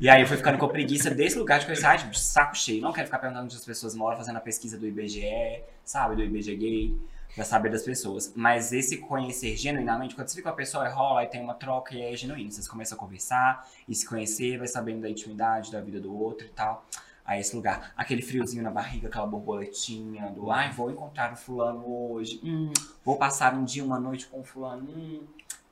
E 0.00 0.08
aí 0.08 0.22
eu 0.22 0.26
fui 0.26 0.36
ficando 0.36 0.58
com 0.58 0.66
preguiça 0.66 1.10
desse 1.10 1.38
lugar 1.38 1.60
de 1.60 1.66
conhecer, 1.66 1.86
ai, 1.86 1.98
tipo, 1.98 2.16
saco 2.16 2.56
cheio. 2.56 2.82
Não 2.82 2.92
quero 2.92 3.06
ficar 3.06 3.18
perguntando 3.18 3.44
onde 3.44 3.56
as 3.56 3.64
pessoas 3.64 3.94
moram, 3.94 4.16
fazendo 4.16 4.36
a 4.36 4.40
pesquisa 4.40 4.78
do 4.78 4.86
IBGE, 4.86 5.62
sabe, 5.84 6.16
do 6.16 6.22
IBGE 6.22 6.56
gay 6.56 6.98
pra 7.34 7.44
saber 7.44 7.70
das 7.70 7.82
pessoas. 7.82 8.32
Mas 8.34 8.72
esse 8.72 8.96
conhecer 8.98 9.56
genuinamente, 9.56 10.14
quando 10.14 10.28
você 10.28 10.36
fica 10.36 10.48
com 10.48 10.54
a 10.54 10.56
pessoa, 10.56 10.88
rola 10.88 11.24
e 11.24 11.26
tem 11.26 11.40
uma 11.40 11.54
troca 11.54 11.94
e 11.94 12.02
é 12.02 12.16
genuíno. 12.16 12.50
Vocês 12.50 12.68
começam 12.68 12.96
a 12.96 12.98
conversar 12.98 13.68
e 13.88 13.94
se 13.94 14.06
conhecer, 14.06 14.58
vai 14.58 14.66
sabendo 14.66 15.02
da 15.02 15.08
intimidade, 15.08 15.70
da 15.70 15.80
vida 15.80 16.00
do 16.00 16.14
outro 16.14 16.46
e 16.46 16.50
tal. 16.50 16.84
Aí 17.30 17.38
esse 17.38 17.54
lugar, 17.54 17.92
aquele 17.96 18.22
friozinho 18.22 18.64
na 18.64 18.72
barriga, 18.72 19.06
aquela 19.06 19.24
borboletinha 19.24 20.30
do 20.30 20.50
ai, 20.50 20.72
vou 20.72 20.90
encontrar 20.90 21.32
o 21.32 21.36
fulano 21.36 21.84
hoje, 21.86 22.40
hum, 22.42 22.72
vou 23.04 23.16
passar 23.18 23.54
um 23.54 23.62
dia, 23.62 23.84
uma 23.84 24.00
noite 24.00 24.26
com 24.26 24.40
o 24.40 24.44
fulano, 24.44 24.82
hum. 24.90 25.22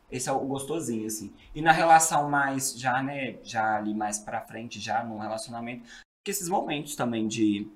Esse 0.08 0.28
é 0.28 0.32
o 0.32 0.38
gostosinho, 0.38 1.08
assim. 1.08 1.34
E 1.52 1.60
na 1.60 1.72
relação 1.72 2.30
mais, 2.30 2.78
já, 2.78 3.02
né, 3.02 3.38
já 3.42 3.76
ali 3.76 3.92
mais 3.92 4.20
pra 4.20 4.40
frente, 4.40 4.78
já 4.78 5.02
num 5.02 5.18
relacionamento, 5.18 5.82
que 6.22 6.30
esses 6.30 6.48
momentos 6.48 6.94
também 6.94 7.26
de 7.26 7.66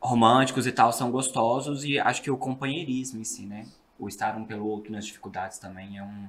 românticos 0.00 0.66
e 0.66 0.72
tal 0.72 0.94
são 0.94 1.10
gostosos 1.10 1.84
e 1.84 1.98
acho 1.98 2.22
que 2.22 2.30
o 2.30 2.38
companheirismo 2.38 3.20
em 3.20 3.24
si, 3.24 3.44
né? 3.44 3.66
O 3.98 4.08
estar 4.08 4.38
um 4.38 4.46
pelo 4.46 4.66
outro 4.66 4.90
nas 4.90 5.04
dificuldades 5.04 5.58
também 5.58 5.98
é 5.98 6.02
um. 6.02 6.28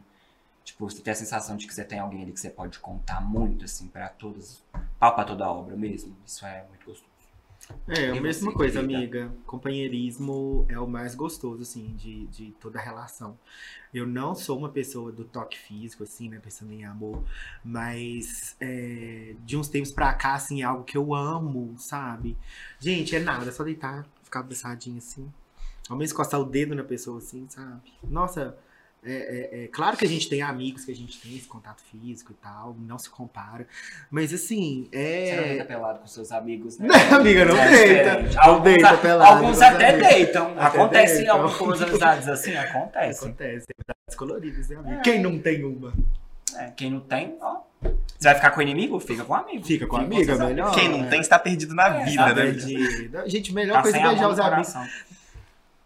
Tipo, 0.68 0.90
você 0.90 1.02
tem 1.02 1.14
a 1.14 1.16
sensação 1.16 1.56
de 1.56 1.66
que 1.66 1.74
você 1.74 1.86
tem 1.86 1.98
alguém 1.98 2.24
ali 2.24 2.34
que 2.34 2.42
você 2.42 2.50
pode 2.50 2.78
contar 2.80 3.22
muito, 3.22 3.64
assim, 3.64 3.88
pra 3.88 4.10
todos. 4.10 4.62
Pau 5.00 5.16
pra 5.16 5.24
toda 5.24 5.46
a 5.46 5.50
obra 5.50 5.78
mesmo. 5.78 6.14
Isso 6.26 6.46
é 6.46 6.66
muito 6.68 6.86
gostoso. 6.86 7.08
É, 7.88 8.10
a 8.10 8.22
mesma 8.22 8.52
coisa, 8.52 8.82
querida? 8.82 8.98
amiga. 8.98 9.32
Companheirismo 9.46 10.66
é 10.68 10.78
o 10.78 10.86
mais 10.86 11.16
gostoso, 11.16 11.62
assim, 11.62 11.96
de, 11.96 12.28
de 12.28 12.52
toda 12.60 12.82
relação. 12.82 13.40
Eu 13.94 14.06
não 14.06 14.36
sou 14.36 14.58
uma 14.58 14.68
pessoa 14.68 15.10
do 15.10 15.24
toque 15.24 15.58
físico, 15.58 16.04
assim, 16.04 16.28
né, 16.28 16.38
pensando 16.44 16.74
em 16.74 16.84
amor, 16.84 17.24
mas 17.64 18.58
é, 18.60 19.36
de 19.46 19.56
uns 19.56 19.70
tempos 19.70 19.94
pra 19.94 20.12
cá, 20.14 20.34
assim, 20.34 20.62
é 20.62 20.66
algo 20.66 20.84
que 20.84 20.98
eu 20.98 21.16
amo, 21.16 21.76
sabe? 21.78 22.38
Gente, 22.78 23.16
é 23.16 23.20
nada, 23.20 23.48
é 23.48 23.54
só 23.54 23.64
deitar, 23.64 24.06
ficar 24.22 24.42
abraçadinho, 24.42 24.98
assim. 24.98 25.32
Ao 25.88 25.96
menos 25.96 26.12
encostar 26.12 26.42
o 26.42 26.46
dedo 26.46 26.76
na 26.76 26.84
pessoa, 26.84 27.20
assim, 27.20 27.48
sabe? 27.50 27.94
Nossa, 28.04 28.58
é, 29.08 29.50
é- 29.62 29.64
é 29.64 29.68
claro 29.68 29.96
que 29.98 30.06
a 30.06 30.08
gente 30.08 30.28
tem 30.30 30.42
amigos, 30.42 30.86
que 30.86 30.92
a 30.92 30.96
gente 30.96 31.20
tem 31.20 31.36
esse 31.36 31.48
contato 31.48 31.82
físico 31.92 32.32
e 32.32 32.36
tal, 32.36 32.76
não 32.80 32.98
se 33.00 33.10
compara. 33.10 33.66
Mas, 34.12 34.34
assim, 34.34 34.88
é... 34.92 35.26
Você 35.26 35.36
não 35.36 35.44
deita 35.48 35.66
pelado 35.66 36.00
com 36.00 36.08
seus 36.08 36.32
amigos, 36.32 36.78
né? 36.78 36.88
Não, 37.10 37.18
amiga, 37.20 37.46
não 37.46 37.58
É 37.58 37.70
deita. 37.70 38.40
Alguns, 38.42 38.64
deita 38.64 38.90
a- 38.90 38.98
pelado 38.98 39.34
alguns 39.38 39.56
os 39.58 39.62
até 39.62 39.90
amigos. 39.90 40.08
deitam. 40.10 40.52
Até 40.58 40.62
Acontece 40.78 41.14
em 41.14 41.18
deitam. 41.18 41.42
algumas 41.42 41.82
amizades 41.82 42.28
assim, 42.28 42.56
acontece. 42.56 43.24
Acontece, 43.26 43.66
tem 43.66 43.76
verdades 43.78 44.16
coloridas, 44.18 44.70
né, 44.70 44.76
amigo? 44.78 44.96
É. 45.00 45.02
Quem 45.02 45.22
não 45.22 45.40
tem 45.40 45.64
uma? 45.64 45.94
É, 46.56 46.72
quem 46.76 46.90
não 46.92 47.00
tem, 47.02 47.36
ó. 47.42 47.62
Você 47.82 48.30
vai 48.30 48.36
ficar 48.36 48.52
com 48.52 48.60
o 48.60 48.64
inimigo? 48.64 49.00
Fica 49.00 49.24
com 49.24 49.34
o 49.34 49.36
amigo. 49.36 49.64
Fica 49.64 49.86
com 49.86 49.98
a 49.98 50.00
amiga, 50.02 50.36
seus 50.36 50.40
melhor. 50.40 50.74
Quem 50.74 50.90
não 50.90 51.08
tem 51.08 51.22
está 51.22 51.38
perdido 51.38 51.76
na 51.76 52.02
É, 52.02 52.06
vida, 52.06 52.24
tá 52.24 52.34
né? 52.34 52.42
Perdida. 52.46 53.30
Gente, 53.30 53.54
melhor 53.54 53.76
Tá 53.76 53.82
coisa 53.84 53.98
é 53.98 54.02
beijar 54.08 54.30
os 54.30 54.40
amigos. 54.40 54.74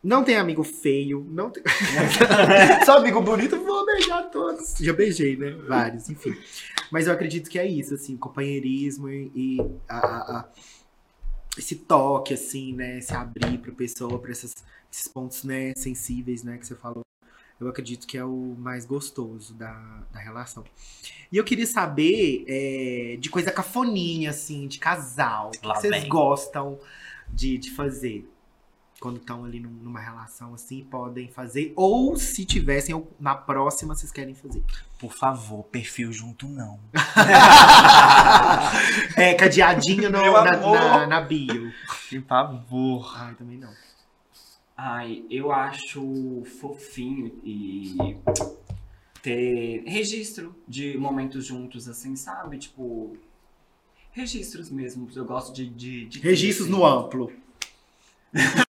Não 0.03 0.23
tem 0.23 0.35
amigo 0.35 0.63
feio, 0.63 1.25
não 1.29 1.49
tem... 1.51 1.61
Só 2.85 2.97
amigo 2.97 3.21
bonito, 3.21 3.59
vou 3.63 3.85
beijar 3.85 4.23
todos. 4.31 4.75
Já 4.79 4.93
beijei, 4.93 5.35
né? 5.37 5.51
Vários, 5.67 6.09
enfim. 6.09 6.35
Mas 6.91 7.07
eu 7.07 7.13
acredito 7.13 7.49
que 7.49 7.59
é 7.59 7.65
isso, 7.67 7.93
assim, 7.93 8.17
companheirismo 8.17 9.09
e, 9.09 9.31
e 9.35 9.57
a- 9.87 9.97
a- 9.97 10.39
a- 10.39 10.49
esse 11.57 11.75
toque, 11.75 12.33
assim, 12.33 12.73
né? 12.73 12.99
Se 13.01 13.13
abrir 13.13 13.57
pra 13.59 13.71
pessoa, 13.73 14.17
pra 14.17 14.31
essas- 14.31 14.55
esses 14.91 15.07
pontos, 15.07 15.43
né, 15.43 15.73
sensíveis, 15.75 16.43
né, 16.43 16.57
que 16.57 16.65
você 16.65 16.75
falou. 16.75 17.01
Eu 17.59 17.67
acredito 17.67 18.07
que 18.07 18.17
é 18.17 18.25
o 18.25 18.55
mais 18.57 18.85
gostoso 18.85 19.53
da, 19.53 19.71
da 20.11 20.19
relação. 20.19 20.63
E 21.31 21.37
eu 21.37 21.43
queria 21.43 21.67
saber 21.67 22.43
é, 22.47 23.17
de 23.19 23.29
coisa 23.29 23.51
cafoninha, 23.51 24.31
assim, 24.31 24.67
de 24.67 24.79
casal. 24.79 25.49
O 25.49 25.51
que 25.51 25.67
vocês 25.67 25.91
vem. 26.01 26.09
gostam 26.09 26.79
de, 27.31 27.59
de 27.59 27.69
fazer? 27.69 28.27
Quando 29.01 29.17
estão 29.17 29.43
ali 29.43 29.59
num- 29.59 29.69
numa 29.71 29.99
relação 29.99 30.53
assim, 30.53 30.83
podem 30.83 31.27
fazer. 31.27 31.73
Ou 31.75 32.15
se 32.15 32.45
tivessem, 32.45 32.93
ou 32.93 33.11
na 33.19 33.33
próxima, 33.33 33.95
vocês 33.95 34.11
querem 34.11 34.35
fazer. 34.35 34.63
Por 34.99 35.11
favor, 35.11 35.63
perfil 35.63 36.13
junto 36.13 36.47
não. 36.47 36.79
é, 39.17 39.33
cadeadinho 39.33 40.11
no- 40.11 40.21
na, 40.21 40.43
na, 40.57 41.07
na 41.07 41.21
bio. 41.21 41.73
Por 42.11 42.21
favor. 42.27 43.13
Ai, 43.17 43.33
também 43.33 43.57
não. 43.57 43.73
Ai, 44.77 45.23
eu 45.31 45.51
acho 45.51 46.43
fofinho 46.59 47.39
e 47.43 48.15
ter 49.23 49.83
registro 49.87 50.55
de 50.67 50.95
momentos 50.97 51.43
juntos, 51.45 51.87
assim, 51.87 52.15
sabe? 52.15 52.57
Tipo, 52.59 53.17
registros 54.11 54.69
mesmo. 54.69 55.09
Eu 55.15 55.25
gosto 55.25 55.51
de. 55.53 55.67
de, 55.67 56.05
de 56.05 56.19
ter, 56.19 56.27
Registros 56.29 56.67
assim. 56.67 56.77
no 56.77 56.85
amplo. 56.85 57.31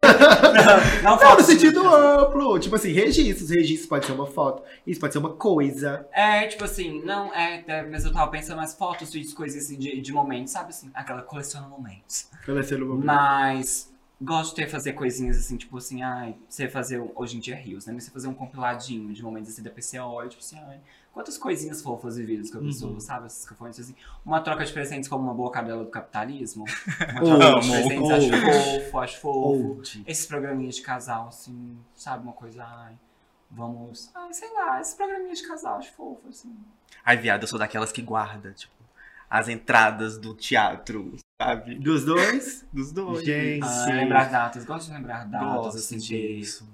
Não, 0.42 1.10
Não, 1.12 1.18
fotos 1.18 1.46
no 1.46 1.52
sentido 1.52 1.86
amplo. 1.86 2.58
Tipo 2.58 2.76
assim, 2.76 2.92
registros. 2.92 3.50
Registros 3.50 3.88
pode 3.88 4.06
ser 4.06 4.12
uma 4.12 4.26
foto. 4.26 4.62
Isso 4.86 5.00
pode 5.00 5.12
ser 5.12 5.18
uma 5.18 5.30
coisa. 5.30 6.06
É, 6.12 6.46
tipo 6.46 6.64
assim, 6.64 7.02
não, 7.04 7.32
é, 7.34 7.62
é, 7.66 7.82
mas 7.82 8.04
eu 8.04 8.12
tava 8.12 8.30
pensando 8.30 8.56
nas 8.56 8.74
fotos, 8.74 9.12
vídeos, 9.12 9.32
coisas 9.32 9.64
assim, 9.64 9.78
de, 9.78 10.00
de 10.00 10.12
momentos, 10.12 10.52
sabe 10.52 10.70
assim? 10.70 10.90
Aquela 10.94 11.22
coleciona 11.22 11.66
momentos. 11.68 12.28
Ser 12.64 12.82
uma 12.82 12.96
Mas 12.96 13.92
gosto 14.22 14.54
de 14.54 14.66
fazer 14.66 14.92
coisinhas 14.92 15.36
assim, 15.36 15.56
tipo 15.56 15.76
assim, 15.76 16.02
ai, 16.02 16.36
você 16.48 16.68
fazer, 16.68 17.02
hoje 17.14 17.36
em 17.36 17.40
dia 17.40 17.54
é 17.54 17.60
Rios, 17.60 17.86
né? 17.86 17.92
Mas 17.92 18.04
você 18.04 18.10
fazer 18.10 18.28
um 18.28 18.34
compiladinho 18.34 19.12
de 19.12 19.22
momentos 19.22 19.50
assim 19.50 19.62
da 19.62 19.70
PCO, 19.70 20.28
tipo 20.28 20.40
assim, 20.42 20.58
ai, 20.68 20.78
quantas 21.12 21.36
coisinhas 21.38 21.82
fofas 21.82 22.16
vividas 22.16 22.50
com 22.50 22.58
a 22.58 22.60
Uhum. 22.60 22.66
pessoa, 22.68 23.00
sabe? 23.00 23.26
Essas 23.26 23.44
cafones 23.44 23.78
assim. 23.78 23.94
Uma 24.24 24.40
troca 24.40 24.64
de 24.64 24.72
presentes 24.72 25.08
como 25.08 25.24
uma 25.24 25.34
boa 25.34 25.50
cadela 25.50 25.84
do 25.84 25.90
capitalismo. 25.90 26.64
Uma 27.12 27.20
troca 27.38 27.60
de 27.60 27.70
presentes, 27.70 28.10
acho 28.10 28.30
fofo, 28.40 28.98
acho 28.98 29.20
fofo. 29.20 29.38
Old. 29.38 30.04
Esses 30.06 30.26
programinhas 30.26 30.76
de 30.76 30.82
casal, 30.82 31.28
assim, 31.28 31.76
sabe? 31.94 32.24
Uma 32.24 32.32
coisa, 32.32 32.64
ai, 32.64 32.94
vamos. 33.50 34.10
Ai, 34.14 34.32
sei 34.32 34.52
lá, 34.54 34.80
esses 34.80 34.94
programinhas 34.94 35.38
de 35.38 35.46
casal, 35.48 35.76
acho 35.78 35.92
fofo, 35.92 36.28
assim. 36.28 36.56
Ai, 37.04 37.16
viado, 37.16 37.42
eu 37.42 37.48
sou 37.48 37.58
daquelas 37.58 37.92
que 37.92 38.00
guarda, 38.02 38.52
tipo, 38.52 38.72
as 39.28 39.48
entradas 39.48 40.16
do 40.18 40.34
teatro, 40.34 41.16
sabe? 41.40 41.74
Dos 41.76 42.04
dois? 42.04 42.64
Dos 42.72 42.92
dois. 42.92 43.24
Gente. 43.24 43.64
Ah, 43.64 43.84
Sim. 43.86 43.92
lembrar 43.94 44.30
datas, 44.30 44.64
gosto 44.64 44.86
de 44.88 44.94
lembrar 44.94 45.26
datas, 45.26 45.54
Gosto 45.64 45.76
assim, 45.78 45.98
ter, 45.98 46.36
disso. 46.38 46.68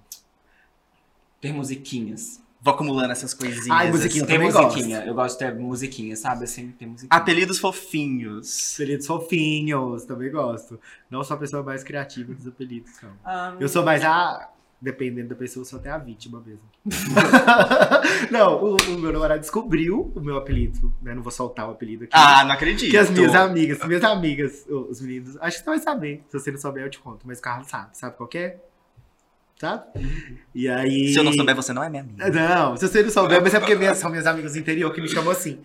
ter 1.40 1.52
musiquinhas. 1.52 2.40
Vou 2.60 2.74
acumulando 2.74 3.12
essas 3.12 3.32
coisinhas. 3.34 3.70
Ai, 3.70 3.90
musiquinha. 3.90 4.24
assim. 4.24 4.32
Também 4.32 4.52
musiquinha, 4.52 5.04
eu 5.04 5.14
gosto 5.14 5.38
de 5.38 5.44
ter 5.44 5.54
musiquinha, 5.54 6.16
sabe? 6.16 6.44
Assim, 6.44 6.70
ter 6.72 6.86
musiquinha. 6.86 7.08
Apelidos 7.20 7.58
fofinhos. 7.58 8.74
Apelidos 8.74 9.06
fofinhos, 9.06 10.04
também 10.04 10.30
gosto. 10.30 10.80
Não 11.10 11.22
sou 11.22 11.36
a 11.36 11.38
pessoa 11.38 11.62
mais 11.62 11.84
criativa 11.84 12.34
dos 12.34 12.46
apelidos, 12.46 12.90
não. 13.02 13.12
Ah, 13.24 13.54
Eu 13.60 13.68
sou 13.68 13.84
mais 13.84 14.04
a 14.04 14.50
Dependendo 14.80 15.30
da 15.30 15.34
pessoa, 15.34 15.62
eu 15.62 15.64
sou 15.66 15.80
até 15.80 15.90
a 15.90 15.98
vítima 15.98 16.40
mesmo. 16.40 16.64
não, 18.30 18.62
o, 18.62 18.76
o 18.76 18.98
meu 18.98 19.12
namorado 19.12 19.40
descobriu 19.40 20.12
o 20.14 20.20
meu 20.20 20.36
apelido, 20.36 20.94
né? 21.02 21.14
Não 21.16 21.22
vou 21.22 21.32
soltar 21.32 21.68
o 21.68 21.72
apelido 21.72 22.04
aqui. 22.04 22.12
Ah, 22.14 22.44
não 22.44 22.52
acredito. 22.52 22.88
que 22.88 22.96
as 22.96 23.10
minhas 23.10 23.34
amigas, 23.34 23.84
minhas 23.84 24.04
amigas, 24.04 24.64
os 24.68 25.00
meninos, 25.00 25.36
acho 25.40 25.58
que 25.58 25.64
você 25.64 25.70
vai 25.70 25.78
saber. 25.80 26.24
Se 26.28 26.38
você 26.38 26.52
não 26.52 26.58
souber, 26.58 26.84
eu 26.84 26.90
te 26.90 27.00
conto. 27.00 27.26
Mas 27.26 27.40
o 27.40 27.42
Carlos 27.42 27.66
sabe. 27.66 27.88
Sabe 27.98 28.16
qual 28.16 28.28
que 28.28 28.38
é? 28.38 28.60
Sabe? 29.60 29.84
E 30.54 30.68
aí. 30.68 31.12
Se 31.12 31.18
eu 31.18 31.24
não 31.24 31.32
souber, 31.32 31.54
você 31.56 31.72
não 31.72 31.82
é 31.82 31.90
minha 31.90 32.02
amiga. 32.02 32.30
Não, 32.30 32.76
se 32.76 32.86
você 32.88 33.02
não 33.02 33.10
souber, 33.10 33.42
mas 33.42 33.54
é 33.54 33.58
porque 33.58 33.74
minhas, 33.74 33.98
são 33.98 34.10
minhas 34.10 34.26
amigas 34.26 34.52
do 34.52 34.58
interior 34.58 34.92
que 34.92 35.00
me 35.00 35.08
chamam 35.08 35.30
assim. 35.32 35.58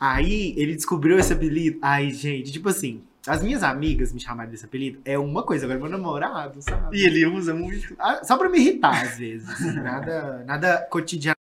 Aí 0.00 0.54
ele 0.56 0.74
descobriu 0.74 1.18
esse 1.18 1.32
apelido. 1.32 1.78
Ai, 1.82 2.10
gente, 2.10 2.52
tipo 2.52 2.68
assim, 2.68 3.02
as 3.26 3.42
minhas 3.42 3.62
amigas 3.62 4.12
me 4.12 4.20
chamarem 4.20 4.50
desse 4.50 4.64
apelido 4.64 5.00
é 5.04 5.18
uma 5.18 5.42
coisa, 5.42 5.66
agora 5.66 5.80
meu 5.80 5.90
namorado, 5.90 6.62
sabe? 6.62 6.96
E 6.96 7.04
ele 7.04 7.26
usa 7.26 7.52
muito. 7.52 7.94
Ah, 7.98 8.22
Só 8.24 8.36
pra 8.38 8.48
me 8.48 8.58
irritar, 8.58 9.02
às 9.02 9.18
vezes. 9.18 9.48
assim, 9.48 9.72
nada, 9.72 10.44
nada 10.46 10.86
cotidianamente, 10.90 11.36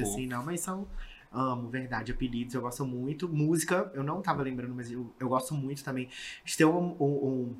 Ai, 0.00 0.02
assim, 0.02 0.26
não. 0.26 0.44
Mas 0.44 0.60
são. 0.60 0.86
Amo, 1.30 1.68
verdade, 1.68 2.10
apelidos, 2.10 2.54
eu 2.54 2.62
gosto 2.62 2.86
muito. 2.86 3.28
Música, 3.28 3.90
eu 3.94 4.02
não 4.02 4.22
tava 4.22 4.42
lembrando, 4.42 4.74
mas 4.74 4.90
eu, 4.90 5.12
eu 5.20 5.28
gosto 5.28 5.52
muito 5.52 5.84
também 5.84 6.08
de 6.42 6.56
ter 6.56 6.64
um, 6.64 6.96
um- 6.98 7.04
um- 7.04 7.56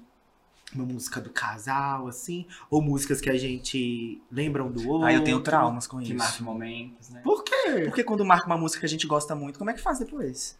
uma 0.74 0.84
música 0.84 1.20
do 1.20 1.30
casal, 1.30 2.06
assim, 2.08 2.46
ou 2.70 2.82
músicas 2.82 3.20
que 3.20 3.30
a 3.30 3.36
gente 3.38 4.20
lembra 4.30 4.62
um 4.62 4.70
do 4.70 4.86
outro. 4.88 5.06
Ah, 5.06 5.12
eu 5.12 5.24
tenho 5.24 5.40
traumas 5.40 5.86
com 5.86 5.98
Que 5.98 6.04
isso. 6.12 6.14
marca 6.16 6.42
momentos, 6.42 7.08
né? 7.10 7.20
Por 7.24 7.42
quê? 7.42 7.82
Porque 7.84 8.04
quando 8.04 8.24
marca 8.24 8.46
uma 8.46 8.58
música 8.58 8.80
que 8.80 8.86
a 8.86 8.88
gente 8.88 9.06
gosta 9.06 9.34
muito, 9.34 9.58
como 9.58 9.70
é 9.70 9.74
que 9.74 9.80
faz 9.80 9.98
depois? 9.98 10.58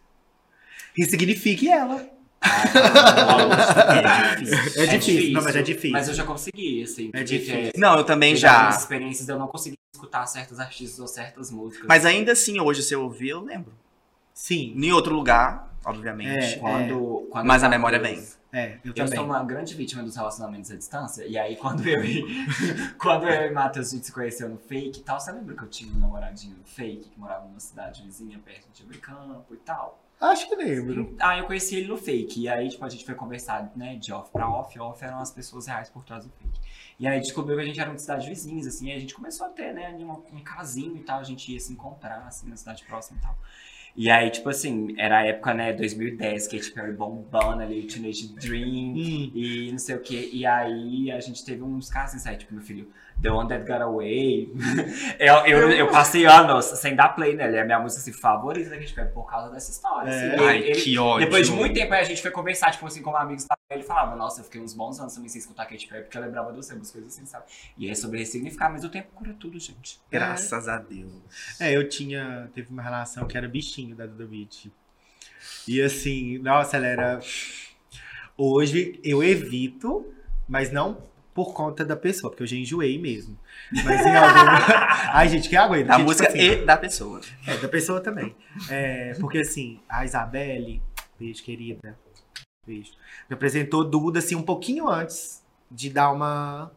Ressignifique 0.95 1.69
ela. 1.69 2.09
É 2.41 4.35
difícil. 4.41 4.83
É 4.83 4.85
difícil, 4.87 5.33
não, 5.33 5.43
mas 5.43 5.55
é 5.55 5.61
difícil. 5.61 5.91
Mas 5.91 6.07
eu 6.07 6.13
já 6.13 6.23
consegui, 6.23 6.83
assim. 6.83 7.09
É 7.13 7.23
difícil. 7.23 7.71
Não, 7.75 7.97
eu 7.97 8.03
também 8.03 8.35
já. 8.35 8.53
algumas 8.53 8.81
experiências 8.81 9.27
eu 9.29 9.37
não 9.37 9.47
conseguir 9.47 9.77
escutar 9.93 10.25
certos 10.25 10.59
artistas 10.59 10.99
ou 10.99 11.07
certas 11.07 11.51
músicas. 11.51 11.85
Mas 11.87 12.05
ainda 12.05 12.31
assim, 12.31 12.59
hoje, 12.59 12.81
se 12.83 12.93
eu 12.93 13.03
ouvir, 13.03 13.29
eu 13.29 13.41
lembro. 13.41 13.73
Sim, 14.33 14.73
Em 14.75 14.91
outro 14.93 15.13
lugar, 15.13 15.75
obviamente. 15.83 16.55
É. 16.55 16.57
quando, 16.59 17.27
quando 17.29 17.45
Mas 17.45 17.61
a 17.63 17.69
memória 17.69 17.99
tava- 17.99 18.13
vem. 18.13 18.25
É, 18.51 18.73
eu 18.75 18.79
Eu 18.85 18.93
também. 18.93 19.15
sou 19.15 19.25
uma 19.25 19.43
grande 19.43 19.75
vítima 19.75 20.01
dos 20.01 20.15
relacionamentos 20.15 20.71
à 20.71 20.75
distância. 20.75 21.25
E 21.25 21.37
aí, 21.37 21.55
quando 21.55 21.87
eu 21.87 22.03
e, 22.03 22.23
quando 22.97 23.27
eu 23.27 23.47
e 23.47 23.51
Matheus 23.51 23.87
a 23.87 23.95
gente 23.95 24.05
se 24.07 24.11
conheceu 24.11 24.49
no 24.49 24.57
fake 24.57 24.99
e 24.99 25.03
tal, 25.03 25.19
você 25.19 25.31
lembra 25.31 25.55
que 25.55 25.63
eu 25.63 25.67
tinha 25.69 25.91
um 25.93 25.99
namoradinho 25.99 26.57
fake 26.65 27.09
que 27.09 27.19
morava 27.19 27.45
numa 27.45 27.59
cidade 27.59 28.01
vizinha 28.03 28.39
perto 28.39 28.67
de 28.73 28.83
Abricampo 28.83 29.53
e 29.53 29.57
tal? 29.57 30.03
Acho 30.19 30.49
que 30.49 30.55
lembro. 30.55 31.15
Ah, 31.19 31.37
eu 31.37 31.45
conheci 31.45 31.75
ele 31.77 31.87
no 31.87 31.95
fake. 31.97 32.41
E 32.41 32.49
aí, 32.49 32.67
tipo, 32.67 32.83
a 32.83 32.89
gente 32.89 33.05
foi 33.05 33.15
conversar, 33.15 33.71
né, 33.75 33.95
de 33.95 34.11
off 34.11 34.29
pra 34.31 34.49
off. 34.49 34.77
Off 34.77 35.01
eram 35.03 35.19
as 35.19 35.31
pessoas 35.31 35.65
reais 35.67 35.89
por 35.89 36.03
trás 36.03 36.25
do 36.25 36.31
fake. 36.31 36.59
E 36.99 37.07
aí 37.07 37.21
descobriu 37.21 37.55
que 37.55 37.63
a 37.63 37.65
gente 37.65 37.79
era 37.79 37.89
uma 37.89 37.97
cidade 37.97 38.27
vizinhas, 38.27 38.67
assim. 38.67 38.89
E 38.89 38.91
a 38.91 38.99
gente 38.99 39.13
começou 39.13 39.45
a 39.45 39.49
ter, 39.49 39.73
né, 39.73 39.91
um, 39.97 40.11
um 40.35 40.43
casinho 40.43 40.97
e 40.97 41.03
tal. 41.03 41.19
A 41.19 41.23
gente 41.23 41.49
ia 41.53 41.59
se 41.59 41.71
encontrar, 41.71 42.25
assim, 42.27 42.49
na 42.49 42.57
cidade 42.57 42.83
próxima 42.83 43.17
e 43.17 43.21
tal. 43.21 43.37
E 43.95 44.09
aí, 44.09 44.29
tipo 44.29 44.49
assim, 44.49 44.95
era 44.97 45.19
a 45.19 45.25
época, 45.25 45.53
né, 45.53 45.73
2010, 45.73 46.47
Katy 46.47 46.71
Perry 46.71 46.93
bombando 46.93 47.61
ali, 47.61 47.81
o 47.81 47.87
Teenage 47.87 48.33
Dream. 48.35 48.93
Hum. 48.95 49.31
E 49.33 49.71
não 49.71 49.79
sei 49.79 49.95
o 49.95 49.99
que. 49.99 50.29
E 50.31 50.45
aí 50.45 51.11
a 51.11 51.19
gente 51.19 51.43
teve 51.43 51.63
uns 51.63 51.89
casos 51.89 52.25
assim, 52.25 52.37
tipo, 52.37 52.53
meu 52.53 52.63
filho, 52.63 52.87
The 53.21 53.31
One 53.31 53.49
That 53.49 53.65
Got 53.65 53.81
Away. 53.81 54.49
eu, 55.19 55.33
eu, 55.45 55.71
eu 55.71 55.87
passei 55.91 56.25
anos 56.25 56.65
sem 56.65 56.95
dar 56.95 57.09
play 57.09 57.35
nele. 57.35 57.57
É 57.57 57.61
a 57.61 57.65
minha 57.65 57.79
música 57.79 58.01
assim, 58.01 58.13
favorita 58.13 58.69
da 58.69 58.77
Katy 58.77 58.93
Perry 58.93 59.11
por 59.13 59.29
causa 59.29 59.51
dessa 59.51 59.71
história. 59.71 60.09
É. 60.09 60.35
assim. 60.35 60.43
Ai, 60.45 60.57
ele- 60.59 60.81
que 60.81 60.97
ódio. 60.97 61.25
depois 61.25 61.47
de 61.47 61.53
muito 61.53 61.73
tempo 61.73 61.93
aí 61.93 62.01
a 62.01 62.05
gente 62.05 62.21
foi 62.21 62.31
conversar, 62.31 62.71
tipo 62.71 62.85
assim, 62.85 63.01
como 63.01 63.17
amigos, 63.17 63.45
ele 63.69 63.83
falava, 63.83 64.15
nossa, 64.15 64.39
eu 64.39 64.45
fiquei 64.45 64.61
uns 64.61 64.73
bons 64.73 64.99
anos 64.99 65.13
também 65.13 65.29
sem 65.29 65.39
escutar 65.39 65.65
Katy 65.65 65.87
Perry, 65.87 66.03
porque 66.03 66.17
eu 66.17 66.21
lembrava 66.21 66.51
de 66.51 66.57
você, 66.57 66.73
umas 66.73 66.91
coisas 66.91 67.13
assim, 67.13 67.25
sabe? 67.25 67.45
E 67.77 67.89
é 67.89 67.95
sobre 67.95 68.19
ressignificar, 68.19 68.69
mas 68.69 68.83
o 68.83 68.89
tempo 68.89 69.09
cura 69.13 69.35
tudo, 69.37 69.59
gente. 69.59 69.99
Graças 70.09 70.67
a 70.67 70.77
Deus. 70.77 71.11
É, 71.59 71.75
eu 71.75 71.87
tinha. 71.87 72.49
Teve 72.53 72.69
uma 72.71 72.81
relação 72.81 73.27
que 73.27 73.37
era 73.37 73.47
bichinho 73.47 73.95
da 73.95 74.05
Duda 74.05 74.25
Beat. 74.25 74.71
E 75.67 75.81
assim, 75.81 76.37
nossa, 76.39 76.77
ela 76.77 76.87
era. 76.87 77.19
Hoje 78.37 78.99
eu 79.03 79.21
evito, 79.21 80.05
mas 80.47 80.71
não 80.71 81.09
por 81.39 81.53
conta 81.53 81.85
da 81.85 81.95
pessoa, 81.95 82.29
porque 82.29 82.43
eu 82.43 82.47
já 82.47 82.57
enjoei 82.57 82.97
mesmo. 82.97 83.37
Mas 83.71 84.05
em 84.05 84.13
algum. 84.13 84.49
Ai, 85.13 85.29
gente, 85.29 85.47
que 85.47 85.55
aguenta. 85.55 85.85
Da 85.85 85.93
porque, 85.93 86.03
música 86.03 86.27
tipo 86.27 86.37
assim, 86.37 86.51
e 86.51 86.65
da 86.65 86.75
pessoa. 86.75 87.21
É, 87.47 87.57
da 87.57 87.69
pessoa 87.69 88.01
também. 88.01 88.35
É, 88.69 89.13
porque 89.21 89.37
assim, 89.37 89.79
a 89.87 90.03
Isabelle, 90.03 90.81
beijo, 91.17 91.41
querida. 91.41 91.97
Beijo. 92.67 92.91
Me 93.29 93.35
apresentou 93.35 93.85
Duda, 93.85 94.19
assim, 94.19 94.35
um 94.35 94.41
pouquinho 94.43 94.89
antes 94.89 95.41
de 95.71 95.89
dar 95.89 96.11
uma. 96.11 96.71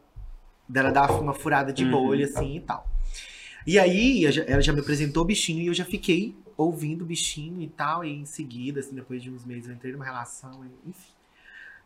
dela 0.69 0.91
dar 0.91 1.11
uma 1.11 1.33
furada 1.33 1.73
de 1.73 1.83
Uhum. 1.83 1.91
bolha, 1.91 2.25
assim 2.25 2.55
e 2.55 2.61
tal. 2.61 2.87
E 3.67 3.77
aí, 3.77 4.23
ela 4.47 4.61
já 4.61 4.71
me 4.71 4.79
apresentou 4.79 5.23
o 5.23 5.25
bichinho 5.25 5.61
e 5.61 5.67
eu 5.67 5.73
já 5.73 5.83
fiquei 5.83 6.35
ouvindo 6.55 7.01
o 7.01 7.05
bichinho 7.05 7.61
e 7.61 7.67
tal. 7.67 8.05
E 8.05 8.09
em 8.13 8.25
seguida, 8.25 8.79
assim, 8.79 8.95
depois 8.95 9.21
de 9.21 9.29
uns 9.29 9.43
meses, 9.43 9.67
eu 9.67 9.75
entrei 9.75 9.91
numa 9.91 10.05
relação, 10.05 10.63
enfim. 10.85 11.12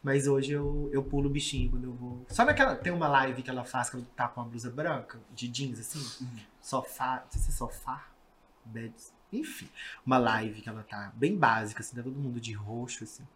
Mas 0.08 0.26
hoje 0.26 0.53
eu, 0.53 0.89
eu 0.93 1.03
pulo 1.03 1.28
o 1.28 1.30
bichinho 1.30 1.70
quando 1.70 1.84
eu 1.84 1.91
vou. 1.91 2.26
Só 2.30 2.45
naquela. 2.45 2.78
Tem 2.78 2.93
uma 2.93 3.10
live 3.10 3.43
que 3.43 3.49
ela 3.49 3.66
faz 3.66 3.89
que 3.89 3.97
ela 3.97 4.05
tá 4.16 4.26
com 4.30 4.39
uma 4.39 4.47
blusa 4.47 4.70
branca, 4.70 5.20
de 5.36 5.49
jeans, 5.49 5.82
assim. 5.82 5.99
Sofá. 6.62 7.24
Não 7.26 7.32
sei 7.32 7.41
se 7.41 7.49
é 7.49 7.53
sofá. 7.53 8.08
Beds. 8.64 9.12
Enfim. 9.34 9.68
Uma 10.05 10.18
live 10.18 10.62
que 10.62 10.70
ela 10.70 10.82
tá 10.82 11.12
bem 11.14 11.36
básica, 11.36 11.82
assim, 11.82 11.93
tá 11.93 12.01
todo 12.01 12.18
mundo 12.18 12.39
de 12.39 12.53
roxo, 12.53 13.03
assim. 13.03 13.28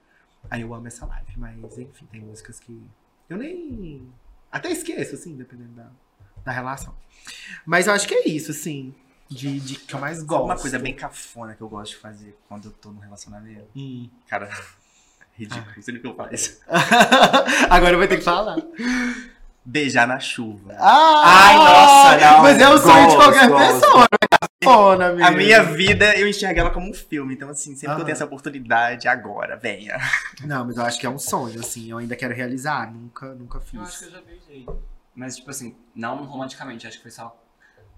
Aí 0.50 0.62
eu 0.62 0.74
amo 0.74 0.88
essa 0.88 1.06
live. 1.06 1.34
Mas, 1.36 1.78
enfim, 1.78 2.06
tem 2.10 2.22
músicas 2.22 2.58
que. 2.58 2.82
Eu 3.30 3.36
nem. 3.36 4.10
Até 4.50 4.72
esqueço, 4.72 5.16
assim, 5.16 5.36
dependendo 5.36 5.74
da, 5.74 5.92
da 6.42 6.54
relação. 6.54 6.96
Mas 7.66 7.88
eu 7.88 7.92
acho 7.92 8.08
que 8.08 8.14
é 8.14 8.30
isso, 8.30 8.52
assim. 8.52 8.96
De, 9.28 9.60
de 9.60 9.76
que 9.76 9.94
eu 9.94 10.00
mais 10.00 10.24
gosto. 10.24 10.46
Uma 10.46 10.58
coisa 10.58 10.80
bem 10.80 10.96
cafona 10.96 11.54
que 11.54 11.60
eu 11.60 11.68
gosto 11.68 11.92
de 11.92 11.98
fazer 11.98 12.38
quando 12.48 12.70
eu 12.70 12.72
tô 12.72 12.92
no 12.92 13.02
relacionamento. 13.02 13.68
Hum. 13.76 14.10
Cara, 14.26 14.50
ridículo. 15.42 15.82
Você 15.82 15.92
nem 15.92 16.02
que 16.02 16.08
eu 16.08 16.16
faço. 16.16 16.60
Agora 17.70 17.98
vai 17.98 18.08
ter 18.08 18.18
que 18.18 18.24
falar. 18.24 18.58
Beijar 19.64 20.08
na 20.08 20.20
chuva. 20.20 20.76
Ah, 20.78 21.22
Ai, 21.24 21.56
nossa, 21.56 22.18
não. 22.18 22.42
Mas 22.44 22.60
é 22.60 22.70
o 22.70 22.78
sonho 22.78 23.10
de 23.10 23.16
qualquer 23.16 23.50
pessoa, 23.50 24.08
né? 24.98 25.08
Amiga. 25.08 25.28
A 25.28 25.32
minha 25.32 25.64
vida, 25.64 26.16
eu 26.18 26.28
enxergo 26.28 26.60
ela 26.60 26.70
como 26.70 26.90
um 26.90 26.94
filme. 26.94 27.34
Então, 27.34 27.50
assim, 27.50 27.76
sempre 27.76 27.96
que 27.96 28.02
eu 28.02 28.06
tenho 28.06 28.16
essa 28.16 28.26
oportunidade, 28.26 29.08
agora, 29.08 29.58
venha. 29.58 29.98
Não, 30.46 30.66
mas 30.66 30.78
eu 30.78 30.84
acho 30.84 31.00
que 31.00 31.06
é 31.06 31.10
um 31.10 31.20
sonho, 31.20 31.60
assim. 31.60 31.90
Eu 31.90 31.98
ainda 31.98 32.16
quero 32.16 32.34
realizar. 32.34 32.92
Nunca, 32.92 33.34
nunca 33.34 33.60
fiz. 33.60 33.74
Eu 33.74 33.82
acho 33.82 34.00
que 34.00 34.06
eu 34.06 34.12
já 34.12 34.22
beijei. 34.22 34.66
Mas, 35.16 35.36
tipo 35.36 35.50
assim, 35.50 35.76
não 35.96 36.24
romanticamente, 36.24 36.88
acho 36.88 36.98
que 36.98 37.04
foi 37.04 37.12
só 37.12 37.36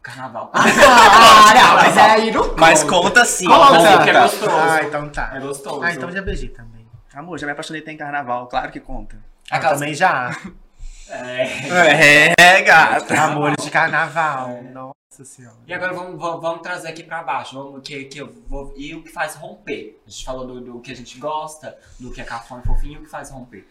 carnaval. 0.01 0.51
Ah, 0.53 0.63
não, 1.55 1.75
mas 1.75 1.97
aí 1.97 2.31
não 2.31 2.55
Mas 2.57 2.83
conta 2.83 3.23
sim. 3.23 3.45
Conta. 3.45 3.77
Conta, 3.77 4.03
que 4.03 4.09
é 4.09 4.21
gostoso. 4.21 4.51
Ah, 4.51 4.83
então 4.83 5.09
tá. 5.09 5.31
É 5.33 5.39
gostoso. 5.39 5.81
Ah, 5.81 5.93
então 5.93 6.11
já 6.11 6.21
beijei 6.21 6.49
também. 6.49 6.82
Amor, 7.13 7.37
já 7.39 7.45
me 7.45 7.51
apaixonei 7.53 7.81
até 7.81 7.91
em 7.91 7.97
carnaval. 7.97 8.47
Claro 8.47 8.71
que 8.71 8.79
conta. 8.79 9.17
Ah, 9.49 9.57
Aquelas- 9.57 9.79
também 9.79 9.93
já. 9.93 10.29
É. 11.09 12.33
É, 12.39 12.61
gata. 12.61 13.21
Amores 13.21 13.63
de 13.63 13.69
carnaval. 13.69 14.63
Nossa 14.63 15.25
senhora. 15.25 15.57
E 15.67 15.73
agora 15.73 15.93
vamos, 15.93 16.17
vamos, 16.19 16.41
vamos 16.41 16.61
trazer 16.61 16.87
aqui 16.87 17.03
pra 17.03 17.21
baixo. 17.21 17.55
Vamos, 17.61 17.81
que, 17.87 18.05
que 18.05 18.17
eu 18.19 18.31
vou, 18.47 18.73
e 18.77 18.95
o 18.95 19.03
que 19.03 19.09
faz 19.11 19.35
romper? 19.35 20.01
A 20.07 20.09
gente 20.09 20.23
falou 20.25 20.47
do, 20.47 20.61
do 20.61 20.79
que 20.79 20.91
a 20.91 20.95
gente 20.95 21.19
gosta, 21.19 21.77
do 21.99 22.09
que 22.11 22.21
é 22.21 22.23
cafona 22.23 22.61
e 22.63 22.67
fofinho, 22.67 22.93
e 22.93 22.97
o 22.97 23.01
que 23.03 23.09
faz 23.09 23.29
romper? 23.29 23.67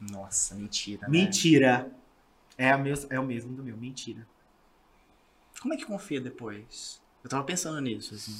Nossa, 0.00 0.56
mentira. 0.56 1.02
né? 1.02 1.08
Mentira. 1.08 1.90
É, 2.58 2.70
a 2.70 2.76
meu, 2.76 2.94
é 3.08 3.20
o 3.20 3.24
mesmo 3.24 3.54
do 3.54 3.62
meu, 3.62 3.76
mentira. 3.76 4.26
Como 5.62 5.72
é 5.72 5.76
que 5.76 5.86
confia 5.86 6.20
depois? 6.20 7.00
Eu 7.24 7.30
tava 7.30 7.42
pensando 7.42 7.80
nisso, 7.80 8.14
assim. 8.14 8.38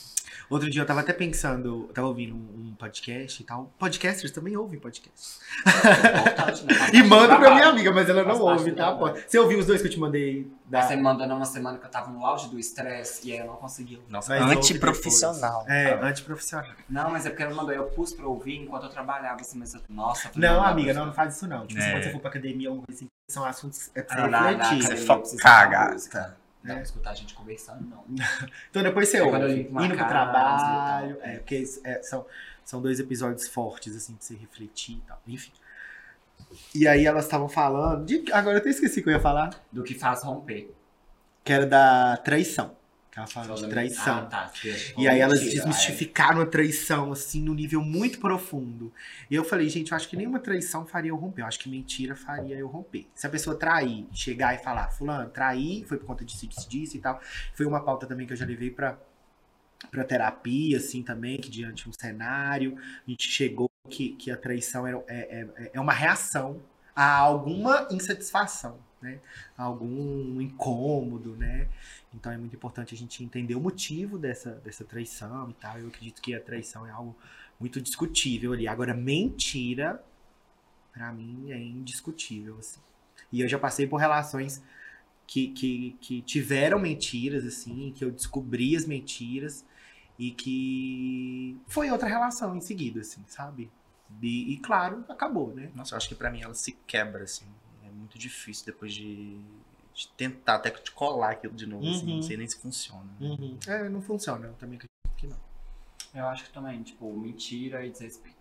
Outro 0.51 0.69
dia 0.69 0.83
eu 0.83 0.87
tava 0.87 1.01
até 1.01 1.13
pensando, 1.15 1.87
eu 1.89 1.93
tava 1.95 2.07
ouvindo 2.09 2.35
um, 2.35 2.69
um 2.69 2.75
podcast 2.75 3.43
e 3.43 3.47
tal. 3.47 3.73
Podcasters 3.79 4.31
também 4.31 4.57
ouvem 4.59 4.79
podcast. 4.79 5.39
E 6.93 7.03
manda 7.03 7.37
pra 7.39 7.55
minha 7.55 7.69
amiga, 7.69 7.91
mas 7.93 8.09
ela 8.09 8.23
não 8.25 8.39
ouve, 8.41 8.73
tá? 8.73 8.93
Você 8.93 9.39
ouviu 9.39 9.59
os 9.59 9.67
dois 9.67 9.81
que 9.81 9.89
eu 9.89 9.91
te 9.93 9.99
mandei? 9.99 10.47
Da... 10.67 10.83
Você 10.83 10.97
me 10.97 11.03
mandou 11.03 11.27
numa 11.27 11.45
semana 11.47 11.79
que 11.79 11.87
eu 11.87 11.91
tava 11.91 12.11
no 12.11 12.25
auge 12.25 12.49
do 12.51 12.59
estresse 12.59 13.27
e 13.29 13.33
aí 13.33 13.39
eu 13.39 13.47
não 13.47 13.57
consegui. 13.57 13.97
ouvir. 13.97 14.11
Nossa, 14.11 14.39
Mas 14.39 14.57
antiprofissional. 14.57 15.65
É, 15.69 15.95
antiprofissional. 16.03 16.71
Não, 16.89 17.11
mas 17.11 17.25
é 17.27 17.31
porque 17.31 17.43
ela 17.43 17.55
mandou, 17.55 17.73
eu 17.73 17.85
pus 17.87 18.13
pra 18.13 18.27
ouvir 18.27 18.57
enquanto 18.57 18.85
eu 18.85 18.91
trabalhava, 18.91 19.41
assim, 19.41 19.59
mas 19.59 19.73
eu, 19.75 19.81
nossa. 19.89 20.31
Não, 20.37 20.59
uma- 20.59 20.69
amiga, 20.69 20.93
não, 20.93 21.07
não 21.07 21.13
faz 21.13 21.37
isso 21.37 21.47
não. 21.47 21.67
Tipo, 21.67 21.81
se 21.81 21.87
É. 21.89 21.91
quando 21.93 22.03
você 22.05 22.11
for 22.13 22.21
pra 22.21 22.31
academia 22.31 22.69
alguma 22.69 22.87
coisa 22.87 22.99
assim, 23.01 23.09
são 23.31 23.45
assuntos 23.45 23.91
é 23.95 24.03
pra 24.03 24.25
Ah, 24.25 24.27
refletir. 24.51 24.65
academia 24.87 24.97
Você 24.97 25.37
focar, 25.37 25.71
gata. 25.71 26.37
Não 26.65 26.71
É. 26.73 26.75
pra 26.77 26.83
escutar 26.83 27.11
a 27.11 27.15
gente 27.15 27.35
conversando, 27.35 27.87
não. 27.89 28.05
Então 28.71 28.83
depois 28.83 29.09
você 29.09 29.19
É 29.19 29.23
ouve, 29.23 29.61
indo 29.71 29.95
pro 29.97 30.09
trabalho. 30.09 31.19
É, 31.23 31.37
porque 31.37 31.63
é, 31.85 32.03
são, 32.03 32.27
são 32.65 32.81
dois 32.83 32.99
episódios 32.99 33.47
fortes, 33.47 33.95
assim, 33.95 34.15
pra 34.15 34.25
você 34.25 34.35
refletir 34.35 34.97
e 34.97 35.01
tal. 35.07 35.21
Enfim. 35.29 35.53
E 36.75 36.89
aí 36.89 37.05
elas 37.07 37.25
estavam 37.25 37.49
falando. 37.49 38.05
de- 38.07 38.33
agora 38.33 38.57
eu 38.57 38.61
até 38.61 38.71
esqueci 38.71 39.01
o 39.01 39.03
que 39.03 39.09
eu 39.11 39.15
ia 39.15 39.21
falar. 39.21 39.51
Do 39.71 39.83
que 39.85 39.95
faz 39.95 40.23
romper. 40.23 40.75
Que 41.45 41.53
era 41.53 41.67
da 41.67 42.17
traição. 42.17 42.75
Ela 43.17 43.27
fala 43.27 43.55
de 43.55 43.69
traição. 43.69 44.19
Ah, 44.19 44.23
tá. 44.23 44.53
E 44.99 45.07
aí 45.07 45.21
elas 45.21 45.41
Mentira, 45.41 45.63
desmistificaram 45.63 46.41
a 46.41 46.47
traição, 46.47 47.13
assim, 47.13 47.41
num 47.41 47.55
nível 47.55 47.81
muito 47.81 48.19
profundo. 48.19 48.93
E 49.31 49.35
eu 49.35 49.45
falei, 49.45 49.69
gente, 49.69 49.93
eu 49.93 49.97
acho 49.97 50.09
que 50.09 50.17
nenhuma 50.17 50.41
traição 50.41 50.85
faria 50.85 51.11
eu 51.11 51.17
romper. 51.17 51.43
Eu 51.43 51.47
acho 51.47 51.59
que 51.59 51.69
mentira 51.69 52.17
faria 52.17 52.57
eu 52.57 52.67
romper. 52.67 53.07
Se 53.15 53.27
a 53.27 53.31
pessoa 53.31 53.57
trair, 53.57 54.07
chegar 54.13 54.55
e 54.55 54.59
falar, 54.59 54.91
fulano, 54.91 55.31
trair, 55.31 55.85
foi 55.87 55.97
por 55.97 56.07
conta 56.07 56.25
disso, 56.25 56.47
disso, 56.47 56.69
disso 56.69 56.97
e 56.97 57.01
tal. 57.01 57.21
Foi 57.55 57.67
uma 57.67 57.85
pauta 57.85 58.07
também 58.07 58.27
que 58.27 58.33
eu 58.33 58.37
já 58.37 58.45
levei 58.47 58.71
pra, 58.71 58.99
pra 59.91 60.03
terapia, 60.03 60.79
assim, 60.79 61.03
também, 61.03 61.39
que 61.39 61.49
diante 61.49 61.85
de 61.85 61.91
um 61.91 61.93
cenário, 61.93 62.77
a 63.07 63.11
gente 63.11 63.31
chegou 63.31 63.71
que, 63.89 64.17
que 64.17 64.31
a 64.31 64.37
traição 64.37 64.87
é, 64.87 64.95
é, 65.09 65.71
é 65.75 65.81
uma 65.81 65.93
reação 65.93 66.61
a 66.97 67.17
alguma 67.17 67.89
insatisfação, 67.91 68.79
né? 69.05 69.21
Algum 69.57 70.41
incômodo, 70.41 71.37
né? 71.37 71.69
Então 72.13 72.33
é 72.33 72.39
muito 72.39 72.57
importante 72.57 72.95
a 72.95 72.99
gente 72.99 73.23
entender 73.23 73.55
o 73.55 73.61
motivo 73.61 74.19
dessa, 74.19 74.53
dessa 74.65 74.85
traição 74.85 75.51
e 75.51 75.55
tal. 75.55 75.79
Eu 75.79 75.89
acredito 75.89 76.23
que 76.23 76.35
a 76.35 76.41
traição 76.41 76.87
é 76.87 76.91
algo 76.91 77.15
muito 77.61 77.81
discutível 77.81 78.53
ali. 78.53 78.67
Agora, 78.67 78.95
mentira, 78.95 80.03
pra 80.93 81.13
mim, 81.13 81.53
é 81.53 81.59
indiscutível, 81.59 82.57
assim. 82.59 82.81
E 83.31 83.41
eu 83.41 83.49
já 83.49 83.59
passei 83.59 83.87
por 83.87 83.99
relações 83.99 84.63
que, 85.27 85.49
que, 85.49 85.97
que 86.01 86.23
tiveram 86.23 86.79
mentiras, 86.79 87.45
assim, 87.45 87.93
que 87.95 88.05
eu 88.05 88.11
descobri 88.11 88.75
as 88.77 88.87
mentiras 88.87 89.65
e 90.19 90.31
que 90.31 91.59
foi 91.67 91.91
outra 91.91 92.09
relação 92.09 92.57
em 92.57 92.61
seguida, 92.61 93.01
assim, 93.01 93.23
sabe? 93.27 93.71
E, 94.23 94.55
e, 94.55 94.59
claro, 94.59 95.05
acabou, 95.09 95.53
né? 95.53 95.71
Nossa, 95.75 95.95
eu 95.95 95.97
acho 95.97 96.09
que 96.09 96.15
pra 96.15 96.31
mim 96.31 96.43
ela 96.43 96.55
se 96.55 96.73
quebra, 96.87 97.25
assim. 97.25 97.47
É 98.05 98.07
muito 98.07 98.19
difícil 98.19 98.67
depois 98.67 98.93
de, 98.93 99.39
de 99.95 100.09
tentar 100.17 100.57
até 100.57 100.69
de 100.71 100.91
colar 100.91 101.31
aquilo 101.31 101.55
de 101.55 101.65
novo, 101.67 101.89
assim. 101.89 102.07
Uhum. 102.07 102.17
Não 102.17 102.23
sei 102.23 102.37
nem 102.37 102.47
se 102.47 102.59
funciona. 102.59 103.09
É, 103.67 103.89
não 103.89 104.03
funciona, 104.03 104.47
eu 104.47 104.53
também 104.55 104.77
acredito 104.77 105.17
que 105.17 105.27
não. 105.27 105.41
Eu 106.15 106.27
acho 106.29 106.45
que 106.45 106.53
também, 106.53 106.83
tipo, 106.83 107.11
mentira 107.17 107.85
e 107.85 107.91
desrespeito. 107.91 108.37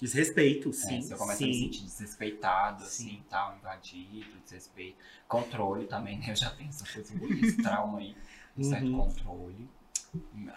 Desrespeito, 0.00 0.70
É, 0.70 0.72
sim. 0.72 1.02
se 1.02 1.10
eu 1.12 1.18
começo 1.18 1.42
a 1.42 1.46
me 1.46 1.54
sim. 1.54 1.64
sentir 1.64 1.82
desrespeitado, 1.84 2.84
Sim. 2.84 2.86
assim, 3.08 3.24
tal, 3.28 3.56
invadido, 3.56 4.38
desrespeito. 4.44 4.96
Controle 5.26 5.86
também, 5.86 6.18
né? 6.18 6.30
Eu 6.30 6.36
já 6.36 6.50
tenho 6.50 6.68
essa 6.68 6.84
coisa 6.86 7.12
trauma 7.62 7.98
aí, 7.98 8.14
um 8.56 8.62
certo 8.62 8.86
Uhum. 8.86 8.98
controle. 8.98 9.68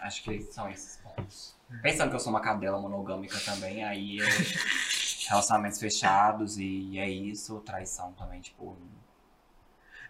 Acho 0.02 0.22
que 0.22 0.40
são 0.42 0.68
esses 0.70 0.96
pontos. 0.98 1.54
Pensando 1.82 2.10
que 2.10 2.16
eu 2.16 2.20
sou 2.20 2.32
uma 2.32 2.40
cadela 2.40 2.78
monogâmica 2.80 3.38
também, 3.40 3.84
aí 3.84 4.20
é 4.20 4.24
relacionamentos 5.28 5.78
fechados 5.78 6.58
e 6.58 6.98
é 6.98 7.08
isso, 7.08 7.60
traição 7.60 8.12
também, 8.12 8.40
tipo. 8.40 8.76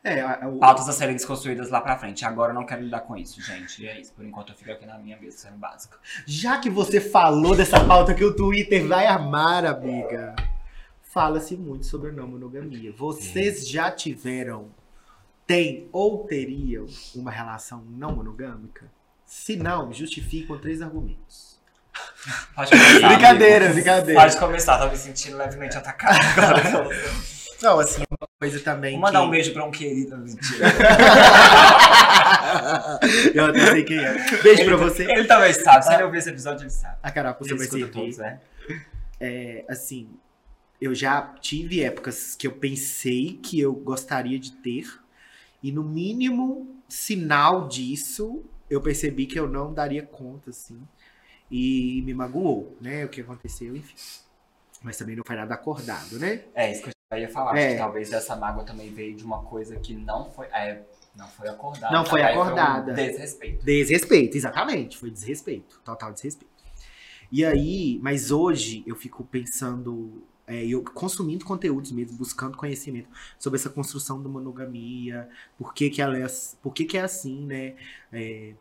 É, 0.03 0.24
o- 0.46 0.59
Pautas 0.59 0.88
a 0.88 0.92
serem 0.94 1.14
desconstruídas 1.14 1.68
lá 1.68 1.80
pra 1.80 1.98
frente. 1.98 2.24
Agora 2.24 2.53
eu 2.53 2.55
não 2.55 2.64
quero 2.64 2.82
lidar 2.82 3.01
com 3.01 3.14
isso, 3.16 3.40
gente. 3.42 3.82
E 3.82 3.86
é 3.86 4.01
isso. 4.01 4.12
Por 4.14 4.24
enquanto 4.24 4.51
eu 4.53 4.55
fico 4.57 4.70
aqui 4.72 4.86
na 4.86 4.96
minha 4.98 5.18
mesa 5.18 5.36
sendo 5.36 5.59
básica. 5.59 5.98
Já 6.26 6.59
que 6.59 6.70
você 6.70 6.98
falou 7.01 7.55
dessa 7.55 7.84
pauta 7.84 8.14
que 8.14 8.24
o 8.24 8.34
Twitter 8.34 8.86
vai 8.88 9.07
amar, 9.07 9.66
amiga, 9.66 10.34
fala-se 11.03 11.55
muito 11.55 11.84
sobre 11.84 12.09
a 12.09 12.12
não 12.12 12.26
monogamia. 12.28 12.90
Vocês 12.92 13.68
já 13.68 13.90
tiveram, 13.90 14.70
têm 15.46 15.86
ou 15.92 16.24
teriam 16.26 16.86
uma 17.14 17.30
relação 17.30 17.84
não 17.84 18.16
monogâmica? 18.16 18.90
Se 19.30 19.54
não, 19.54 19.92
justifique 19.92 20.48
com 20.48 20.58
três 20.58 20.82
argumentos. 20.82 21.56
Pode 22.52 22.72
começar. 22.72 22.98
Brincadeira, 23.14 23.66
amigo. 23.66 23.74
brincadeira. 23.74 24.20
Pode 24.20 24.36
começar, 24.36 24.78
tô 24.80 24.88
me 24.88 24.96
sentindo 24.96 25.36
levemente 25.36 25.78
atacado 25.78 26.18
agora. 26.36 26.88
Não, 27.62 27.78
assim, 27.78 28.02
uma 28.10 28.28
coisa 28.40 28.58
também 28.58 28.94
Vou 28.94 29.02
mandar 29.02 29.20
que... 29.20 29.26
um 29.26 29.30
beijo 29.30 29.52
pra 29.52 29.64
um 29.64 29.70
querido. 29.70 30.16
Mentira. 30.16 30.66
Eu 33.32 33.44
até 33.44 33.70
sei 33.70 33.84
quem 33.84 33.98
é. 33.98 34.42
Beijo 34.42 34.64
pra 34.64 34.76
você. 34.76 35.04
Ele 35.04 35.28
também 35.28 35.52
sabe. 35.52 35.84
Se 35.84 35.94
ele 35.94 36.02
ouvir 36.02 36.18
esse 36.18 36.30
episódio, 36.30 36.64
ele 36.64 36.70
sabe. 36.70 36.96
A 37.00 37.10
carapuça 37.12 37.50
Ele 37.50 37.58
vai 37.58 37.66
escuta 37.66 37.86
ser 37.86 37.92
todos, 37.92 38.18
né? 38.18 38.40
é, 39.20 39.64
assim, 39.68 40.10
eu 40.80 40.92
já 40.92 41.22
tive 41.40 41.84
épocas 41.84 42.34
que 42.34 42.48
eu 42.48 42.52
pensei 42.52 43.38
que 43.40 43.60
eu 43.60 43.74
gostaria 43.74 44.40
de 44.40 44.50
ter, 44.52 44.88
e 45.62 45.70
no 45.70 45.84
mínimo 45.84 46.82
sinal 46.88 47.68
disso, 47.68 48.42
eu 48.70 48.80
percebi 48.80 49.26
que 49.26 49.38
eu 49.38 49.48
não 49.48 49.74
daria 49.74 50.02
conta, 50.02 50.50
assim, 50.50 50.80
e 51.50 52.00
me 52.06 52.14
magoou, 52.14 52.76
né? 52.80 53.04
O 53.04 53.08
que 53.08 53.20
aconteceu, 53.20 53.74
enfim. 53.74 53.96
Mas 54.82 54.96
também 54.96 55.16
não 55.16 55.24
foi 55.26 55.36
nada 55.36 55.54
acordado, 55.54 56.18
né? 56.18 56.44
É, 56.54 56.70
isso 56.70 56.84
que 56.84 56.90
eu 57.10 57.18
ia 57.18 57.28
falar. 57.28 57.56
É. 57.58 57.72
Que 57.72 57.78
talvez 57.78 58.12
essa 58.12 58.36
mágoa 58.36 58.64
também 58.64 58.90
veio 58.92 59.14
de 59.14 59.24
uma 59.24 59.42
coisa 59.42 59.76
que 59.80 59.94
não 59.94 60.30
foi. 60.30 60.46
É, 60.46 60.82
não 61.14 61.26
foi 61.26 61.48
acordada. 61.48 61.92
Não 61.94 62.04
foi 62.04 62.22
acordada. 62.22 62.92
um 62.92 62.94
desrespeito. 62.94 63.64
Desrespeito, 63.64 64.36
exatamente. 64.36 64.96
Foi 64.96 65.10
desrespeito. 65.10 65.80
Total 65.84 66.12
desrespeito. 66.12 66.50
E 67.32 67.44
aí, 67.44 67.98
mas 68.02 68.30
hoje 68.30 68.82
eu 68.86 68.96
fico 68.96 69.24
pensando, 69.24 70.22
é, 70.51 70.66
eu 70.66 70.82
consumindo 70.84 71.44
conteúdos 71.44 71.92
mesmo, 71.92 72.16
buscando 72.18 72.57
conhecimento 72.57 73.09
sobre 73.38 73.59
essa 73.59 73.70
construção 73.70 74.22
da 74.22 74.28
monogamia, 74.28 75.28
por 75.59 75.74
que, 75.74 75.90
que 75.90 76.03
ela 76.03 76.18
é, 76.18 76.26
por 76.62 76.72
que, 76.74 76.84
que 76.84 76.98
é 76.98 77.03
assim, 77.03 77.46
né? 77.46 77.76
É, 78.12 78.55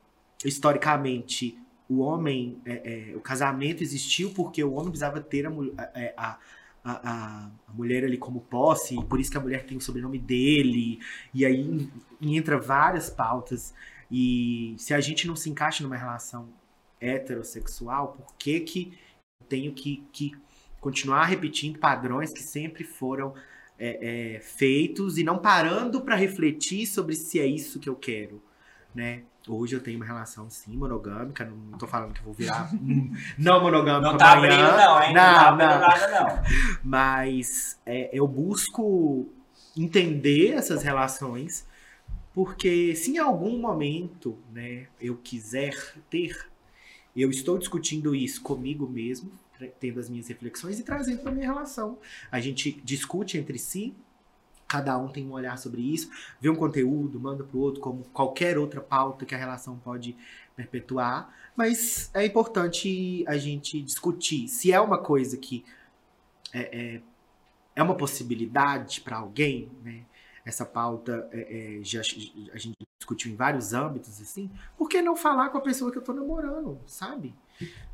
historicamente, 0.43 1.57
o 1.89 1.99
homem, 1.99 2.61
é, 2.65 3.11
é, 3.11 3.15
o 3.15 3.19
casamento 3.19 3.83
existiu 3.83 4.31
porque 4.33 4.63
o 4.63 4.73
homem 4.73 4.89
precisava 4.89 5.19
ter 5.21 5.47
a, 5.47 5.51
é, 5.95 6.13
a, 6.17 6.37
a, 6.83 7.45
a- 7.45 7.51
mulher 7.73 8.03
ali 8.05 8.17
como 8.17 8.41
posse, 8.41 8.97
e 8.97 9.03
por 9.05 9.19
isso 9.19 9.31
que 9.31 9.37
a 9.37 9.41
mulher 9.41 9.65
tem 9.65 9.77
o 9.77 9.81
sobrenome 9.81 10.19
dele, 10.19 10.99
e 11.33 11.45
aí 11.45 11.89
entra 12.21 12.59
várias 12.59 13.09
pautas. 13.09 13.73
E 14.11 14.75
se 14.77 14.93
a 14.93 14.99
gente 14.99 15.27
não 15.27 15.35
se 15.35 15.49
encaixa 15.49 15.83
numa 15.83 15.97
relação 15.97 16.49
heterossexual, 16.99 18.13
por 18.13 18.33
que 18.37 18.59
que 18.61 18.97
eu 19.41 19.47
tenho 19.47 19.73
que, 19.73 20.03
que 20.11 20.31
continuar 20.79 21.25
repetindo 21.25 21.79
padrões 21.79 22.31
que 22.31 22.41
sempre 22.41 22.83
foram 22.83 23.33
é, 23.77 24.35
é, 24.35 24.39
feitos 24.39 25.17
e 25.17 25.23
não 25.23 25.37
parando 25.37 26.01
para 26.01 26.15
refletir 26.15 26.85
sobre 26.85 27.15
se 27.15 27.39
é 27.39 27.45
isso 27.45 27.79
que 27.79 27.89
eu 27.89 27.95
quero, 27.95 28.41
né? 28.93 29.23
Hoje 29.47 29.75
eu 29.75 29.79
tenho 29.79 29.97
uma 29.97 30.05
relação 30.05 30.49
sim 30.49 30.75
monogâmica, 30.77 31.45
não, 31.45 31.77
tô 31.77 31.87
falando 31.87 32.13
que 32.13 32.19
eu 32.19 32.25
vou 32.25 32.33
virar 32.33 32.69
não 33.37 33.61
monogâmico 33.61 34.11
Não 34.11 34.17
tá 34.17 34.33
amanhã, 34.33 34.67
abrindo, 34.67 34.77
não, 34.77 35.01
hein? 35.01 35.13
Não, 35.13 35.33
tá 35.33 35.41
Não, 35.41 35.47
abrindo 35.47 35.69
não. 35.69 35.79
nada, 35.79 36.35
não. 36.35 36.43
mas 36.83 37.79
é, 37.85 38.09
eu 38.13 38.27
busco 38.27 39.27
entender 39.75 40.51
essas 40.51 40.83
relações 40.83 41.67
porque 42.33 42.95
se 42.95 43.11
em 43.11 43.17
algum 43.17 43.59
momento 43.59 44.37
né, 44.51 44.87
eu 45.01 45.17
quiser 45.17 45.75
ter, 46.09 46.47
eu 47.15 47.29
estou 47.29 47.57
discutindo 47.57 48.13
isso 48.15 48.41
comigo 48.41 48.87
mesmo, 48.87 49.31
tendo 49.79 49.99
as 49.99 50.09
minhas 50.09 50.27
reflexões 50.27 50.79
e 50.79 50.83
trazendo 50.83 51.21
para 51.21 51.31
minha 51.31 51.45
relação. 51.45 51.97
A 52.31 52.39
gente 52.39 52.71
discute 52.83 53.37
entre 53.37 53.57
si, 53.57 53.93
cada 54.67 54.97
um 54.97 55.07
tem 55.07 55.25
um 55.25 55.31
olhar 55.31 55.57
sobre 55.57 55.81
isso, 55.81 56.09
vê 56.39 56.49
um 56.49 56.55
conteúdo, 56.55 57.19
manda 57.19 57.43
pro 57.43 57.59
outro, 57.59 57.81
como 57.81 58.03
qualquer 58.13 58.57
outra 58.57 58.79
pauta 58.79 59.25
que 59.25 59.33
a 59.33 59.37
relação 59.37 59.77
pode 59.77 60.15
perpetuar, 60.55 61.33
mas 61.55 62.11
é 62.13 62.25
importante 62.25 63.23
a 63.27 63.37
gente 63.37 63.81
discutir 63.81 64.47
se 64.47 64.71
é 64.71 64.79
uma 64.79 64.97
coisa 64.97 65.37
que 65.37 65.65
é, 66.53 66.95
é, 66.95 67.01
é 67.75 67.83
uma 67.83 67.95
possibilidade 67.95 69.01
para 69.01 69.17
alguém, 69.17 69.71
né? 69.83 70.03
Essa 70.45 70.65
pauta 70.65 71.27
é, 71.31 71.79
é, 71.79 71.83
já, 71.83 71.99
a 71.99 72.57
gente 72.57 72.75
discutiu 72.99 73.31
em 73.31 73.35
vários 73.35 73.73
âmbitos, 73.73 74.21
assim. 74.21 74.49
Por 74.77 74.89
que 74.89 75.01
não 75.01 75.15
falar 75.15 75.49
com 75.49 75.57
a 75.57 75.61
pessoa 75.61 75.91
que 75.91 75.97
eu 75.97 76.01
tô 76.01 76.13
namorando, 76.13 76.79
sabe? 76.87 77.35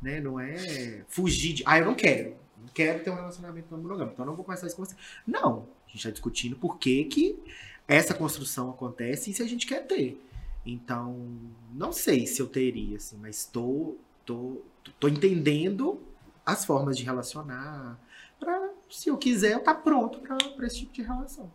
Né? 0.00 0.20
Não 0.20 0.38
é 0.38 1.04
fugir 1.08 1.54
de. 1.54 1.62
Ah, 1.66 1.78
eu 1.78 1.84
não 1.84 1.94
quero. 1.94 2.36
Não 2.58 2.68
quero 2.68 3.02
ter 3.02 3.10
um 3.10 3.14
relacionamento 3.14 3.68
não 3.70 3.82
monogâmico, 3.82 4.14
então 4.14 4.26
não 4.26 4.34
vou 4.34 4.44
começar 4.44 4.66
isso 4.66 4.76
com 4.76 4.84
você. 4.84 4.96
Não. 5.26 5.68
A 5.86 5.90
gente 5.90 6.02
tá 6.02 6.10
discutindo 6.10 6.56
por 6.56 6.78
que, 6.78 7.04
que 7.04 7.38
essa 7.86 8.12
construção 8.14 8.70
acontece 8.70 9.30
e 9.30 9.34
se 9.34 9.42
a 9.42 9.46
gente 9.46 9.66
quer 9.66 9.86
ter. 9.86 10.20
Então, 10.64 11.30
não 11.72 11.92
sei 11.92 12.26
se 12.26 12.42
eu 12.42 12.48
teria, 12.48 12.96
assim, 12.96 13.16
mas 13.18 13.44
tô, 13.44 13.96
tô, 14.24 14.62
tô 14.98 15.08
entendendo 15.08 16.02
as 16.44 16.64
formas 16.64 16.96
de 16.96 17.04
relacionar. 17.04 18.00
Pra, 18.38 18.70
se 18.90 19.08
eu 19.08 19.16
quiser, 19.16 19.52
eu 19.52 19.60
tá 19.62 19.74
pronto 19.74 20.18
pra 20.20 20.66
esse 20.66 20.78
tipo 20.80 20.92
de 20.92 21.02
relação. 21.02 21.50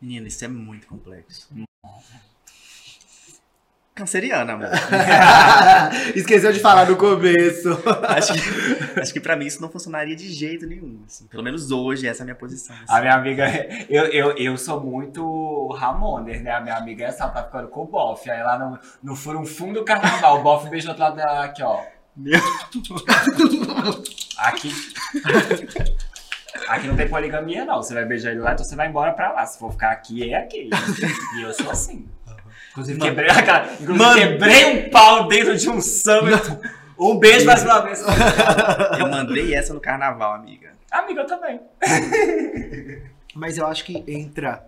Menina, 0.00 0.28
isso 0.28 0.44
é 0.44 0.48
muito 0.48 0.86
complexo. 0.86 1.48
Canceriana, 3.96 4.52
amor. 4.52 4.68
Esqueceu 6.14 6.52
de 6.52 6.60
falar 6.60 6.84
no 6.86 6.96
começo. 6.96 7.70
acho, 8.08 8.34
que, 8.34 9.00
acho 9.00 9.12
que 9.14 9.18
pra 9.20 9.34
mim 9.34 9.46
isso 9.46 9.60
não 9.62 9.70
funcionaria 9.70 10.14
de 10.14 10.30
jeito 10.30 10.66
nenhum. 10.66 11.02
assim. 11.06 11.26
Pelo 11.28 11.42
menos 11.42 11.70
hoje, 11.70 12.06
essa 12.06 12.20
é 12.20 12.24
a 12.24 12.26
minha 12.26 12.34
posição. 12.34 12.76
assim. 12.76 12.84
A 12.94 13.00
minha 13.00 13.14
amiga, 13.14 13.46
eu, 13.88 14.04
eu, 14.08 14.36
eu 14.36 14.58
sou 14.58 14.78
muito 14.82 15.68
Ramoner, 15.78 16.42
né? 16.42 16.50
A 16.50 16.60
minha 16.60 16.76
amiga 16.76 17.04
é 17.04 17.08
essa, 17.08 17.26
tá 17.28 17.42
ficando 17.42 17.68
com 17.68 17.84
o 17.84 17.86
bofe. 17.86 18.30
Aí 18.30 18.42
lá 18.42 18.58
no, 18.58 18.78
no 19.02 19.16
furunfum 19.16 19.72
do 19.72 19.82
carnaval, 19.82 20.40
o 20.40 20.42
bofe 20.42 20.68
beija 20.68 20.84
do 20.86 20.90
outro 20.90 21.02
lado 21.04 21.16
dela 21.16 21.44
aqui, 21.44 21.62
ó. 21.62 21.80
Meu- 22.14 22.38
Aqui. 24.36 24.72
Aqui 26.68 26.86
não 26.86 26.96
tem 26.96 27.08
poligamia, 27.08 27.64
não. 27.64 27.76
Você 27.82 27.94
vai 27.94 28.04
beijar 28.04 28.32
ele 28.32 28.40
lá, 28.40 28.52
então 28.52 28.64
você 28.64 28.76
vai 28.76 28.88
embora 28.88 29.12
pra 29.12 29.32
lá. 29.32 29.46
Se 29.46 29.58
for 29.58 29.72
ficar 29.72 29.90
aqui, 29.90 30.32
é 30.32 30.36
aqui. 30.38 30.68
E 31.38 31.42
eu 31.42 31.52
sou 31.54 31.70
assim. 31.70 32.06
Inclusive, 32.76 32.98
Mano. 32.98 33.10
quebrei, 33.10 33.28
cara, 33.42 33.72
inclusive 33.80 33.98
Mano. 33.98 34.20
quebrei 34.20 34.64
um 34.86 34.90
pau 34.90 35.28
dentro 35.28 35.56
de 35.56 35.70
um 35.70 35.80
samba. 35.80 36.42
Um 36.98 37.18
beijo 37.18 37.46
mais 37.46 37.62
uma 37.62 37.80
vez. 37.80 38.02
Eu 38.98 39.08
mandei 39.08 39.54
essa 39.54 39.72
no 39.72 39.80
carnaval, 39.80 40.34
amiga. 40.34 40.72
Amiga, 40.90 41.22
eu 41.22 41.26
também. 41.26 41.60
Mas 43.34 43.56
eu 43.58 43.66
acho 43.66 43.84
que 43.84 44.04
entra. 44.06 44.62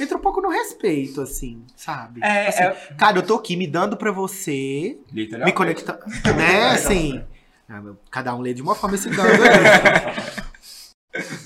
Entra 0.00 0.16
um 0.16 0.20
pouco 0.20 0.40
no 0.40 0.48
respeito, 0.48 1.20
assim, 1.20 1.64
sabe? 1.76 2.20
É, 2.22 2.48
Assim, 2.48 2.62
é- 2.62 2.76
Cara, 2.96 3.18
eu 3.18 3.22
tô 3.22 3.34
aqui 3.34 3.56
me 3.56 3.66
dando 3.66 3.96
pra 3.96 4.10
você, 4.12 4.96
me 5.12 5.52
conectando. 5.52 5.98
Né, 6.36 6.70
assim. 6.70 7.22
Ah, 7.68 7.82
Cada 8.10 8.34
um 8.34 8.40
lê 8.40 8.54
de 8.54 8.62
uma 8.62 8.74
forma 8.74 8.94
esse 8.96 9.10
dando. 9.10 9.28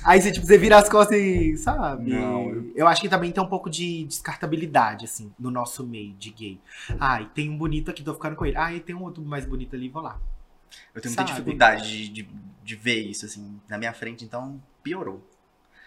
Aí 0.04 0.20
você, 0.20 0.32
tipo, 0.32 0.44
você 0.46 0.58
vira 0.58 0.76
as 0.78 0.88
costas 0.88 1.16
e. 1.18 1.56
Sabe? 1.56 2.10
Não, 2.10 2.50
eu- 2.50 2.72
Eu 2.74 2.88
acho 2.88 3.00
que 3.00 3.08
também 3.08 3.30
tem 3.30 3.42
um 3.42 3.46
pouco 3.48 3.70
de 3.70 4.04
descartabilidade, 4.04 5.04
assim, 5.04 5.32
no 5.38 5.50
nosso 5.50 5.86
meio 5.86 6.12
de 6.14 6.30
gay. 6.30 6.60
Ai, 6.98 7.30
tem 7.34 7.48
um 7.48 7.56
bonito 7.56 7.90
aqui, 7.90 8.02
tô 8.02 8.12
ficando 8.14 8.34
com 8.34 8.44
ele. 8.44 8.56
Ai, 8.56 8.80
tem 8.80 8.94
um 8.94 9.02
outro 9.02 9.22
mais 9.22 9.44
bonito 9.46 9.76
ali, 9.76 9.88
vou 9.88 10.02
lá. 10.02 10.18
Eu 10.94 11.00
tenho 11.00 11.12
muita 11.14 11.22
Sabe? 11.22 11.30
dificuldade 11.30 11.82
de, 12.08 12.08
de, 12.22 12.28
de 12.64 12.76
ver 12.76 13.02
isso, 13.02 13.24
assim, 13.26 13.60
na 13.68 13.78
minha 13.78 13.92
frente, 13.92 14.24
então 14.24 14.60
piorou. 14.82 15.22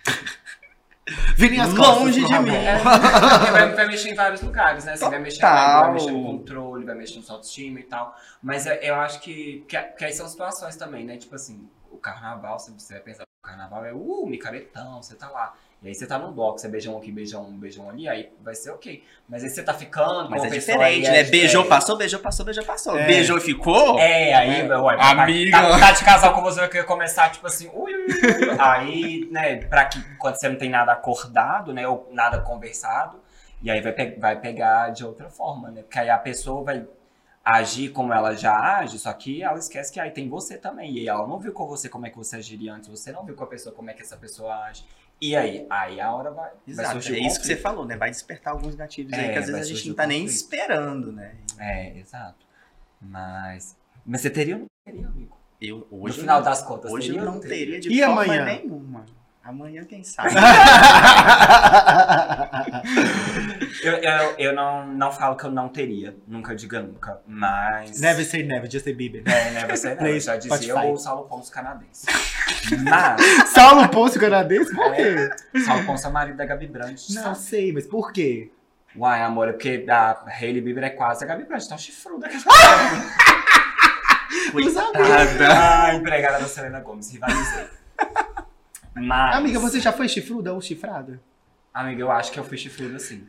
Virem 1.36 1.59
as 1.59 1.71
Longe 1.73 2.21
costas 2.21 2.39
de 2.39 2.39
mim. 2.39 2.55
É, 2.55 2.78
vai, 2.80 3.76
vai 3.76 3.88
mexer 3.88 4.09
em 4.09 4.15
vários 4.15 4.41
lugares, 4.41 4.86
né? 4.86 4.95
Você 4.95 5.07
vai 5.07 5.19
mexer, 5.19 5.41
vai 5.41 5.93
mexer 5.93 6.11
no 6.11 6.23
controle, 6.23 6.84
vai 6.86 6.95
mexer 6.95 7.17
no 7.17 7.23
sua 7.23 7.36
autoestima 7.36 7.80
e 7.80 7.84
tal. 7.84 8.15
Mas 8.41 8.65
é- 8.65 8.89
eu 8.89 8.95
acho 8.95 9.19
que, 9.21 9.63
que, 9.67 9.78
que 9.80 10.05
aí 10.05 10.13
são 10.13 10.28
situações 10.28 10.76
também, 10.78 11.05
né? 11.05 11.17
Tipo 11.17 11.36
assim, 11.36 11.67
o 11.91 11.97
carnaval, 11.97 12.57
se 12.59 12.71
você 12.71 12.93
vai 12.93 13.03
pensar, 13.03 13.23
carnaval 13.46 13.86
é 13.86 13.93
uh, 13.93 14.26
micaretão, 14.28 15.02
você 15.02 15.16
tá 15.16 15.30
lá. 15.30 15.54
E 15.84 15.88
aí 15.89 15.93
você 15.93 16.08
tá 16.08 16.18
num 16.18 16.32
bloco, 16.32 16.58
você 16.58 16.68
beijão 16.68 16.98
aqui, 16.98 17.12
beijão 17.12 17.43
um, 17.46 17.60
beijão 17.60 17.88
ali, 17.89 18.08
aí 18.10 18.32
vai 18.41 18.56
ser 18.56 18.72
ok. 18.72 19.04
Mas 19.30 19.43
aí 19.43 19.50
você 19.50 19.62
tá 19.62 19.72
ficando 19.74 20.30
Mas 20.32 20.43
é 20.43 20.50
diferente, 20.50 20.84
aí, 21.06 21.14
né? 21.14 21.20
é- 21.20 21.24
Beijou, 21.26 21.64
é- 21.64 21.68
passou, 21.68 21.96
beijou, 21.96 22.20
passou, 22.20 22.43
beijou, 22.46 22.64
passou. 22.66 22.98
É. 22.98 23.06
Beijou 23.06 23.38
e 23.38 23.41
ficou? 23.41 24.00
É, 24.00 24.34
aí, 24.34 24.62
É. 24.62 24.78
ué, 24.78 24.96
Amiga. 25.00 25.52
Tá, 25.62 25.80
tá 25.80 25.91
de 25.91 26.04
casal 26.04 26.34
com 26.34 26.41
você, 26.41 26.60
vai 26.62 26.70
querer 26.70 26.86
começar, 26.86 27.30
tipo 27.30 27.46
assim, 27.46 27.70
ui, 27.74 27.93
ui, 27.93 28.06
ui, 28.08 28.50
ui. 28.50 28.56
Aí, 28.58 29.28
né, 29.32 29.58
pra 29.58 29.86
que 29.86 30.02
quando 30.18 30.36
você 30.39 30.50
não 30.50 30.56
tem 30.58 30.70
nada 30.70 30.91
acordado, 30.93 31.72
né, 31.72 31.88
ou 31.88 32.10
nada 32.12 32.39
conversado, 32.41 33.22
e 33.62 33.70
aí 33.70 33.80
vai, 33.82 33.91
pe- 33.91 34.16
vai 34.20 34.39
pegar 34.39 34.89
de 34.89 35.06
outra 35.06 35.30
forma, 35.30 35.70
né? 35.70 35.82
Porque 35.84 36.00
aí 36.00 36.10
a 36.10 36.18
pessoa 36.18 36.64
vai 36.64 36.86
agir 37.46 37.89
como 37.89 38.12
ela 38.12 38.34
já 38.36 38.58
age, 38.80 38.98
só 38.98 39.14
que 39.14 39.43
ela 39.43 39.60
esquece 39.60 39.93
que 39.93 40.00
aí 40.00 40.10
tem 40.10 40.28
você 40.28 40.58
também. 40.58 40.91
E 40.93 41.00
aí 41.02 41.08
ela 41.08 41.28
não 41.28 41.38
viu 41.39 41.54
com 41.54 41.68
você 41.68 41.88
como 41.88 42.08
é 42.08 42.10
que 42.10 42.18
você 42.18 42.38
agiria 42.38 42.74
antes, 42.74 42.89
você 42.89 43.12
não 43.12 43.24
viu 43.24 43.36
com 43.36 43.43
a 43.43 43.48
pessoa 43.48 43.74
como 43.76 43.89
é 43.89 43.93
que 43.93 44.02
essa 44.02 44.18
pessoa 44.18 44.52
age. 44.66 44.84
E 45.22 45.36
aí? 45.36 45.66
Aí 45.70 46.02
a 46.02 46.12
hora 46.12 46.32
vai, 46.32 46.50
vai 46.50 46.56
Exato, 46.68 46.91
surgir 46.93 47.16
é 47.16 47.20
isso 47.28 47.39
que 47.39 47.46
você 47.48 47.56
falou, 47.56 47.86
né? 47.86 47.96
Vai 47.96 48.10
despertar 48.10 48.52
alguns 48.52 48.74
gatilhos 48.76 49.14
aí 49.14 49.26
É, 49.28 49.32
que 49.32 49.38
às 49.38 49.46
vezes 49.46 49.52
vai 49.52 49.62
a 49.62 49.64
gente 49.64 49.88
não 49.89 49.96
tá 49.96 50.08
nem 50.08 50.26
esperando, 50.26 51.12
né? 51.14 51.36
É, 51.60 51.98
exato. 52.00 52.46
Mas. 53.00 53.78
Mas 54.06 54.22
você 54.22 54.30
teria 54.30 54.56
ou 54.56 54.62
não 54.62 54.68
teria, 54.86 55.08
amigo? 55.08 55.38
Eu, 55.62 55.88
No 55.89 56.02
hoje, 56.04 56.20
final 56.20 56.39
eu- 56.39 56.43
das 56.43 56.62
contas, 56.64 56.91
hoje 56.91 57.08
teria 57.08 57.22
eu 57.22 57.26
não 57.26 57.39
teria 57.39 57.80
de 57.80 57.93
E 57.93 58.00
forma 58.04 58.24
amanhã? 58.24 58.43
nenhuma. 58.46 59.06
Amanhã, 59.46 59.84
quem 59.86 60.04
sabe? 60.04 60.30
Eu, 63.84 63.93
eu, 63.93 64.36
eu 64.39 64.54
não, 64.56 64.88
não 64.88 65.12
falo 65.12 65.36
que 65.36 65.43
eu 65.46 65.52
não 65.52 65.70
teria, 65.70 66.16
nunca 66.28 66.56
diga 66.56 66.82
nunca, 66.82 67.20
mas. 67.28 68.00
Never 68.00 68.26
say 68.26 68.41
never, 68.41 68.72
just 68.72 68.84
say 68.84 68.93
Bieber. 68.93 69.22
É, 69.26 69.52
never 69.52 69.78
say 69.78 69.93
never. 69.96 70.20
Já 70.20 70.38
dizia 70.38 70.56
Spotify. 70.56 70.88
o 70.91 70.98
Saulo 70.98 71.28
Ponce 71.28 71.52
canadense. 71.52 72.08
Mas, 72.84 73.22
Saulo 73.54 73.88
Ponce 73.89 74.18
canadense? 74.18 74.74
Por 74.74 74.96
quê? 74.96 75.30
Saulo 75.64 75.86
Ponce 75.86 76.08
é 76.08 76.10
marido 76.10 76.38
da 76.38 76.46
Gabi 76.46 76.66
Brandt. 76.68 77.14
Não 77.14 77.22
sabe? 77.24 77.38
sei, 77.38 77.72
mas 77.72 77.86
por 77.86 78.12
quê? 78.12 78.50
Uai, 78.96 79.22
amor, 79.22 79.50
é 79.50 79.52
porque 79.52 79.86
a 79.88 80.24
Hailey 80.39 80.62
Bieber 80.62 80.86
é 80.86 80.89
quase 80.89 81.24
a 81.24 81.28
Gabi 81.28 81.43
Brandt, 81.43 81.66
então 81.66 81.78
chifruda. 81.78 82.28
Coitada. 84.52 85.00
ah, 85.52 85.93
empregada 85.93 86.39
da 86.39 86.48
Selena 86.48 86.80
Gomes, 86.80 87.12
rivalizei. 87.12 87.68
Mas. 88.96 89.36
Amiga, 89.36 89.60
você 89.60 89.80
já 89.80 89.91
foi 89.91 90.08
chifruda 90.08 90.54
ou 90.54 90.62
chifrada? 90.62 91.20
Amiga, 91.74 92.02
eu 92.02 92.12
acho 92.12 92.32
que 92.32 92.39
eu 92.39 92.43
fui 92.43 92.58
chifrudo 92.58 92.98
sim. 93.00 93.28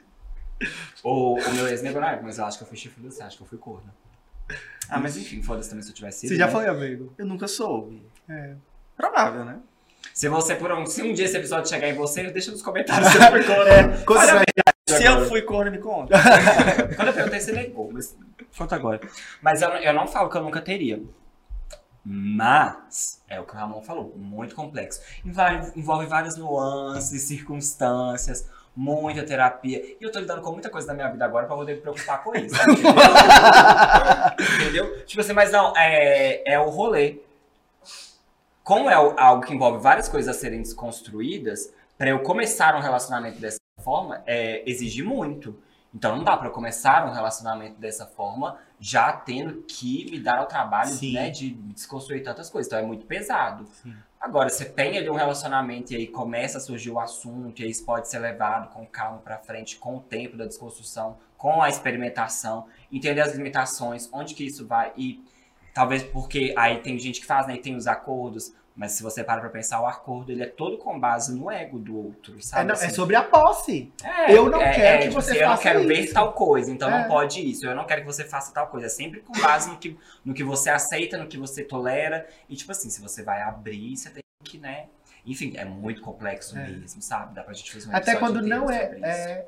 O, 1.03 1.35
o 1.35 1.55
meu 1.55 1.67
ex 1.69 1.83
negou 1.83 2.01
na 2.01 2.13
época, 2.13 2.27
mas 2.27 2.39
eu 2.39 2.47
acho 2.47 2.57
que 2.57 2.65
eu 2.65 2.69
fui 2.69 2.77
chifrudo 2.77 3.11
sim, 3.11 3.23
acho 3.23 3.37
que 3.37 3.43
eu 3.43 3.47
fui 3.47 3.59
corno. 3.59 3.93
Ah, 4.89 5.01
mas 5.01 5.17
enfim, 5.17 5.43
foda-se 5.43 5.69
também 5.69 5.83
se 5.83 5.91
eu 5.91 5.95
tivesse 5.95 6.21
sido. 6.21 6.31
Você 6.31 6.37
já 6.37 6.47
né? 6.47 6.53
foi, 6.53 6.67
amigo? 6.67 7.13
Eu 7.19 7.27
nunca 7.27 7.49
soube. 7.49 8.07
É. 8.29 8.55
Provável, 8.97 9.45
né? 9.45 9.59
Se 10.15 10.29
você, 10.29 10.55
por 10.55 10.71
um, 10.73 10.87
se 10.87 11.03
um 11.03 11.13
dia 11.13 11.25
esse 11.25 11.37
episódio 11.37 11.69
chegar 11.69 11.89
em 11.89 11.95
você, 11.95 12.31
deixa 12.31 12.51
nos 12.51 12.63
comentários 12.63 13.11
se 13.11 13.19
foi 13.19 13.45
corno. 13.45 14.05
Coisas 14.05 14.31
Olha, 14.31 14.45
Se 14.89 15.05
eu 15.05 15.27
fui 15.27 15.43
corno, 15.43 15.71
me 15.71 15.79
conta. 15.79 16.15
Quando 16.95 17.09
eu 17.09 17.15
perguntei, 17.15 17.41
você 17.41 17.53
negou, 17.53 17.91
mas 17.93 18.17
conta 18.57 18.77
agora. 18.77 19.01
Mas 19.43 19.61
eu, 19.61 19.69
eu 19.71 19.93
não 19.93 20.07
falo 20.07 20.31
que 20.31 20.37
eu 20.37 20.43
nunca 20.43 20.61
teria. 20.61 21.03
Mas, 22.09 23.21
é 23.29 23.41
o 23.41 23.45
que 23.45 23.53
o 23.53 23.59
Ramon 23.59 23.83
falou, 23.83 24.15
muito 24.17 24.55
complexo. 24.55 25.01
Envolve, 25.25 25.73
envolve 25.75 26.07
várias 26.07 26.37
nuances, 26.37 27.23
circunstâncias, 27.23 28.49
muita 28.77 29.25
terapia. 29.25 29.97
E 30.01 30.05
eu 30.05 30.13
tô 30.13 30.21
lidando 30.21 30.41
com 30.41 30.53
muita 30.53 30.71
coisa 30.71 30.87
da 30.87 30.95
minha 30.95 31.11
vida 31.11 31.25
agora 31.25 31.47
pra 31.47 31.57
poder 31.57 31.75
me 31.75 31.81
preocupar 31.81 32.23
com 32.23 32.33
isso. 32.37 32.55
Entendeu? 32.63 32.93
Entendeu? 34.55 35.05
Tipo 35.05 35.21
assim, 35.21 35.33
mas 35.33 35.51
não, 35.51 35.77
é, 35.77 36.49
é 36.49 36.61
o 36.61 36.69
rolê. 36.71 37.19
Como 38.63 38.89
é 38.89 38.95
algo 38.95 39.45
que 39.45 39.53
envolve 39.53 39.83
várias 39.83 40.09
coisas 40.09 40.33
a 40.37 40.39
serem 40.39 40.63
desconstruídas, 40.63 41.73
pra 41.99 42.11
eu 42.11 42.21
começar 42.21 42.77
um 42.77 42.81
relacionamento 42.81 43.41
dessa 43.41 43.59
forma, 43.83 44.23
é, 44.25 44.63
exige 44.65 45.03
muito. 45.03 45.61
Então 45.93 46.15
não 46.15 46.23
dá 46.23 46.37
pra 46.37 46.47
eu 46.47 46.53
começar 46.53 47.05
um 47.05 47.13
relacionamento 47.13 47.81
dessa 47.81 48.07
forma 48.07 48.59
já 48.79 49.13
tendo 49.13 49.63
que 49.63 50.11
me 50.11 50.19
dar 50.19 50.39
ao 50.39 50.47
trabalho 50.47 50.91
né, 51.13 51.31
de 51.31 51.51
desconstruir 51.51 52.23
tantas 52.23 52.51
coisas. 52.51 52.71
Então 52.71 52.79
é 52.79 52.87
muito 52.87 53.07
pesado. 53.07 53.67
Sim. 53.83 53.95
Agora, 54.21 54.49
você 54.49 54.65
tem 54.65 54.99
ali 54.99 55.09
um 55.09 55.15
relacionamento 55.15 55.93
e 55.93 55.97
aí 55.97 56.07
começa 56.07 56.59
a 56.59 56.61
surgir 56.61 56.91
o 56.91 56.99
assunto, 56.99 57.61
e 57.61 57.65
aí 57.65 57.71
isso 57.71 57.85
pode 57.85 58.09
ser 58.09 58.19
levado 58.19 58.73
com 58.73 58.85
calma 58.87 59.19
pra 59.19 59.39
frente, 59.39 59.77
com 59.77 59.99
o 59.99 60.01
tempo 60.01 60.37
da 60.37 60.47
desconstrução, 60.47 61.17
com 61.37 61.63
a 61.63 61.69
experimentação, 61.69 62.67
entender 62.91 63.21
as 63.21 63.35
limitações, 63.35 64.09
onde 64.13 64.35
que 64.35 64.45
isso 64.45 64.67
vai 64.67 64.93
e 64.97 65.23
talvez 65.73 66.03
porque 66.03 66.55
aí 66.57 66.81
tem 66.81 66.99
gente 66.99 67.21
que 67.21 67.27
faz, 67.27 67.47
né, 67.47 67.55
e 67.57 67.59
tem 67.59 67.77
os 67.77 67.87
acordos, 67.87 68.53
mas 68.77 68.93
se 68.93 69.03
você 69.03 69.25
para 69.25 69.41
pra 69.41 69.49
pensar, 69.49 69.81
o 69.81 69.87
acordo 69.87 70.31
ele 70.31 70.43
é 70.43 70.47
todo 70.47 70.77
com 70.79 71.01
base 71.01 71.35
no 71.35 71.51
ego 71.51 71.79
do 71.79 71.97
outro, 71.97 72.37
É, 72.39 72.41
sabe? 72.43 72.65
não, 72.67 72.75
assim? 72.75 72.87
é 72.87 72.91
sobre 72.91 73.17
a 73.17 73.23
posse. 73.23 73.91
É, 74.05 74.33
Eu 74.37 74.51
não 74.51 74.59
quero 74.59 74.99
que 75.03 75.09
tipo 75.09 75.15
você 75.23 75.31
assim, 75.31 75.41
Eu 75.41 75.47
não 75.49 75.57
faça 75.57 75.63
quero 75.63 75.87
ver 75.89 76.01
isso. 76.01 76.13
tal 76.15 76.33
coisa, 76.35 76.71
então 76.71 76.89
É. 76.91 76.99
não 77.01 77.09
pode 77.09 77.41
isso. 77.51 77.67
Eu 77.67 77.75
não 77.75 77.87
quero 77.87 78.03
que 78.03 78.07
você 78.07 78.25
faça 78.25 78.53
tal 78.53 78.67
coisa. 78.69 78.87
É 78.87 78.91
sempre 78.91 79.21
com 79.21 79.33
base 79.41 79.71
no 79.71 79.79
que, 79.79 79.99
no 80.25 80.35
que 80.35 80.45
você 80.45 80.69
aceita, 80.71 81.17
no 81.17 81.27
que 81.27 81.39
você 81.39 81.65
tolera. 81.65 82.27
E, 82.49 82.55
tipo 82.55 82.71
assim, 82.71 82.91
se 82.91 83.01
você 83.01 83.23
vai 83.23 83.41
abrir, 83.43 83.97
você 83.97 84.11
tem 84.11 84.23
que, 84.45 84.59
né? 84.59 84.87
Enfim, 85.25 85.55
é 85.57 85.65
muito 85.65 86.01
complexo 86.03 86.57
É. 86.57 86.69
mesmo, 86.69 87.01
sabe? 87.03 87.35
Dá 87.35 87.43
pra 87.43 87.53
gente 87.55 87.73
fazer 87.73 87.89
um 87.89 87.97
Até 87.97 88.15
quando 88.15 88.41
não 88.43 88.71
é, 88.71 88.97
é, 89.03 89.47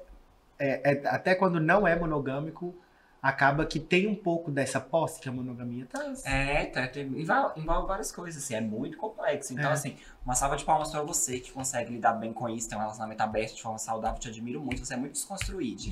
é- 0.59 0.93
é- 0.93 1.03
Até 1.09 1.35
quando 1.35 1.61
não 1.61 1.87
é 1.87 1.95
monogâmico, 1.95 2.75
acaba 3.23 3.67
que 3.67 3.81
tem 3.81 4.07
um 4.07 4.15
pouco 4.15 4.51
dessa 4.51 4.81
posse 4.81 5.21
que 5.21 5.29
a 5.29 5.33
monogamia 5.33 5.87
traz. 5.87 6.25
É, 6.25 6.67
tá, 6.67 6.87
tem- 6.87 7.07
envolve, 7.07 7.61
envolve 7.61 7.89
várias 7.89 8.13
coisas, 8.13 8.43
assim, 8.43 8.55
é 8.55 8.61
muito 8.61 8.97
complexo. 8.97 9.53
Então, 9.53 9.71
É. 9.71 9.73
assim, 9.73 9.97
uma 10.25 10.35
salva 10.35 10.57
de 10.57 10.65
palmas 10.65 10.91
pra 10.91 11.01
você 11.03 11.41
que 11.41 11.51
consegue 11.51 11.93
lidar 11.93 12.13
bem 12.13 12.33
com 12.33 12.49
isso, 12.49 12.69
tem 12.69 12.77
um 12.77 12.81
relacionamento 12.81 13.23
aberto 13.23 13.57
de 13.57 13.63
forma 13.63 13.79
saudável, 13.79 14.19
te 14.19 14.29
admiro 14.29 14.61
muito, 14.61 14.85
você 14.85 14.93
é 14.95 14.97
muito 14.97 15.13
desconstruído. 15.13 15.83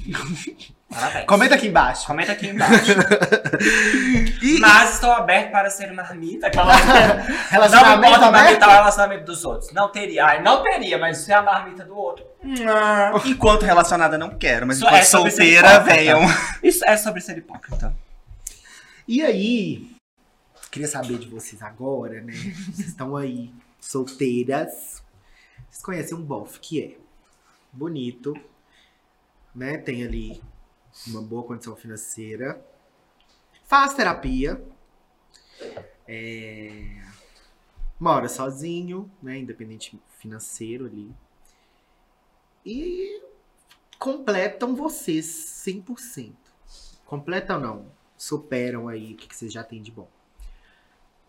Parabéns. 0.91 1.27
Comenta 1.27 1.55
aqui 1.55 1.69
embaixo. 1.69 2.07
Comenta 2.07 2.33
aqui 2.33 2.49
embaixo. 2.49 2.93
E 4.43 4.61
Mas 4.61 4.95
estou 4.95 5.11
aberto 5.11 5.51
para 5.51 5.71
ser 5.71 5.93
marmita. 5.93 6.47
Aquela... 6.47 6.77
Não 6.77 7.17
me 7.27 7.33
relacionamento 7.51 8.07
importa 8.07 8.27
aberto? 8.27 8.45
marmitar 8.45 8.69
o 8.69 8.73
relacionamento 8.73 9.25
dos 9.25 9.45
outros. 9.45 9.73
Não 9.73 9.89
teria. 9.91 10.27
Ai, 10.27 10.43
não 10.43 10.63
teria, 10.63 10.99
mas 10.99 11.19
se 11.19 11.33
é 11.33 11.35
a 11.35 11.43
marmita 11.43 11.85
do 11.85 11.97
outro. 11.97 12.25
Enquanto 13.25 13.65
relacionada, 13.65 14.17
não 14.19 14.31
quero, 14.31 14.67
mas 14.67 14.77
Isso 14.77 14.87
enquanto 14.87 15.01
é 15.01 15.05
ser 15.05 15.11
solteira, 15.11 15.81
venham. 15.81 16.21
Isso 16.63 16.85
é 16.85 16.97
sobre 16.97 17.21
ser 17.21 17.39
hipócrita. 17.39 17.93
E 19.09 19.23
aí, 19.23 19.91
queria 20.71 20.89
saber 20.89 21.19
de 21.19 21.29
vocês 21.29 21.63
agora, 21.63 22.21
né? 22.21 22.33
Vocês 22.73 22.89
estão 22.89 23.17
aí, 23.17 23.51
solteiras. 23.87 25.03
Vocês 25.69 25.83
conhecem 25.83 26.17
um 26.17 26.23
bofe 26.23 26.61
que 26.61 26.83
é 26.83 26.99
bonito, 27.73 28.35
né? 29.55 29.79
Tem 29.79 30.05
ali 30.05 30.43
uma 31.07 31.23
boa 31.23 31.43
condição 31.43 31.77
financeira. 31.77 32.65
Faz 33.65 33.95
terapia. 33.95 34.63
É, 36.07 37.03
Mora 37.99 38.29
sozinho, 38.29 39.11
né? 39.23 39.39
Independente 39.39 39.99
financeiro 40.19 40.85
ali. 40.85 41.15
E 42.65 43.23
completam 43.99 44.77
vocês 44.77 45.27
100%. 45.67 46.35
Completam 47.07 47.59
não 47.59 47.97
superam 48.17 48.89
aí 48.89 49.13
o 49.13 49.17
que, 49.17 49.29
que 49.29 49.37
vocês 49.37 49.53
já 49.53 49.63
têm 49.63 49.81
de 49.81 49.91
bom. 49.91 50.09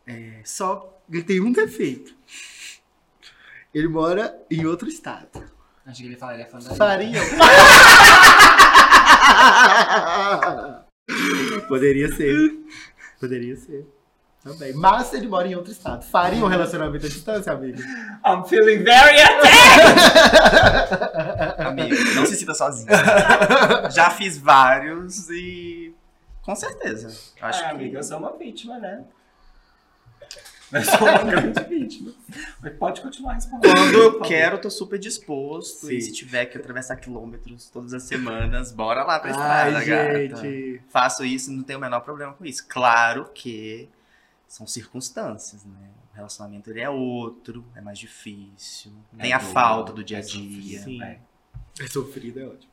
É, 0.08 0.42
só 0.44 0.98
ele 1.12 1.24
tem 1.24 1.42
um 1.42 1.52
defeito. 1.52 2.16
Ele 3.74 3.88
mora 3.88 4.36
em 4.50 4.66
outro 4.66 4.88
estado. 4.88 5.44
Acho 5.86 6.02
que 6.02 6.08
ele 6.08 6.16
fala, 6.16 6.34
ele 6.34 6.44
é 6.44 6.46
fã 6.46 6.60
da 6.60 6.74
Fariam. 6.76 7.24
Poderia 11.68 12.12
ser. 12.14 12.54
Poderia 13.20 13.56
ser. 13.56 13.86
Também. 14.44 14.74
Mas 14.74 15.14
ele 15.14 15.28
mora 15.28 15.48
em 15.48 15.56
outro 15.56 15.72
estado. 15.72 16.04
Faria 16.06 16.44
um 16.44 16.48
relacionamento 16.48 17.06
à 17.06 17.10
distância, 17.10 17.52
amigo? 17.52 17.80
I'm 18.26 18.46
feeling 18.48 18.84
very 18.84 19.20
attacked! 19.20 19.58
Amigo, 21.68 21.96
não 22.16 22.26
se 22.26 22.36
sinta 22.36 22.54
sozinho. 22.54 22.88
Já 23.92 24.10
fiz 24.12 24.38
vários 24.38 25.30
e. 25.30 25.94
Com 26.42 26.56
certeza. 26.56 27.08
Acho 27.42 27.60
é, 27.60 27.66
que. 27.66 27.76
amiga, 27.76 28.00
eu 28.00 28.04
sou 28.04 28.20
uma 28.20 28.38
vítima, 28.38 28.78
né? 28.80 29.04
Eu 30.72 30.84
sou 30.84 31.08
uma 31.08 31.24
grande 31.24 31.64
vítima. 31.64 32.14
Mas 32.62 32.74
pode 32.78 33.02
continuar 33.02 33.34
respondendo. 33.34 33.74
Quando 33.74 33.94
eu 33.94 34.22
quero, 34.22 34.58
eu 34.58 34.62
tô 34.62 34.70
super 34.70 35.00
disposto. 35.00 35.90
E 35.92 36.02
Sim. 36.02 36.08
se 36.08 36.14
tiver 36.14 36.46
que 36.48 36.58
atravessar 36.58 36.98
quilômetros 36.98 37.70
todas 37.70 37.94
as 37.94 38.04
semanas, 38.04 38.72
bora 38.72 39.04
lá 39.04 39.20
pra 39.20 39.30
Ai, 39.30 39.70
estrada, 39.72 39.86
gata. 39.86 40.42
gente. 40.44 40.82
Faço 40.90 41.24
isso, 41.24 41.52
não 41.52 41.64
tenho 41.64 41.80
o 41.80 41.82
menor 41.82 42.02
problema 42.02 42.34
com 42.34 42.46
isso. 42.46 42.66
Claro 42.68 43.30
que 43.34 43.90
são 44.48 44.68
circunstâncias, 44.68 45.64
né? 45.64 45.90
O 46.14 46.16
relacionamento 46.16 46.70
ele 46.70 46.82
é 46.82 46.90
outro, 46.90 47.64
é 47.76 47.82
mais 47.82 48.00
difícil. 48.00 48.92
Tem 49.18 49.34
a 49.34 49.40
falta 49.40 49.94
do 49.94 50.04
dia 50.04 50.18
a 50.18 50.20
é 50.20 50.24
dia. 50.24 50.80
sofrido, 50.80 50.84
Sim. 50.84 51.04
é. 51.04 51.20
É 51.80 51.88
sofrido, 51.88 52.40
é 52.40 52.46
ótimo. 52.46 52.72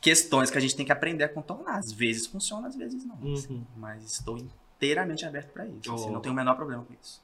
Questões 0.00 0.50
que 0.50 0.58
a 0.58 0.60
gente 0.60 0.76
tem 0.76 0.84
que 0.84 0.92
aprender 0.92 1.24
a 1.24 1.28
contornar. 1.28 1.78
Às 1.78 1.92
vezes 1.92 2.26
funciona, 2.26 2.68
às 2.68 2.76
vezes 2.76 3.04
não. 3.04 3.16
Uhum. 3.16 3.64
Mas 3.76 4.04
estou 4.04 4.38
inteiramente 4.76 5.24
aberto 5.26 5.50
pra 5.52 5.66
isso. 5.66 5.92
assim, 5.92 6.06
Oh. 6.08 6.12
não 6.12 6.20
tenho 6.20 6.32
o 6.32 6.36
menor 6.36 6.54
problema 6.56 6.84
com 6.84 6.94
isso. 6.94 7.22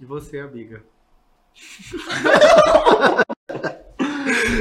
E 0.00 0.04
você, 0.04 0.38
amiga? 0.40 0.82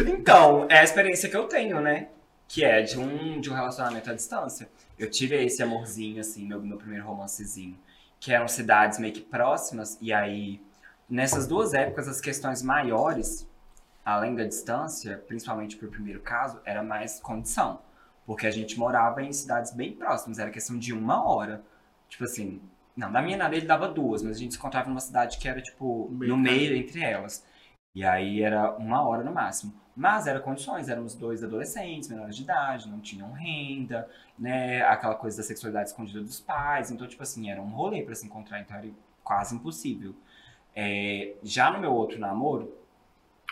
Então, 0.07 0.67
é 0.69 0.79
a 0.79 0.83
experiência 0.83 1.29
que 1.29 1.35
eu 1.37 1.47
tenho, 1.47 1.79
né? 1.79 2.09
Que 2.47 2.63
é 2.63 2.81
de 2.81 2.97
um, 2.99 3.39
de 3.39 3.49
um 3.49 3.53
relacionamento 3.53 4.09
à 4.09 4.13
distância. 4.13 4.69
Eu 4.97 5.09
tive 5.09 5.35
esse 5.43 5.61
amorzinho, 5.61 6.19
assim, 6.19 6.45
meu, 6.45 6.61
meu 6.61 6.77
primeiro 6.77 7.05
romancezinho. 7.05 7.77
Que 8.19 8.33
eram 8.33 8.47
cidades 8.47 8.99
meio 8.99 9.13
que 9.13 9.21
próximas. 9.21 9.97
E 10.01 10.11
aí, 10.13 10.61
nessas 11.09 11.47
duas 11.47 11.73
épocas, 11.73 12.07
as 12.07 12.19
questões 12.19 12.61
maiores, 12.61 13.47
além 14.03 14.35
da 14.35 14.43
distância, 14.43 15.17
principalmente 15.27 15.75
pro 15.77 15.89
primeiro 15.89 16.19
caso, 16.21 16.59
era 16.65 16.81
mais 16.83 17.19
condição. 17.19 17.79
Porque 18.27 18.45
a 18.45 18.51
gente 18.51 18.77
morava 18.77 19.23
em 19.23 19.31
cidades 19.31 19.73
bem 19.73 19.93
próximas. 19.93 20.37
Era 20.37 20.51
questão 20.51 20.77
de 20.77 20.93
uma 20.93 21.23
hora. 21.23 21.63
Tipo 22.09 22.25
assim, 22.25 22.61
não, 22.95 23.09
da 23.11 23.21
minha 23.21 23.37
nada 23.37 23.55
ele 23.55 23.65
dava 23.65 23.87
duas, 23.87 24.21
mas 24.21 24.35
a 24.35 24.39
gente 24.39 24.53
se 24.53 24.59
encontrava 24.59 24.89
numa 24.89 24.99
cidade 24.99 25.37
que 25.37 25.47
era, 25.47 25.61
tipo, 25.61 26.09
no 26.11 26.35
meio 26.35 26.75
entre 26.75 27.01
elas. 27.01 27.45
E 27.95 28.03
aí 28.03 28.43
era 28.43 28.75
uma 28.75 29.01
hora 29.07 29.23
no 29.23 29.33
máximo. 29.33 29.73
Mas 29.95 30.27
era 30.27 30.39
condições, 30.41 30.89
éramos 30.89 31.15
dois 31.15 31.43
adolescentes, 31.43 32.09
menores 32.09 32.35
de 32.35 32.43
idade, 32.43 32.89
não 32.89 32.99
tinham 32.99 33.31
renda, 33.31 34.07
né? 34.37 34.83
Aquela 34.83 35.15
coisa 35.15 35.37
da 35.37 35.43
sexualidade 35.43 35.89
escondida 35.89 36.21
dos 36.21 36.39
pais. 36.39 36.91
Então, 36.91 37.07
tipo 37.07 37.23
assim, 37.23 37.49
era 37.49 37.61
um 37.61 37.69
rolê 37.69 38.03
pra 38.03 38.13
se 38.13 38.25
encontrar, 38.25 38.59
então 38.59 38.77
era 38.77 38.89
quase 39.23 39.55
impossível. 39.55 40.13
É, 40.75 41.33
já 41.41 41.71
no 41.71 41.79
meu 41.79 41.93
outro 41.93 42.19
namoro, 42.19 42.77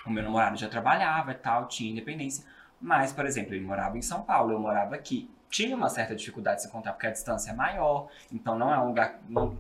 o 0.05 0.11
meu 0.11 0.21
namorado 0.21 0.57
já 0.57 0.69
trabalhava 0.69 1.31
e 1.31 1.35
tal, 1.35 1.67
tinha 1.67 1.91
independência. 1.91 2.45
Mas, 2.81 3.13
por 3.13 3.25
exemplo, 3.25 3.53
ele 3.53 3.65
morava 3.65 3.97
em 3.97 4.01
São 4.01 4.21
Paulo, 4.23 4.51
eu 4.51 4.59
morava 4.59 4.95
aqui. 4.95 5.29
Tinha 5.49 5.75
uma 5.75 5.89
certa 5.89 6.15
dificuldade 6.15 6.57
de 6.57 6.63
se 6.63 6.67
encontrar 6.67 6.93
porque 6.93 7.07
a 7.07 7.11
distância 7.11 7.51
é 7.51 7.53
maior, 7.53 8.09
então 8.31 8.57
não 8.57 8.73
é 8.73 8.79
um 8.79 8.87
lugar. 8.87 9.19
não- 9.29 9.57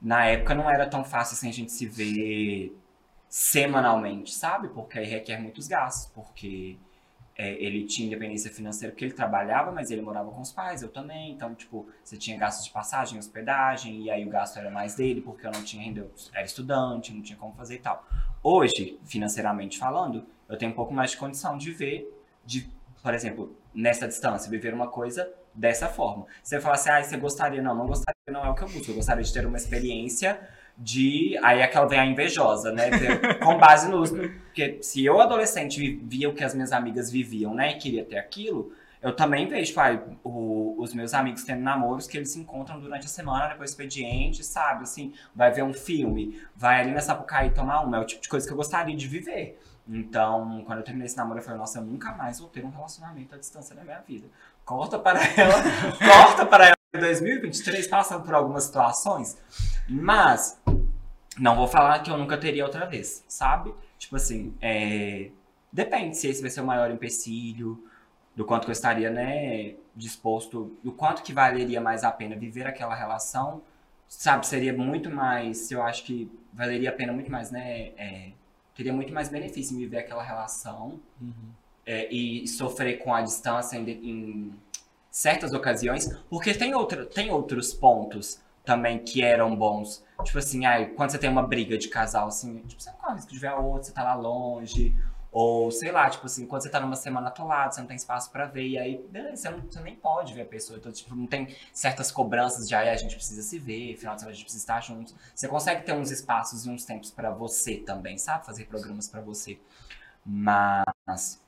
na 0.00 0.26
época 0.26 0.54
não 0.54 0.70
era 0.70 0.86
tão 0.88 1.04
fácil 1.04 1.34
assim 1.34 1.48
a 1.48 1.52
gente 1.52 1.72
se 1.72 1.86
ver 1.86 2.76
semanalmente, 3.28 4.34
sabe? 4.34 4.68
Porque 4.68 4.98
aí 4.98 5.06
requer 5.06 5.38
muitos 5.40 5.68
gastos, 5.68 6.10
porque 6.14 6.78
é, 7.36 7.52
ele 7.62 7.84
tinha 7.86 8.06
independência 8.06 8.50
financeira 8.50 8.92
porque 8.92 9.04
ele 9.04 9.14
trabalhava, 9.14 9.70
mas 9.72 9.90
ele 9.90 10.00
morava 10.02 10.30
com 10.30 10.40
os 10.40 10.52
pais, 10.52 10.82
eu 10.82 10.88
também. 10.90 11.32
Então, 11.32 11.54
tipo, 11.54 11.86
você 12.02 12.16
tinha 12.16 12.36
gastos 12.38 12.66
de 12.66 12.72
passagem, 12.72 13.18
hospedagem, 13.18 14.02
e 14.04 14.10
aí 14.10 14.24
o 14.26 14.30
gasto 14.30 14.58
era 14.58 14.70
mais 14.70 14.94
dele, 14.94 15.20
porque 15.20 15.46
eu 15.46 15.52
não 15.52 15.62
tinha 15.62 15.82
renda, 15.84 16.00
eu 16.00 16.10
era 16.32 16.44
estudante, 16.46 17.12
não 17.12 17.22
tinha 17.22 17.38
como 17.38 17.54
fazer 17.54 17.76
e 17.76 17.78
tal. 17.80 18.06
Hoje, 18.42 18.98
financeiramente 19.04 19.78
falando, 19.78 20.26
eu 20.48 20.56
tenho 20.56 20.72
um 20.72 20.74
pouco 20.74 20.94
mais 20.94 21.10
de 21.10 21.18
condição 21.18 21.58
de 21.58 21.70
ver, 21.72 22.10
de, 22.46 22.70
por 23.02 23.12
exemplo, 23.12 23.54
nessa 23.74 24.06
distância, 24.08 24.50
viver 24.50 24.72
uma 24.72 24.88
coisa 24.88 25.28
dessa 25.54 25.88
forma. 25.88 26.26
Você 26.42 26.60
fala 26.60 26.74
assim, 26.76 26.90
ah, 26.90 27.02
você 27.02 27.16
gostaria, 27.16 27.60
não, 27.60 27.74
não 27.74 27.86
gostaria, 27.86 28.14
não 28.30 28.44
é 28.44 28.48
o 28.48 28.54
que 28.54 28.62
eu 28.62 28.68
busco, 28.68 28.90
eu 28.90 28.94
gostaria 28.94 29.22
de 29.22 29.32
ter 29.32 29.44
uma 29.46 29.56
experiência 29.56 30.38
de. 30.78 31.38
Aí 31.42 31.62
aquela 31.62 31.86
vem 31.86 31.98
a 31.98 32.06
invejosa, 32.06 32.72
né? 32.72 32.90
Com 33.42 33.58
base 33.58 33.88
nos. 33.90 34.10
Porque 34.10 34.78
se 34.82 35.04
eu, 35.04 35.20
adolescente, 35.20 35.78
vi- 35.78 36.00
via 36.04 36.28
o 36.28 36.34
que 36.34 36.44
as 36.44 36.54
minhas 36.54 36.72
amigas 36.72 37.10
viviam, 37.10 37.54
né? 37.54 37.72
E 37.72 37.74
queria 37.78 38.04
ter 38.04 38.18
aquilo, 38.18 38.72
eu 39.02 39.14
também 39.16 39.46
vejo, 39.48 39.66
tipo, 39.68 39.80
ah, 39.80 39.98
o- 40.24 40.74
os 40.78 40.92
meus 40.92 41.14
amigos 41.14 41.44
tendo 41.44 41.62
namoros 41.62 42.06
que 42.06 42.16
eles 42.18 42.30
se 42.30 42.38
encontram 42.38 42.78
durante 42.80 43.06
a 43.06 43.08
semana, 43.08 43.48
depois 43.48 43.70
do 43.70 43.72
expediente, 43.72 44.44
sabe? 44.44 44.82
Assim, 44.82 45.12
vai 45.34 45.50
ver 45.50 45.62
um 45.62 45.72
filme, 45.72 46.40
vai 46.54 46.80
ali 46.82 46.90
na 46.92 47.00
Sapucaí 47.00 47.50
tomar 47.50 47.80
uma. 47.80 47.96
É 47.96 48.00
o 48.00 48.04
tipo 48.04 48.20
de 48.22 48.28
coisa 48.28 48.46
que 48.46 48.52
eu 48.52 48.56
gostaria 48.56 48.94
de 48.96 49.06
viver. 49.06 49.58
Então, 49.88 50.62
quando 50.66 50.78
eu 50.78 50.84
terminei 50.84 51.06
esse 51.06 51.16
namoro, 51.16 51.38
eu 51.38 51.42
falei, 51.42 51.58
nossa, 51.58 51.78
eu 51.78 51.84
nunca 51.84 52.12
mais 52.12 52.40
vou 52.40 52.48
ter 52.48 52.64
um 52.64 52.70
relacionamento 52.70 53.34
à 53.34 53.38
distância 53.38 53.74
na 53.74 53.84
minha 53.84 54.00
vida. 54.00 54.26
Corta 54.64 54.98
para 54.98 55.20
ela, 55.36 55.62
corta 55.98 56.46
para 56.46 56.66
ela 56.66 56.76
em 56.94 56.98
2023, 56.98 57.86
passando 57.86 58.24
por 58.24 58.34
algumas 58.34 58.64
situações. 58.64 59.38
Mas, 59.88 60.60
não 61.38 61.54
vou 61.54 61.68
falar 61.68 62.00
que 62.00 62.10
eu 62.10 62.18
nunca 62.18 62.36
teria 62.36 62.64
outra 62.64 62.86
vez, 62.86 63.24
sabe? 63.28 63.72
Tipo 63.98 64.16
assim, 64.16 64.54
é... 64.60 65.30
depende 65.72 66.16
se 66.16 66.28
esse 66.28 66.40
vai 66.40 66.50
ser 66.50 66.62
o 66.62 66.66
maior 66.66 66.90
empecilho, 66.90 67.82
do 68.34 68.44
quanto 68.44 68.64
que 68.64 68.70
eu 68.70 68.74
estaria, 68.74 69.10
né, 69.10 69.74
disposto, 69.94 70.76
do 70.84 70.92
quanto 70.92 71.22
que 71.22 71.32
valeria 71.32 71.80
mais 71.80 72.04
a 72.04 72.10
pena 72.10 72.36
viver 72.36 72.66
aquela 72.66 72.94
relação, 72.94 73.62
sabe? 74.06 74.46
Seria 74.46 74.74
muito 74.74 75.10
mais, 75.10 75.70
eu 75.70 75.82
acho 75.82 76.04
que 76.04 76.30
valeria 76.52 76.90
a 76.90 76.92
pena 76.92 77.14
muito 77.14 77.30
mais, 77.30 77.50
né, 77.50 77.92
é, 77.96 78.32
teria 78.76 78.92
muito 78.92 79.12
mais 79.12 79.28
benefício 79.28 79.74
em 79.74 79.78
viver 79.78 79.98
aquela 79.98 80.22
relação 80.22 81.00
é, 81.84 82.12
e 82.12 82.46
sofrer 82.46 82.98
com 82.98 83.14
a 83.14 83.22
distância 83.22 83.76
em, 83.76 83.88
em 83.88 84.52
certas 85.10 85.54
ocasiões, 85.54 86.12
porque 86.28 86.52
tem, 86.52 86.74
outra, 86.74 87.06
tem 87.06 87.30
outros 87.30 87.72
pontos 87.72 88.40
também 88.64 88.98
que 88.98 89.22
eram 89.22 89.56
bons. 89.56 90.04
Tipo 90.24 90.38
assim, 90.38 90.66
ai, 90.66 90.86
quando 90.90 91.10
você 91.10 91.18
tem 91.18 91.30
uma 91.30 91.42
briga 91.42 91.78
de 91.78 91.88
casal, 91.88 92.28
assim, 92.28 92.58
tipo, 92.66 92.82
você 92.82 92.90
não 92.90 92.98
corre 92.98 93.14
risco 93.14 93.30
de 93.30 93.38
ver 93.38 93.46
a 93.46 93.56
outra, 93.56 93.84
você 93.84 93.92
tá 93.92 94.02
lá 94.02 94.14
longe. 94.14 94.94
Ou, 95.38 95.70
sei 95.70 95.92
lá, 95.92 96.08
tipo 96.08 96.24
assim, 96.24 96.46
quando 96.46 96.62
você 96.62 96.70
tá 96.70 96.80
numa 96.80 96.96
semana 96.96 97.28
atolado, 97.28 97.74
você 97.74 97.82
não 97.82 97.86
tem 97.86 97.96
espaço 97.96 98.30
pra 98.30 98.46
ver, 98.46 98.68
e 98.68 98.78
aí, 98.78 99.06
você, 99.34 99.50
não, 99.50 99.60
você 99.60 99.80
nem 99.80 99.94
pode 99.94 100.32
ver 100.32 100.40
a 100.40 100.46
pessoa. 100.46 100.78
Então, 100.78 100.90
tipo, 100.90 101.14
não 101.14 101.26
tem 101.26 101.54
certas 101.74 102.10
cobranças 102.10 102.66
de, 102.66 102.74
ai, 102.74 102.88
a 102.88 102.96
gente 102.96 103.14
precisa 103.14 103.42
se 103.42 103.58
ver, 103.58 103.98
final 103.98 104.14
de 104.14 104.22
semana 104.22 104.32
a 104.32 104.34
gente 104.34 104.44
precisa 104.44 104.62
estar 104.62 104.80
juntos. 104.80 105.14
Você 105.34 105.46
consegue 105.46 105.84
ter 105.84 105.92
uns 105.92 106.10
espaços 106.10 106.64
e 106.64 106.70
uns 106.70 106.86
tempos 106.86 107.10
pra 107.10 107.30
você 107.30 107.76
também, 107.76 108.16
sabe? 108.16 108.46
Fazer 108.46 108.64
programas 108.64 109.08
pra 109.08 109.20
você. 109.20 109.58
Mas, 110.24 111.38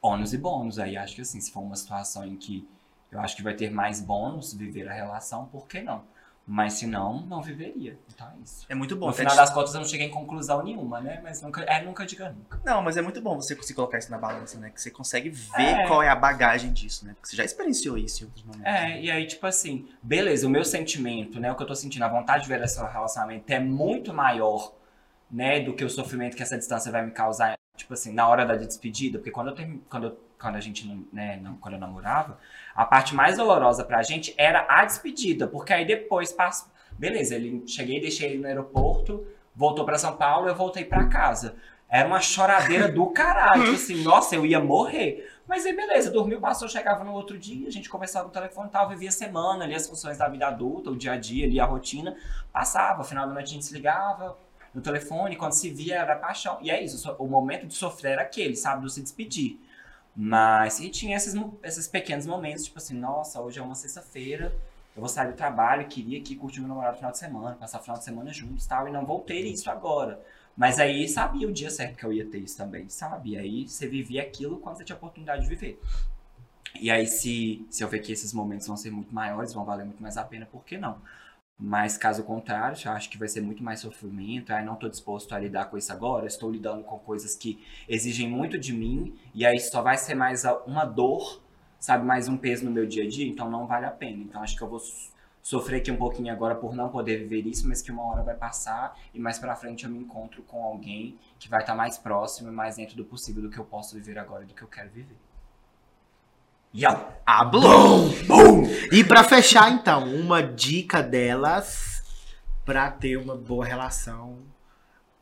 ônus 0.00 0.32
e 0.32 0.38
bônus. 0.38 0.78
Aí 0.78 0.96
acho 0.96 1.16
que 1.16 1.20
assim, 1.20 1.38
se 1.38 1.52
for 1.52 1.60
uma 1.60 1.76
situação 1.76 2.24
em 2.24 2.34
que 2.34 2.66
eu 3.12 3.20
acho 3.20 3.36
que 3.36 3.42
vai 3.42 3.52
ter 3.52 3.70
mais 3.70 4.00
bônus 4.00 4.54
viver 4.54 4.88
a 4.88 4.94
relação, 4.94 5.44
por 5.44 5.68
que 5.68 5.82
não? 5.82 6.02
Mas 6.48 6.74
se 6.74 6.86
não, 6.86 7.22
não 7.26 7.42
viveria. 7.42 7.98
Então 8.14 8.28
é 8.28 8.34
isso. 8.44 8.64
É 8.68 8.74
muito 8.74 8.94
bom. 8.94 9.08
No 9.08 9.12
final 9.12 9.34
das 9.34 9.50
contas 9.50 9.74
eu 9.74 9.80
não 9.80 9.88
cheguei 9.88 10.06
em 10.06 10.10
conclusão 10.10 10.62
nenhuma, 10.62 11.00
né? 11.00 11.20
Mas 11.20 11.42
nunca, 11.42 11.62
é 11.62 11.82
nunca 11.84 12.06
diga 12.06 12.30
nunca. 12.30 12.60
Não, 12.64 12.80
mas 12.82 12.96
é 12.96 13.02
muito 13.02 13.20
bom 13.20 13.34
você 13.34 13.56
conseguir 13.56 13.74
colocar 13.74 13.98
isso 13.98 14.12
na 14.12 14.16
balança, 14.18 14.56
né? 14.58 14.70
Que 14.70 14.80
você 14.80 14.88
consegue 14.90 15.28
ver 15.28 15.60
É. 15.60 15.86
qual 15.88 16.02
é 16.04 16.08
a 16.08 16.14
bagagem 16.14 16.72
disso, 16.72 17.04
né? 17.04 17.14
Porque 17.14 17.28
você 17.30 17.36
já 17.36 17.44
experienciou 17.44 17.98
isso 17.98 18.22
em 18.22 18.26
outros 18.26 18.44
momentos. 18.44 18.64
É, 18.64 19.00
e 19.00 19.10
aí, 19.10 19.26
tipo 19.26 19.44
assim, 19.44 19.88
beleza, 20.00 20.46
o 20.46 20.50
meu 20.50 20.64
sentimento, 20.64 21.40
né? 21.40 21.50
O 21.50 21.56
que 21.56 21.62
eu 21.64 21.66
tô 21.66 21.74
sentindo, 21.74 22.04
a 22.04 22.08
vontade 22.08 22.44
de 22.44 22.48
ver 22.48 22.62
esse 22.62 22.78
relacionamento 22.80 23.50
é 23.52 23.58
muito 23.58 24.14
maior, 24.14 24.72
né, 25.28 25.58
do 25.58 25.74
que 25.74 25.84
o 25.84 25.90
sofrimento 25.90 26.36
que 26.36 26.42
essa 26.44 26.56
distância 26.56 26.92
vai 26.92 27.04
me 27.04 27.10
causar, 27.10 27.58
tipo 27.76 27.92
assim, 27.92 28.12
na 28.12 28.28
hora 28.28 28.46
da 28.46 28.54
despedida, 28.54 29.18
porque 29.18 29.32
quando 29.32 29.48
eu 29.48 29.54
termi- 29.56 29.82
quando, 29.90 30.04
eu- 30.06 30.20
quando 30.40 30.56
a 30.56 30.60
gente, 30.60 30.86
não- 30.86 31.04
né, 31.12 31.38
não, 31.42 31.56
quando 31.56 31.74
eu 31.74 31.80
namorava, 31.80 32.38
a 32.74 32.84
parte 32.84 33.14
mais 33.14 33.36
dolorosa 33.36 33.84
pra 33.84 34.02
gente 34.02 34.34
era 34.36 34.66
a 34.68 34.84
despedida, 34.84 35.46
porque 35.46 35.72
aí 35.72 35.84
depois 35.84 36.32
passa, 36.32 36.70
beleza, 36.92 37.34
ele 37.34 37.62
cheguei, 37.66 38.00
deixei 38.00 38.30
ele 38.30 38.38
no 38.38 38.46
aeroporto, 38.46 39.26
voltou 39.54 39.84
pra 39.84 39.98
São 39.98 40.16
Paulo, 40.16 40.48
eu 40.48 40.54
voltei 40.54 40.84
pra 40.84 41.06
casa. 41.08 41.56
Era 41.88 42.08
uma 42.08 42.20
choradeira 42.20 42.88
do 42.90 43.06
caralho, 43.10 43.62
tipo 43.62 43.74
assim, 43.76 44.02
nossa, 44.02 44.34
eu 44.34 44.44
ia 44.44 44.58
morrer. 44.58 45.32
Mas 45.46 45.64
aí, 45.64 45.74
beleza, 45.74 46.10
dormiu, 46.10 46.40
passou, 46.40 46.68
chegava 46.68 47.04
no 47.04 47.12
outro 47.12 47.38
dia, 47.38 47.68
a 47.68 47.70
gente 47.70 47.88
conversava 47.88 48.26
no 48.26 48.32
telefone 48.32 48.66
e 48.68 48.72
tal, 48.72 48.88
vivia 48.88 49.08
a 49.08 49.12
semana 49.12 49.64
ali, 49.64 49.72
as 49.74 49.88
funções 49.88 50.18
da 50.18 50.28
vida 50.28 50.48
adulta, 50.48 50.90
o 50.90 50.96
dia 50.96 51.12
a 51.12 51.16
dia 51.16 51.46
ali, 51.46 51.60
a 51.60 51.64
rotina, 51.64 52.16
passava, 52.52 53.04
final 53.04 53.28
da 53.28 53.32
noite 53.32 53.50
a 53.50 53.52
gente 53.52 53.64
se 53.64 53.72
ligava 53.72 54.36
no 54.74 54.82
telefone, 54.82 55.36
quando 55.36 55.52
se 55.52 55.70
via 55.70 55.94
era 55.96 56.16
paixão. 56.16 56.58
E 56.60 56.70
é 56.72 56.82
isso, 56.82 56.98
so- 56.98 57.14
o 57.20 57.26
momento 57.28 57.66
de 57.68 57.74
sofrer 57.74 58.12
era 58.14 58.22
aquele, 58.22 58.56
sabe, 58.56 58.82
do 58.82 58.90
se 58.90 59.00
despedir. 59.00 59.60
Mas, 60.16 60.80
e 60.80 60.88
tinha 60.88 61.16
esses, 61.16 61.34
esses 61.62 61.86
pequenos 61.86 62.26
momentos, 62.26 62.64
tipo 62.64 62.78
assim, 62.78 62.94
nossa, 62.94 63.40
hoje 63.40 63.58
é 63.58 63.62
uma 63.62 63.74
sexta-feira, 63.74 64.46
eu 64.96 65.00
vou 65.00 65.08
sair 65.10 65.30
do 65.30 65.36
trabalho, 65.36 65.86
queria 65.88 66.18
aqui 66.18 66.34
curtir 66.34 66.60
meu 66.60 66.68
namorado 66.68 66.92
no 66.92 66.98
final 66.98 67.12
de 67.12 67.18
semana, 67.18 67.54
passar 67.54 67.80
o 67.80 67.82
final 67.82 67.98
de 67.98 68.04
semana 68.04 68.32
juntos 68.32 68.64
e 68.64 68.68
tal, 68.68 68.88
e 68.88 68.90
não 68.90 69.04
vou 69.04 69.20
ter 69.20 69.40
isso 69.40 69.70
agora. 69.70 70.18
Mas 70.56 70.80
aí 70.80 71.06
sabia 71.06 71.46
o 71.46 71.52
dia 71.52 71.70
certo 71.70 71.98
que 71.98 72.04
eu 72.06 72.12
ia 72.14 72.24
ter 72.24 72.38
isso 72.38 72.56
também, 72.56 72.88
sabe? 72.88 73.36
Aí 73.36 73.68
você 73.68 73.86
vivia 73.86 74.22
aquilo 74.22 74.56
quando 74.56 74.78
você 74.78 74.84
tinha 74.84 74.96
oportunidade 74.96 75.42
de 75.42 75.48
viver. 75.50 75.78
E 76.80 76.90
aí, 76.90 77.06
se, 77.06 77.66
se 77.70 77.84
eu 77.84 77.88
ver 77.88 78.00
que 78.00 78.10
esses 78.10 78.32
momentos 78.32 78.66
vão 78.66 78.76
ser 78.76 78.90
muito 78.90 79.14
maiores, 79.14 79.52
vão 79.52 79.64
valer 79.66 79.84
muito 79.84 80.02
mais 80.02 80.16
a 80.16 80.24
pena, 80.24 80.46
por 80.46 80.64
que 80.64 80.78
não? 80.78 80.98
Mas 81.58 81.96
caso 81.96 82.22
contrário, 82.22 82.76
eu 82.84 82.92
acho 82.92 83.08
que 83.08 83.16
vai 83.16 83.28
ser 83.28 83.40
muito 83.40 83.62
mais 83.62 83.80
sofrimento. 83.80 84.52
Aí 84.52 84.64
não 84.64 84.74
estou 84.74 84.88
disposto 84.90 85.32
a 85.34 85.38
lidar 85.38 85.66
com 85.66 85.78
isso 85.78 85.90
agora. 85.92 86.26
Estou 86.26 86.50
lidando 86.50 86.84
com 86.84 86.98
coisas 86.98 87.34
que 87.34 87.64
exigem 87.88 88.28
muito 88.28 88.58
de 88.58 88.72
mim. 88.72 89.14
E 89.34 89.44
aí 89.46 89.58
só 89.58 89.80
vai 89.82 89.96
ser 89.96 90.14
mais 90.14 90.44
uma 90.66 90.84
dor, 90.84 91.40
sabe? 91.80 92.04
Mais 92.04 92.28
um 92.28 92.36
peso 92.36 92.64
no 92.64 92.70
meu 92.70 92.86
dia 92.86 93.04
a 93.04 93.08
dia. 93.08 93.26
Então 93.26 93.50
não 93.50 93.66
vale 93.66 93.86
a 93.86 93.90
pena. 93.90 94.22
Então 94.22 94.42
acho 94.42 94.54
que 94.56 94.62
eu 94.62 94.68
vou 94.68 94.78
so- 94.80 95.10
sofrer 95.42 95.78
aqui 95.78 95.90
um 95.90 95.96
pouquinho 95.96 96.30
agora 96.32 96.54
por 96.56 96.74
não 96.74 96.90
poder 96.90 97.18
viver 97.20 97.46
isso, 97.46 97.66
mas 97.68 97.80
que 97.80 97.90
uma 97.90 98.02
hora 98.04 98.22
vai 98.22 98.34
passar. 98.34 98.98
E 99.14 99.18
mais 99.18 99.38
pra 99.38 99.56
frente 99.56 99.84
eu 99.84 99.90
me 99.90 99.98
encontro 99.98 100.42
com 100.42 100.62
alguém 100.62 101.18
que 101.38 101.48
vai 101.48 101.60
estar 101.60 101.74
mais 101.74 101.96
próximo 101.96 102.50
e 102.50 102.52
mais 102.52 102.76
dentro 102.76 102.96
do 102.96 103.04
possível 103.04 103.42
do 103.42 103.48
que 103.50 103.58
eu 103.58 103.64
posso 103.64 103.94
viver 103.94 104.18
agora 104.18 104.44
e 104.44 104.46
do 104.46 104.54
que 104.54 104.62
eu 104.62 104.68
quero 104.68 104.90
viver. 104.90 105.16
Yau! 106.76 107.22
Hablou! 107.24 108.10
E 108.92 109.02
pra 109.02 109.24
fechar, 109.24 109.72
então, 109.72 110.04
uma 110.14 110.42
dica 110.42 111.02
delas 111.02 112.04
pra 112.66 112.90
ter 112.90 113.16
uma 113.16 113.34
boa 113.34 113.64
relação 113.64 114.42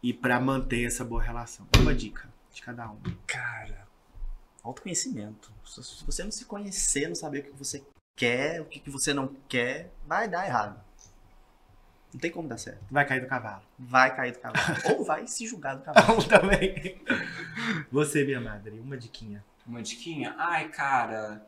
e 0.03 0.13
pra 0.13 0.41
manter 0.41 0.85
essa 0.85 1.05
boa 1.05 1.23
relação. 1.23 1.65
Uma 1.79 1.95
dica 1.95 2.29
de 2.53 2.61
cada 2.61 2.91
um. 2.91 2.99
Cara, 3.25 3.87
autoconhecimento. 4.65 5.53
Se 5.65 6.05
você 6.05 6.25
não 6.25 6.33
se 6.33 6.45
conhecer, 6.45 7.07
não 7.07 7.15
saber 7.15 7.39
o 7.39 7.43
que 7.45 7.53
você 7.53 7.85
quer, 8.17 8.61
o 8.61 8.65
que 8.65 8.81
que 8.81 8.91
você 8.91 9.15
não 9.15 9.29
quer, 9.49 9.93
vai 10.05 10.29
dar 10.29 10.47
errado. 10.47 10.83
Não 12.13 12.19
tem 12.19 12.33
como 12.33 12.49
dar 12.49 12.59
certo. 12.59 12.85
Vai 12.91 13.07
cair 13.07 13.21
do 13.21 13.29
cavalo. 13.29 13.63
Vai 13.79 14.15
cair 14.15 14.33
do 14.33 14.41
cavalo. 14.41 14.77
Ou 14.99 15.05
vai 15.05 15.27
se 15.29 15.47
julgar 15.47 15.77
do 15.77 15.83
cavalo. 15.85 16.23
também. 16.25 17.01
Você, 17.93 18.25
minha 18.25 18.41
madre, 18.41 18.79
uma 18.81 18.97
diquinha. 18.97 19.45
Uma 19.67 19.83
diquinha? 19.83 20.35
Ai, 20.39 20.69
cara. 20.69 21.47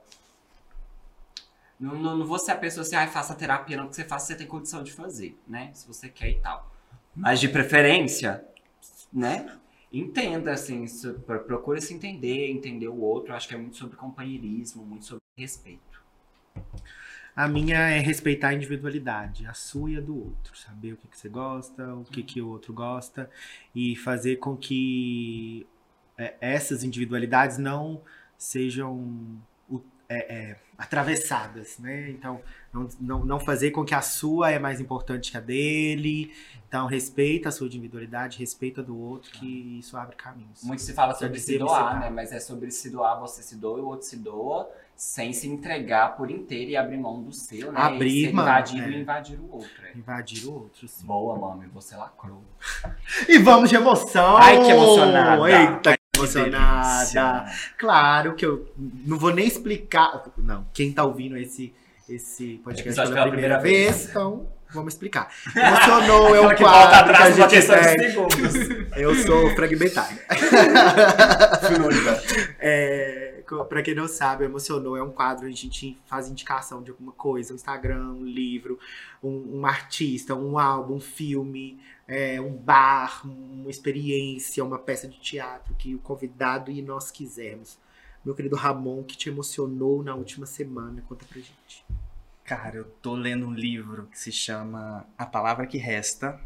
Não, 1.79 1.95
não, 1.95 2.17
não 2.17 2.27
vou 2.27 2.39
ser 2.39 2.53
a 2.53 2.57
pessoa 2.57 2.83
assim, 2.83 2.97
ai, 2.97 3.07
faça 3.07 3.35
terapia, 3.35 3.77
não, 3.77 3.89
que 3.89 3.97
você 3.97 4.05
faça, 4.05 4.27
você 4.27 4.35
tem 4.35 4.47
condição 4.47 4.83
de 4.83 4.93
fazer, 4.93 5.39
né? 5.47 5.71
Se 5.75 5.87
você 5.87 6.09
quer 6.09 6.31
e 6.31 6.41
tal. 6.41 6.71
Mas 7.15 7.39
de 7.39 7.49
preferência, 7.49 8.45
né? 9.13 9.59
Entenda, 9.93 10.53
assim, 10.53 10.85
procure 11.47 11.81
se 11.81 11.95
entender, 11.95 12.51
entender 12.51 12.89
o 12.89 13.01
outro. 13.01 13.35
Acho 13.35 13.49
que 13.49 13.55
é 13.55 13.59
muito 13.59 13.77
sobre 13.77 13.97
companheirismo, 13.97 14.85
muito 14.85 15.05
sobre 15.05 15.23
respeito. 15.39 16.03
A 17.35 17.47
minha 17.47 17.77
é 17.77 17.99
respeitar 17.99 18.49
a 18.49 18.55
individualidade, 18.55 19.47
a 19.47 19.53
sua 19.53 19.91
e 19.91 19.97
a 19.97 20.01
do 20.01 20.17
outro. 20.17 20.57
Saber 20.57 20.95
o 20.95 20.97
que, 20.97 21.07
que 21.07 21.19
você 21.19 21.29
gosta, 21.29 21.95
o 21.95 22.05
que, 22.05 22.23
que 22.23 22.41
o 22.41 22.49
outro 22.49 22.73
gosta. 22.73 23.31
E 23.75 23.95
fazer 23.97 24.37
com 24.37 24.57
que 24.57 25.67
é, 26.19 26.35
essas 26.41 26.83
individualidades 26.83 27.59
não 27.59 28.03
sejam 28.39 29.41
é, 30.09 30.35
é, 30.35 30.57
atravessadas, 30.79 31.79
né? 31.79 32.11
Então, 32.11 32.41
não, 32.73 32.89
não, 33.01 33.25
não 33.25 33.41
fazer 33.41 33.71
com 33.71 33.85
que 33.85 33.95
a 33.95 34.03
sua 34.03 34.51
é 34.51 34.59
mais 34.59 34.81
importante 34.81 35.31
que 35.31 35.37
a 35.37 35.41
dele. 35.41 36.33
Então, 36.69 36.87
respeita 36.87 37.49
a 37.49 37.53
sua 37.53 37.67
individualidade, 37.67 38.39
respeita 38.39 38.81
a 38.81 38.85
do 38.85 38.97
outro, 38.97 39.31
que 39.33 39.79
isso 39.79 39.97
abre 39.97 40.17
caminhos. 40.17 40.63
Muito 40.63 40.83
se 40.83 40.93
fala 40.93 41.15
sobre 41.15 41.39
se 41.39 41.59
doar, 41.59 42.01
né? 42.01 42.11
Mas 42.11 42.33
é 42.33 42.41
sobre 42.41 42.71
se 42.71 42.91
doar, 42.91 43.19
você 43.19 43.43
se 43.43 43.57
doa 43.57 43.79
e 43.79 43.83
o 43.83 43.87
outro 43.87 44.07
se 44.07 44.17
doa, 44.17 44.71
sem 44.95 45.33
se 45.33 45.49
entregar 45.49 46.17
por 46.17 46.31
inteiro 46.31 46.71
e 46.71 46.77
abrir 46.77 46.99
mão 46.99 47.23
do 47.23 47.33
seu, 47.33 47.73
né? 47.73 47.81
Abrir, 47.81 48.29
e 48.29 48.33
mano, 48.33 48.49
invadido 48.49 48.83
é. 48.83 48.91
e 48.91 49.01
invadir 49.01 49.41
o 49.41 49.53
outro. 49.53 49.87
é. 49.87 49.99
Invadir 49.99 50.47
o 50.47 50.55
outro, 50.55 50.89
sim. 50.89 51.07
Boa, 51.07 51.39
mami, 51.39 51.67
você 51.69 51.97
lacrou. 51.97 52.43
E 53.29 53.39
vamos 53.39 53.71
de 53.71 53.77
emoção! 53.77 54.37
Ai, 54.37 54.63
que 54.63 54.71
emocionada. 54.71 55.51
Eita, 55.51 55.96
emocionada! 56.17 57.53
Claro 57.79 58.35
que 58.35 58.45
eu 58.45 58.67
não 59.05 59.19
vou 59.19 59.33
nem 59.33 59.47
explicar. 59.47 60.25
Não, 60.37 60.67
quem 60.73 60.93
tá 60.93 61.05
ouvindo 61.05 61.37
esse, 61.37 61.75
esse 62.09 62.61
podcast 62.65 62.95
pela 62.95 63.13
pela 63.13 63.29
primeira, 63.29 63.59
primeira 63.59 63.91
vez, 63.91 64.09
então 64.09 64.49
vamos 64.71 64.95
explicar. 64.95 65.33
Emocionou 65.55 66.35
é 66.35 66.41
um 66.47 66.55
que 66.55 66.63
quadro 66.63 67.05
que 67.05 67.11
atrás 67.11 67.41
a 67.41 67.43
uma 67.43 67.49
gente 67.49 67.67
tem. 67.67 69.03
Eu 69.03 69.15
sou 69.15 69.51
fragmentário. 69.55 70.19
É, 72.59 73.43
pra 73.69 73.83
quem 73.83 73.95
não 73.95 74.09
sabe, 74.09 74.45
Emocionou 74.45 74.97
é 74.97 75.03
um 75.03 75.11
quadro 75.11 75.47
onde 75.47 75.55
a 75.55 75.57
gente 75.57 75.99
faz 76.07 76.29
indicação 76.29 76.83
de 76.83 76.91
alguma 76.91 77.13
coisa, 77.13 77.53
um 77.53 77.57
Instagram, 77.57 78.13
um 78.13 78.25
livro, 78.25 78.79
um, 79.23 79.61
um 79.61 79.67
artista, 79.67 80.35
um 80.35 80.59
álbum, 80.59 80.97
um 80.97 81.01
filme, 81.01 81.79
é, 82.09 82.41
um 82.41 82.57
bar, 82.57 83.23
uma 83.25 83.71
experiência, 83.71 84.65
uma 84.65 84.79
peça 84.79 85.09
de 85.09 85.19
teatro 85.19 85.75
que 85.75 85.95
o 85.95 85.99
convidado 85.99 86.71
e 86.71 86.81
nós 86.81 87.11
quisermos. 87.11 87.79
Meu 88.25 88.35
querido 88.35 88.57
Ramon, 88.57 89.03
que 89.03 89.17
te 89.17 89.29
emocionou 89.29 90.03
na 90.03 90.15
última 90.15 90.47
semana, 90.47 91.03
conta 91.09 91.25
pra 91.27 91.41
gente. 91.41 91.85
Cara, 92.45 92.77
eu 92.77 92.85
tô 92.85 93.15
lendo 93.15 93.47
um 93.47 93.53
livro 93.53 94.07
que 94.07 94.19
se 94.19 94.31
chama 94.31 95.07
A 95.19 95.27
Palavra 95.27 95.67
que 95.67 95.79
Resta. 95.79 96.41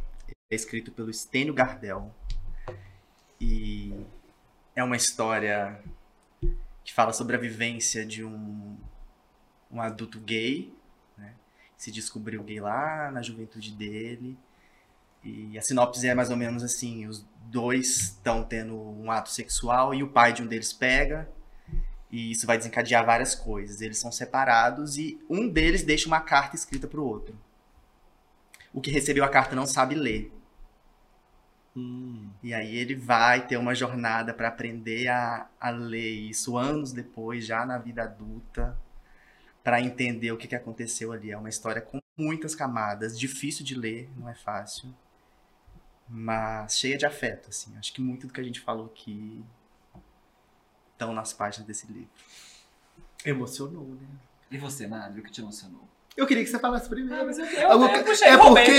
É 0.50 0.54
escrito 0.54 0.90
pelo 0.90 1.12
Stênio 1.12 1.54
Gardel. 1.54 2.14
E 3.40 3.94
é 4.74 4.82
uma 4.82 4.96
história 4.96 5.82
que 6.84 6.92
fala 6.92 7.12
sobre 7.12 7.36
a 7.36 7.38
vivência 7.38 8.04
de 8.04 8.24
um, 8.24 8.76
um 9.70 9.80
adulto 9.80 10.18
gay, 10.20 10.72
né? 11.16 11.34
se 11.76 11.90
descobriu 11.90 12.42
gay 12.42 12.60
lá 12.60 13.10
na 13.10 13.22
juventude 13.22 13.72
dele. 13.72 14.36
E 15.22 15.58
a 15.58 15.62
sinopse 15.62 16.06
é 16.06 16.14
mais 16.14 16.30
ou 16.30 16.36
menos 16.36 16.62
assim: 16.62 17.06
os 17.06 17.24
dois 17.42 18.00
estão 18.00 18.42
tendo 18.42 18.76
um 18.76 19.10
ato 19.10 19.30
sexual 19.30 19.94
e 19.94 20.02
o 20.02 20.08
pai 20.08 20.32
de 20.32 20.42
um 20.42 20.46
deles 20.46 20.72
pega. 20.72 21.28
E 22.10 22.32
isso 22.32 22.46
vai 22.46 22.58
desencadear 22.58 23.04
várias 23.04 23.34
coisas. 23.34 23.80
Eles 23.80 23.98
são 23.98 24.10
separados 24.10 24.96
e 24.98 25.18
um 25.28 25.48
deles 25.48 25.82
deixa 25.82 26.08
uma 26.08 26.20
carta 26.20 26.56
escrita 26.56 26.88
pro 26.88 27.04
outro. 27.04 27.38
O 28.72 28.80
que 28.80 28.90
recebeu 28.90 29.24
a 29.24 29.28
carta 29.28 29.54
não 29.54 29.66
sabe 29.66 29.94
ler. 29.94 30.32
E 32.42 32.52
aí 32.52 32.76
ele 32.76 32.94
vai 32.94 33.46
ter 33.46 33.56
uma 33.56 33.74
jornada 33.74 34.34
para 34.34 34.48
aprender 34.48 35.08
a, 35.08 35.48
a 35.60 35.70
ler 35.70 36.10
isso 36.10 36.56
anos 36.56 36.92
depois, 36.92 37.46
já 37.46 37.64
na 37.64 37.78
vida 37.78 38.02
adulta, 38.02 38.76
para 39.62 39.80
entender 39.80 40.32
o 40.32 40.36
que, 40.36 40.48
que 40.48 40.56
aconteceu 40.56 41.12
ali. 41.12 41.30
É 41.30 41.36
uma 41.36 41.48
história 41.48 41.80
com 41.80 42.00
muitas 42.18 42.54
camadas, 42.54 43.18
difícil 43.18 43.64
de 43.64 43.74
ler, 43.74 44.10
não 44.16 44.28
é 44.28 44.34
fácil, 44.34 44.94
mas 46.10 46.78
cheia 46.78 46.98
de 46.98 47.06
afeto. 47.06 47.48
Assim. 47.50 47.72
Acho 47.78 47.92
que 47.92 48.00
muito 48.00 48.26
do 48.26 48.32
que 48.32 48.40
a 48.40 48.44
gente 48.44 48.60
falou 48.60 48.86
aqui 48.86 49.42
estão 50.92 51.12
nas 51.14 51.32
páginas 51.32 51.66
desse 51.66 51.86
livro. 51.90 52.08
Emocionou, 53.24 53.84
né? 53.84 54.06
E 54.50 54.58
você, 54.58 54.86
Madre, 54.86 55.20
o 55.20 55.22
que 55.22 55.30
te 55.30 55.40
emocionou? 55.40 55.88
Eu 56.16 56.26
queria 56.26 56.42
que 56.42 56.50
você 56.50 56.58
falasse 56.58 56.88
primeiro. 56.88 57.24
mas 57.24 57.38
eu, 57.38 57.46
Eu- 57.46 57.84
é 57.84 58.36
porque 58.36 58.70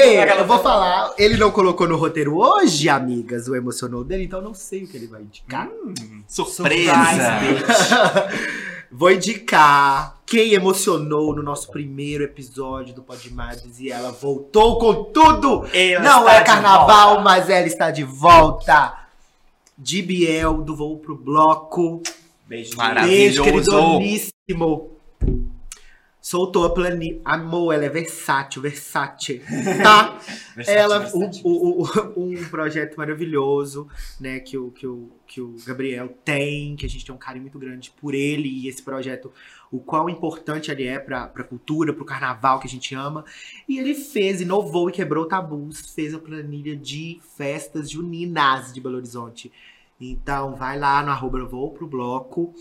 eu 0.41 0.45
vou 0.45 0.59
falar, 0.59 1.13
ele 1.17 1.37
não 1.37 1.49
colocou 1.49 1.87
no 1.87 1.95
roteiro 1.95 2.35
hoje, 2.37 2.89
amigas, 2.89 3.47
o 3.47 3.55
emocionou 3.55 4.03
dele, 4.03 4.25
então 4.25 4.39
eu 4.39 4.45
não 4.45 4.53
sei 4.53 4.83
o 4.83 4.87
que 4.87 4.97
ele 4.97 5.07
vai 5.07 5.21
indicar. 5.21 5.69
Surpresa! 6.27 6.91
Vou 8.91 9.09
indicar 9.09 10.17
quem 10.25 10.53
emocionou 10.53 11.33
no 11.33 11.41
nosso 11.41 11.71
primeiro 11.71 12.25
episódio 12.25 12.93
do 12.93 13.01
Podmadres 13.01 13.79
e 13.79 13.89
ela 13.89 14.11
voltou 14.11 14.77
com 14.79 15.05
tudo. 15.05 15.65
Ela 15.73 16.03
não 16.03 16.29
é 16.29 16.43
carnaval, 16.43 17.21
mas 17.21 17.49
ela 17.49 17.65
está 17.65 17.89
de 17.89 18.03
volta. 18.03 18.97
De 19.77 20.01
Biel, 20.01 20.61
do 20.61 20.75
Voo 20.75 20.97
pro 20.97 21.15
Bloco. 21.15 22.03
Beijo. 22.45 22.75
Maravilhoso. 22.75 23.43
Beijo, 23.43 23.43
queridoníssimo. 23.43 24.90
Soltou 26.21 26.63
a 26.65 26.69
planilha. 26.71 27.19
Amor, 27.25 27.73
ela 27.73 27.85
é 27.85 27.89
versátil, 27.89 28.61
versátil. 28.61 29.41
Tá? 29.81 30.19
Versátil, 30.55 30.79
ela, 30.81 30.99
versátil. 30.99 31.41
o, 31.43 31.81
o- 31.81 31.87
o- 32.15 32.23
um 32.35 32.43
projeto 32.49 32.95
maravilhoso, 32.95 33.87
né, 34.19 34.39
que 34.39 34.55
o, 34.55 34.69
que, 34.69 34.85
o, 34.85 35.09
que 35.25 35.41
o 35.41 35.55
Gabriel 35.65 36.15
tem, 36.23 36.75
que 36.75 36.85
a 36.85 36.89
gente 36.89 37.03
tem 37.03 37.13
um 37.15 37.17
carinho 37.17 37.41
muito 37.43 37.57
grande 37.57 37.91
por 37.99 38.13
ele 38.13 38.47
e 38.47 38.67
esse 38.67 38.83
projeto, 38.83 39.31
o 39.71 39.79
quão 39.79 40.07
importante 40.07 40.69
ele 40.69 40.85
é 40.85 40.99
pra, 40.99 41.25
pra 41.25 41.43
cultura, 41.43 41.91
pro 41.91 42.05
carnaval 42.05 42.59
que 42.59 42.67
a 42.67 42.69
gente 42.69 42.93
ama. 42.93 43.25
E 43.67 43.79
ele 43.79 43.95
fez, 43.95 44.41
inovou 44.41 44.89
e 44.89 44.93
quebrou 44.93 45.25
tabus, 45.25 45.91
fez 45.95 46.13
a 46.13 46.19
planilha 46.19 46.75
de 46.75 47.19
festas 47.35 47.89
juninas 47.89 48.71
de 48.71 48.79
Belo 48.79 48.97
Horizonte. 48.97 49.51
Então, 49.99 50.55
vai 50.55 50.77
lá 50.77 51.01
no 51.03 51.09
arroba 51.11 51.43
vou 51.45 51.71
pro 51.71 51.87
bloco, 51.87 52.53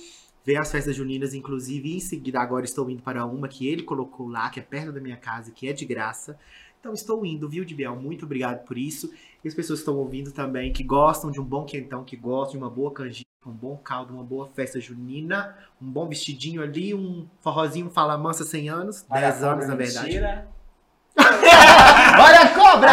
vê 0.45 0.57
as 0.57 0.70
festas 0.70 0.97
juninas, 0.97 1.34
inclusive, 1.34 1.95
em 1.95 2.01
seguida 2.01 2.41
agora 2.41 2.64
estou 2.64 2.88
indo 2.91 3.03
para 3.03 3.24
uma 3.24 3.49
que 3.49 3.66
ele 3.66 3.82
colocou 3.82 4.28
lá, 4.28 4.49
que 4.51 4.61
é 4.61 4.62
perto 4.62 4.93
da 4.93 5.01
minha 5.01 5.16
casa, 5.16 5.51
que 5.51 5.68
é 5.68 5.72
de 5.72 5.84
graça. 5.84 6.38
Então 6.80 6.95
estou 6.95 7.24
indo, 7.26 7.49
viu, 7.49 7.64
de 7.64 7.74
Biel? 7.74 7.95
Muito 7.95 8.24
obrigado 8.24 8.64
por 8.64 8.78
isso. 8.78 9.12
E 9.45 9.49
as 9.49 9.55
pessoas 9.55 9.80
que 9.80 9.82
estão 9.82 9.97
ouvindo 9.97 10.32
também, 10.32 10.72
que 10.72 10.82
gostam 10.82 11.30
de 11.30 11.41
um 11.41 11.45
bom 11.45 11.64
quentão, 11.64 12.05
que 12.05 12.16
gostam 12.16 12.53
de 12.53 12.64
uma 12.64 12.70
boa 12.70 12.91
canjica, 12.91 13.28
um 13.47 13.53
bom 13.53 13.76
caldo, 13.76 14.14
uma 14.14 14.24
boa 14.24 14.49
festa 14.55 14.80
junina, 14.80 15.57
um 15.80 15.91
bom 15.91 16.09
vestidinho 16.09 16.62
ali, 16.62 16.95
um 16.95 17.26
forrozinho 17.41 17.91
fala 17.91 18.16
mansa 18.16 18.45
100 18.45 18.68
anos, 18.68 19.03
10 19.11 19.43
anos 19.43 19.68
na 19.68 19.74
verdade. 19.74 20.07
Mentira. 20.07 20.49
Olha 21.16 22.41
a 22.41 22.55
cobra! 22.55 22.88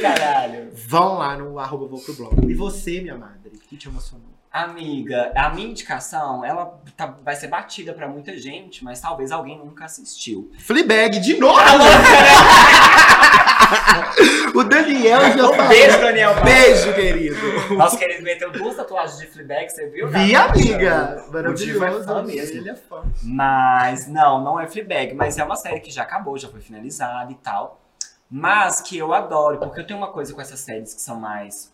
Caralho. 0.00 0.70
Vão 0.86 1.18
lá 1.18 1.36
no 1.36 1.58
arroba 1.58 1.86
vou 1.86 2.00
pro 2.00 2.14
blog. 2.14 2.50
E 2.50 2.54
você, 2.54 3.00
minha 3.00 3.16
madre, 3.16 3.52
o 3.54 3.58
que 3.58 3.76
te 3.76 3.88
emocionou? 3.88 4.33
Amiga, 4.58 5.32
a 5.34 5.50
minha 5.50 5.66
indicação, 5.68 6.44
ela 6.44 6.80
tá- 6.96 7.12
vai 7.24 7.34
ser 7.34 7.48
batida 7.48 7.92
pra 7.92 8.06
muita 8.06 8.38
gente, 8.38 8.84
mas 8.84 9.00
talvez 9.00 9.32
alguém 9.32 9.58
nunca 9.58 9.84
assistiu. 9.84 10.48
Fleabag 10.60 11.18
de 11.18 11.36
novo! 11.40 11.58
o 14.54 14.62
Daniel 14.62 15.20
já 15.36 15.50
Um 15.50 15.68
beijo, 15.68 15.98
Daniel. 16.00 16.34
Beijo, 16.44 16.94
querido. 16.94 17.74
Nosso 17.74 17.98
querido 17.98 18.22
meteu 18.22 18.52
duas 18.52 18.76
tatuagens 18.76 19.18
de 19.18 19.26
Fleabag, 19.26 19.68
você 19.70 19.88
viu? 19.88 20.06
Vi, 20.08 20.32
Na 20.34 20.44
amiga. 20.44 21.24
O 21.50 21.54
Divo 21.54 21.84
é 21.84 21.90
fã 21.90 21.98
Maravilhoso. 22.06 22.24
mesmo. 22.26 22.56
Ele 22.58 22.70
é 22.70 22.76
fã. 22.76 23.02
Mas, 23.24 24.06
não, 24.06 24.40
não 24.40 24.60
é 24.60 24.68
Fleabag, 24.68 25.14
mas 25.14 25.36
é 25.36 25.42
uma 25.42 25.56
série 25.56 25.80
que 25.80 25.90
já 25.90 26.02
acabou, 26.02 26.38
já 26.38 26.48
foi 26.48 26.60
finalizada 26.60 27.32
e 27.32 27.34
tal. 27.34 27.80
Mas 28.30 28.80
que 28.80 28.96
eu 28.96 29.12
adoro, 29.12 29.58
porque 29.58 29.80
eu 29.80 29.86
tenho 29.86 29.98
uma 29.98 30.12
coisa 30.12 30.32
com 30.32 30.40
essas 30.40 30.60
séries 30.60 30.94
que 30.94 31.00
são 31.00 31.18
mais 31.18 31.72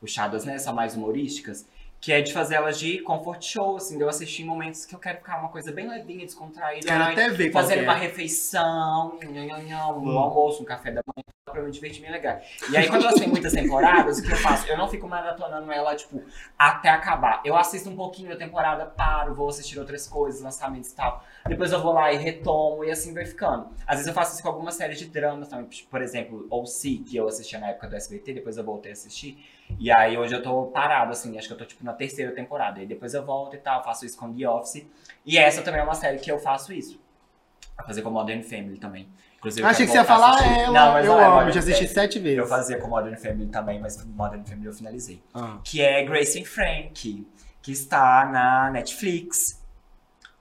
puxadas, 0.00 0.44
né? 0.44 0.58
São 0.58 0.74
mais 0.74 0.96
humorísticas, 0.96 1.64
que 2.00 2.12
é 2.12 2.20
de 2.20 2.32
fazer 2.32 2.54
elas 2.56 2.78
de 2.78 2.98
comfort 3.00 3.42
show, 3.42 3.76
assim, 3.76 3.96
de 3.96 4.02
eu 4.04 4.08
assistir 4.08 4.42
em 4.42 4.46
momentos 4.46 4.84
que 4.84 4.94
eu 4.94 4.98
quero 4.98 5.18
ficar 5.18 5.38
uma 5.40 5.48
coisa 5.48 5.72
bem 5.72 5.88
levinha, 5.88 6.24
descontraída. 6.24 6.86
Quero 6.86 7.02
ai, 7.04 7.12
até 7.12 7.30
ver 7.30 7.50
fazendo 7.50 7.78
que 7.78 7.84
uma 7.84 7.96
é. 7.96 8.00
refeição, 8.00 9.18
um 9.22 9.28
Hum. 9.28 10.18
almoço, 10.18 10.62
um 10.62 10.66
café 10.66 10.90
da 10.92 11.02
manhã, 11.06 11.24
pra 11.44 11.62
me 11.62 11.70
divertir 11.70 12.02
bem 12.02 12.10
legal. 12.12 12.38
E 12.70 12.76
aí, 12.76 12.86
quando 12.88 13.02
elas 13.02 13.14
têm 13.18 13.28
muitas 13.28 13.52
temporadas, 13.52 14.18
o 14.18 14.22
que 14.22 14.30
eu 14.30 14.36
faço? 14.36 14.68
Eu 14.68 14.76
não 14.76 14.88
fico 14.88 15.08
maratonando 15.08 15.72
ela, 15.72 15.96
tipo, 15.96 16.22
até 16.58 16.90
acabar. 16.90 17.40
Eu 17.44 17.56
assisto 17.56 17.88
um 17.88 17.96
pouquinho 17.96 18.28
da 18.28 18.36
temporada, 18.36 18.84
paro, 18.86 19.34
vou 19.34 19.48
assistir 19.48 19.78
outras 19.78 20.06
coisas, 20.06 20.42
lançamentos 20.42 20.90
e 20.90 20.94
tal. 20.94 21.24
Depois 21.48 21.72
eu 21.72 21.80
vou 21.80 21.92
lá 21.92 22.12
e 22.12 22.16
retomo, 22.16 22.84
e 22.84 22.90
assim 22.90 23.14
vai 23.14 23.24
ficando. 23.24 23.68
Às 23.86 23.96
vezes 23.96 24.06
eu 24.08 24.14
faço 24.14 24.34
isso 24.34 24.42
com 24.42 24.48
algumas 24.48 24.74
séries 24.74 24.98
de 24.98 25.06
dramas 25.06 25.48
também. 25.48 25.68
Por 25.90 26.02
exemplo, 26.02 26.46
O.C., 26.50 27.00
que 27.06 27.16
eu 27.16 27.26
assistia 27.26 27.58
na 27.58 27.68
época 27.70 27.88
do 27.88 27.96
SBT, 27.96 28.34
depois 28.34 28.56
eu 28.56 28.64
voltei 28.64 28.92
a 28.92 28.94
assistir. 28.94 29.38
E 29.78 29.90
aí 29.90 30.16
hoje 30.16 30.34
eu 30.34 30.42
tô 30.42 30.66
parado, 30.66 31.12
assim, 31.12 31.36
acho 31.38 31.48
que 31.48 31.54
eu 31.54 31.58
tô 31.58 31.64
tipo 31.64 31.84
na 31.84 31.92
terceira 31.92 32.32
temporada. 32.32 32.80
E 32.80 32.86
depois 32.86 33.14
eu 33.14 33.24
volto 33.24 33.54
e 33.54 33.58
tal, 33.58 33.82
faço 33.84 34.06
isso 34.06 34.18
com 34.18 34.32
The 34.32 34.48
Office. 34.48 34.86
E 35.24 35.36
essa 35.38 35.62
também 35.62 35.80
é 35.80 35.84
uma 35.84 35.94
série 35.94 36.18
que 36.18 36.30
eu 36.30 36.38
faço 36.38 36.72
isso. 36.72 37.00
Vou 37.76 37.86
fazer 37.86 38.02
com 38.02 38.10
Modern 38.10 38.42
Family 38.42 38.78
também. 38.78 39.08
Inclusive, 39.38 39.66
Achei 39.66 39.86
que 39.86 39.92
você 39.92 39.98
ia 39.98 40.04
falar 40.04 40.30
assistir. 40.30 40.58
ela. 40.58 40.72
Não, 40.72 40.92
mas 40.92 41.06
eu 41.06 41.12
não 41.12 41.20
é 41.20 41.42
amo, 41.42 41.52
já 41.52 41.60
assisti 41.60 41.86
sete 41.88 42.18
vezes. 42.18 42.38
Eu 42.38 42.46
fazia 42.46 42.78
com 42.78 42.88
Modern 42.88 43.16
Family 43.16 43.48
também, 43.48 43.78
mas 43.78 44.02
Modern 44.04 44.44
Family 44.44 44.66
eu 44.66 44.72
finalizei. 44.72 45.22
Ah. 45.34 45.58
Que 45.62 45.82
é 45.82 46.02
Grace 46.04 46.40
and 46.40 46.44
Frank, 46.44 47.26
que 47.60 47.72
está 47.72 48.24
na 48.26 48.70
Netflix. 48.70 49.62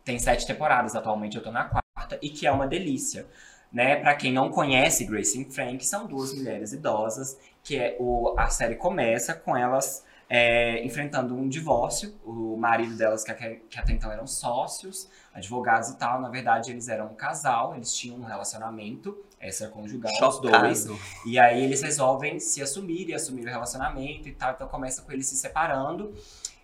Tem 0.04 0.18
sete 0.18 0.48
temporadas 0.48 0.96
atualmente, 0.96 1.36
eu 1.36 1.44
tô 1.44 1.52
na 1.52 1.66
quarta, 1.66 2.18
e 2.22 2.30
que 2.30 2.48
é 2.48 2.52
uma 2.52 2.68
delícia. 2.68 3.28
Né? 3.72 3.98
Pra 3.98 4.16
quem 4.16 4.32
não 4.32 4.50
conhece 4.50 5.04
Grace 5.06 5.40
and 5.42 5.52
Frank, 5.52 5.86
são 5.86 6.08
duas 6.08 6.34
mulheres 6.34 6.72
idosas, 6.72 7.38
que 7.66 7.78
é 7.78 7.98
o, 8.00 8.36
a 8.38 8.48
série 8.48 8.76
começa 8.76 9.34
com 9.34 9.58
elas 9.58 10.06
é, 10.30 10.86
enfrentando 10.86 11.36
um 11.36 11.50
divórcio. 11.50 12.16
O 12.24 12.56
marido 12.56 12.96
delas, 12.96 13.24
que, 13.24 13.34
que 13.34 13.80
até 13.80 13.92
então 13.92 14.12
eram 14.12 14.28
sócios, 14.28 15.10
advogados 15.34 15.90
e 15.90 15.98
tal, 15.98 16.22
na 16.22 16.30
verdade 16.30 16.72
eles 16.72 16.88
eram 16.88 17.08
um 17.08 17.16
casal, 17.16 17.76
eles 17.76 17.92
tinham 17.94 18.18
um 18.18 18.24
relacionamento 18.24 19.18
extraconjugal, 19.42 20.12
os 20.30 20.40
dois. 20.40 20.88
E 21.26 21.40
aí 21.40 21.64
eles 21.64 21.82
resolvem 21.82 22.40
se 22.40 22.62
assumir 22.62 23.10
e 23.10 23.16
assumir 23.16 23.46
o 23.46 23.50
relacionamento 23.50 24.30
e 24.30 24.32
tal. 24.32 24.54
Então 24.54 24.68
começa 24.68 25.02
com 25.02 25.12
eles 25.12 25.28
se 25.28 25.36
separando. 25.36 26.14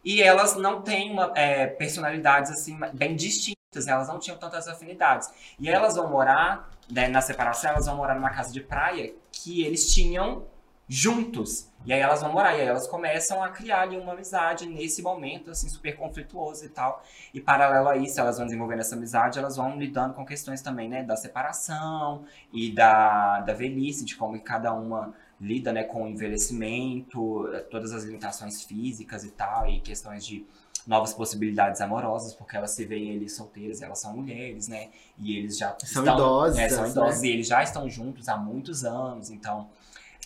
E 0.06 0.22
elas 0.22 0.56
não 0.56 0.82
têm 0.84 1.12
uma, 1.12 1.32
é, 1.36 1.66
personalidades 1.66 2.52
assim 2.52 2.78
bem 2.94 3.16
distintas, 3.16 3.86
né? 3.86 3.92
elas 3.92 4.08
não 4.08 4.20
tinham 4.20 4.38
tantas 4.38 4.68
afinidades. 4.68 5.30
E 5.60 5.68
elas 5.68 5.96
vão 5.96 6.10
morar, 6.10 6.70
né, 6.90 7.08
na 7.08 7.22
separação, 7.22 7.72
elas 7.72 7.86
vão 7.88 7.98
morar 7.98 8.16
numa 8.16 8.32
casa 8.32 8.52
de 8.52 8.62
praia 8.62 9.14
que 9.32 9.64
eles 9.64 9.92
tinham 9.94 10.46
juntos. 10.92 11.70
E 11.86 11.94
aí 11.94 12.02
elas 12.02 12.22
vão 12.22 12.34
morar, 12.34 12.56
e 12.56 12.62
aí 12.62 12.68
elas 12.68 12.86
começam 12.86 13.42
a 13.42 13.48
criar 13.50 13.84
ali 13.84 13.98
uma 13.98 14.12
amizade 14.12 14.68
nesse 14.68 15.02
momento, 15.02 15.50
assim, 15.50 15.70
super 15.70 15.96
conflituoso 15.96 16.66
e 16.66 16.70
tal. 16.70 17.02
E 17.34 17.40
paralelo 17.40 17.88
a 17.88 17.96
isso, 17.96 18.20
elas 18.20 18.38
vão 18.38 18.46
desenvolvendo 18.46 18.82
essa 18.82 18.94
amizade, 18.94 19.40
elas 19.40 19.56
vão 19.56 19.80
lidando 19.80 20.14
com 20.14 20.26
questões 20.26 20.62
também, 20.62 20.90
né, 20.90 21.02
da 21.02 21.16
separação 21.16 22.26
e 22.52 22.72
da, 22.72 23.40
da 23.40 23.54
velhice, 23.54 24.04
de 24.04 24.16
como 24.18 24.40
cada 24.42 24.74
uma 24.74 25.14
lida, 25.40 25.72
né, 25.72 25.84
com 25.84 26.04
o 26.04 26.08
envelhecimento, 26.08 27.50
todas 27.72 27.94
as 27.94 28.04
limitações 28.04 28.62
físicas 28.62 29.24
e 29.24 29.32
tal, 29.32 29.68
e 29.68 29.80
questões 29.80 30.26
de 30.26 30.46
novas 30.86 31.14
possibilidades 31.14 31.80
amorosas, 31.80 32.34
porque 32.34 32.58
elas 32.58 32.72
se 32.72 32.86
veem 32.86 33.16
ali 33.16 33.30
solteiras, 33.30 33.82
elas 33.82 34.00
são 34.00 34.16
mulheres, 34.16 34.68
né, 34.68 34.90
e 35.18 35.38
eles 35.38 35.58
já 35.58 35.76
São 35.80 36.04
estão, 36.04 36.16
idosas, 36.16 36.58
né, 36.58 36.70
são 36.70 36.84
né? 36.84 36.90
idosos, 36.90 37.24
e 37.24 37.30
eles 37.30 37.48
já 37.48 37.64
estão 37.64 37.90
juntos 37.90 38.28
há 38.28 38.36
muitos 38.36 38.84
anos, 38.84 39.30
então... 39.32 39.70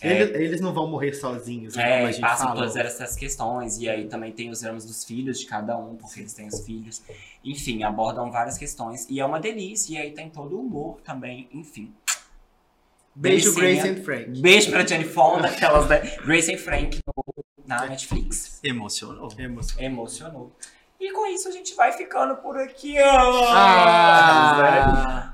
é, 0.02 0.22
Eles, 0.22 0.34
eles 0.36 0.60
não 0.60 0.72
vão 0.72 0.86
morrer 0.86 1.14
sozinhos, 1.14 1.74
né, 1.74 1.82
como 1.82 1.94
a 1.94 2.08
é, 2.08 2.12
gente 2.12 2.20
passam 2.20 2.48
falou. 2.48 2.62
todas 2.62 2.76
essas 2.76 3.16
questões, 3.16 3.78
e 3.78 3.88
aí 3.88 4.06
também 4.06 4.32
tem 4.32 4.50
os 4.50 4.60
dramas 4.60 4.84
dos 4.84 5.04
filhos 5.04 5.40
de 5.40 5.46
cada 5.46 5.76
um, 5.78 5.96
porque 5.96 6.20
eles 6.20 6.34
têm 6.34 6.48
os 6.48 6.60
filhos. 6.64 7.02
Enfim, 7.44 7.82
abordam 7.82 8.30
várias 8.30 8.58
questões, 8.58 9.06
e 9.08 9.20
é 9.20 9.24
uma 9.24 9.40
delícia, 9.40 9.94
e 9.94 9.98
aí 9.98 10.10
tem 10.12 10.28
todo 10.28 10.56
o 10.56 10.60
humor 10.60 11.00
também, 11.02 11.48
enfim. 11.52 11.92
Beijo, 13.14 13.54
Delicinha. 13.54 13.82
Grace 13.82 13.88
and 13.88 14.04
Frank. 14.04 14.40
Beijo 14.42 14.70
pra 14.70 14.86
Jenny 14.86 15.04
Fonda, 15.04 15.48
aquelas 15.48 15.88
da 15.88 15.98
Grace 15.98 16.52
and 16.52 16.58
Frank 16.58 16.98
na 17.66 17.86
Netflix. 17.86 18.60
Emocionou. 18.62 19.32
Emoção. 19.38 19.82
Emocionou. 19.82 20.52
E 20.98 21.12
com 21.12 21.26
isso 21.26 21.46
a 21.48 21.52
gente 21.52 21.74
vai 21.74 21.92
ficando 21.92 22.36
por 22.36 22.56
aqui, 22.58 22.94
né? 22.94 23.02
Ah, 23.04 24.54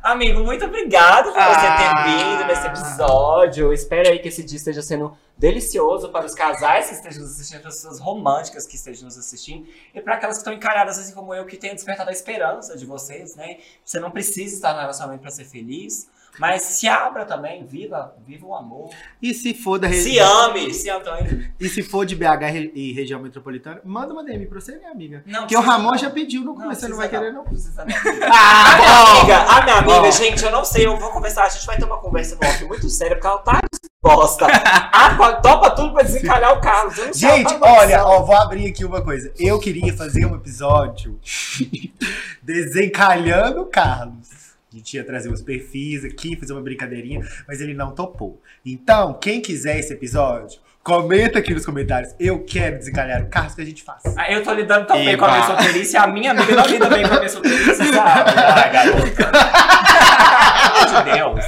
Amigo, 0.03 0.43
muito 0.43 0.65
obrigado 0.65 1.27
por 1.33 1.41
você 1.41 1.67
Ah. 1.67 1.77
ter 1.77 1.95
vindo 2.11 2.45
nesse 2.47 2.67
episódio. 2.67 3.73
Espero 3.73 4.09
aí 4.09 4.19
que 4.19 4.27
esse 4.29 4.43
dia 4.43 4.57
esteja 4.57 4.83
sendo 4.83 5.17
delicioso 5.39 6.09
para 6.11 6.27
os 6.27 6.35
casais 6.35 6.89
que 6.89 6.95
estejam 6.97 7.23
nos 7.23 7.31
assistindo, 7.33 7.61
para 7.61 7.69
as 7.69 7.77
pessoas 7.77 8.01
românticas 8.01 8.67
que 8.67 8.75
estejam 8.75 9.05
nos 9.05 9.17
assistindo 9.17 9.67
e 9.95 10.01
para 10.01 10.15
aquelas 10.15 10.37
que 10.37 10.41
estão 10.41 10.53
encalhadas 10.53 10.99
assim 10.99 11.15
como 11.15 11.33
eu, 11.33 11.47
que 11.47 11.57
tenham 11.57 11.77
despertado 11.77 12.11
a 12.11 12.13
esperança 12.13 12.77
de 12.77 12.85
vocês, 12.85 13.37
né? 13.37 13.59
Você 13.85 14.01
não 14.01 14.11
precisa 14.11 14.57
estar 14.57 14.75
no 14.75 14.81
relacionamento 14.81 15.23
para 15.23 15.31
ser 15.31 15.45
feliz, 15.45 16.11
mas 16.39 16.63
se 16.63 16.89
abra 16.89 17.25
também, 17.25 17.65
viva, 17.65 18.15
viva 18.27 18.47
o 18.47 18.55
amor. 18.55 18.91
e 19.21 19.33
se 19.35 19.53
for 19.55 19.79
da 19.79 19.89
Se 19.89 19.95
região. 20.05 20.45
ame, 20.47 20.73
se 20.73 20.89
ame 20.89 21.05
também. 21.05 21.53
E 21.61 21.69
se 21.69 21.83
for 21.83 22.05
de 22.07 22.17
BH 22.17 22.73
e 22.75 22.93
região 22.93 23.21
metropolitana, 23.21 23.81
manda 23.85 24.13
uma 24.13 24.25
DM 24.25 24.47
pra 24.47 24.61
você, 24.61 24.77
minha 24.77 24.91
amiga. 24.91 25.23
Não, 25.27 25.41
Porque 25.41 25.57
o 25.57 25.61
Ramon 25.61 25.97
já 25.97 26.11
pediu 26.11 26.43
no 26.43 26.55
começo, 26.55 26.81
você 26.81 26.89
não 26.89 26.97
vai 26.97 27.09
querer, 27.09 27.33
não. 27.33 27.45
Precisa 27.45 27.85
não. 27.85 27.93
Ah, 28.33 28.73
A 28.73 28.77
minha 28.77 28.97
amiga, 29.21 29.37
a 29.39 29.63
minha 29.63 29.77
amiga, 29.99 30.13
gente, 30.13 30.43
eu 30.45 30.51
não 30.51 30.65
sei, 30.65 30.87
eu 30.87 30.97
vou 30.99 31.11
conversar, 31.11 31.45
a 31.45 31.49
gente 31.49 31.67
vai 31.67 31.77
ter 31.77 31.85
uma 31.85 31.99
conversa 31.99 32.37
no 32.41 32.47
off 32.49 32.65
muito 32.65 32.89
séria, 32.89 33.15
porque 33.17 33.27
ela 33.27 33.39
tá 33.39 33.61
disposta. 33.71 34.47
Ah, 34.47 35.35
topa 35.43 35.71
tudo 35.71 35.93
pra 35.93 36.03
desencalhar 36.03 36.57
o 36.57 36.61
Carlos. 36.61 36.95
Gente, 37.15 37.55
olha, 37.61 38.05
ó, 38.05 38.23
vou 38.23 38.37
abrir 38.37 38.69
aqui 38.69 38.85
uma 38.85 39.03
coisa. 39.03 39.33
Eu 39.39 39.59
queria 39.61 39.95
fazer 39.97 40.25
um 40.27 40.35
episódio 40.35 41.19
desencalhando 42.43 43.63
o 43.63 43.67
Carlos. 43.67 44.29
A 44.73 44.77
gente 44.79 44.95
ia 44.97 45.05
trazer 45.05 45.29
os 45.31 45.43
perfis 45.43 46.05
aqui, 46.05 46.35
fazer 46.37 46.53
uma 46.55 46.63
brincadeirinha, 46.63 47.21
mas 47.47 47.61
ele 47.61 47.75
não 47.75 47.91
topou. 47.95 48.41
Então, 48.65 49.13
quem 49.15 49.41
quiser 49.41 49.79
esse 49.79 49.93
episódio, 49.93 50.59
comenta 50.83 51.39
aqui 51.41 51.53
nos 51.53 51.67
comentários. 51.67 52.15
Eu 52.19 52.43
quero 52.45 52.79
desencalhar 52.79 53.23
o 53.23 53.27
Carlos 53.29 53.55
que 53.55 53.61
a 53.61 53.65
gente 53.67 53.83
faz. 53.83 54.03
Ah, 54.17 54.33
Eu 54.33 54.43
tô 54.43 54.53
lidando 54.55 54.87
tão 54.87 54.97
bem 54.97 55.17
com 55.17 55.25
a 55.25 55.29
Eba. 55.29 55.37
minha 55.37 55.47
solteirice, 55.47 55.97
a 55.97 56.07
minha 56.07 56.31
amiga 56.31 56.55
não 56.57 56.67
lida 56.67 56.89
bem 56.89 57.07
com 57.07 57.15
a 57.15 57.19
minha 57.19 57.29
solteirice, 57.29 57.85
sabe? 57.93 58.31
Ai, 58.35 58.73
garota. 58.73 59.31
Pelo 59.31 60.97
amor 60.97 61.05
de 61.05 61.13
Deus. 61.13 61.47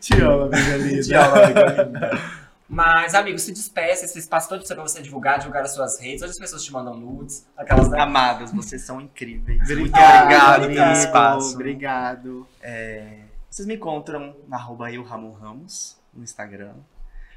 Te 0.00 0.14
amo, 0.20 0.42
amiga 0.42 0.76
linda. 0.76 1.02
Te 1.02 1.14
amo, 1.14 1.34
amiga 1.36 1.82
linda. 1.84 2.43
Mas, 2.68 3.14
amigo, 3.14 3.38
se 3.38 3.52
despeça, 3.52 4.04
esse 4.06 4.18
espaço 4.18 4.48
todo 4.48 4.64
pra 4.66 4.82
você 4.82 5.02
divulgar, 5.02 5.38
divulgar 5.38 5.62
as 5.62 5.74
suas 5.74 6.00
redes. 6.00 6.22
Hoje 6.22 6.32
as 6.32 6.38
pessoas 6.38 6.64
te 6.64 6.72
mandam 6.72 6.94
nudes, 6.94 7.46
aquelas 7.56 7.88
da... 7.90 8.02
Amadas, 8.02 8.52
vocês 8.52 8.82
são 8.82 9.00
incríveis. 9.00 9.58
Muito 9.68 9.72
Obrigado, 9.96 10.62
obrigado 10.64 10.90
pelo 10.92 10.92
espaço. 10.92 11.54
Obrigado. 11.54 12.48
Vocês 13.50 13.68
me 13.68 13.74
encontram 13.76 14.34
na 14.48 14.56
arroba 14.56 14.90
eu, 14.90 15.02
Ramon 15.04 15.32
Ramos, 15.32 15.96
no 16.12 16.24
Instagram. 16.24 16.72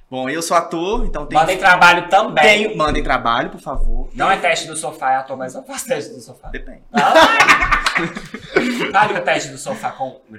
Bom, 0.09 0.30
eu 0.30 0.41
sou 0.41 0.55
ator, 0.55 1.05
então 1.05 1.25
tem, 1.25 1.38
Mandem 1.38 1.57
trabalho 1.57 2.07
também. 2.07 2.43
tenho- 2.63 2.78
mandem 2.78 3.03
trabalho, 3.03 3.49
por 3.49 3.59
favor. 3.59 4.09
Não 4.13 4.32
é 4.32 4.38
teste 4.38 4.65
do 4.65 4.78
sofá, 4.78 5.11
é 5.11 5.15
ator, 5.17 5.36
mas 5.36 5.53
eu 5.53 5.61
faço 5.63 5.86
teste 5.86 6.13
do 6.13 6.21
sofá. 6.21 6.47
Depende. 6.47 6.82
Fale 8.93 9.19
o 9.19 9.21
teste 9.21 9.49
do 9.49 9.57
sofá 9.57 9.91
com. 9.91 10.21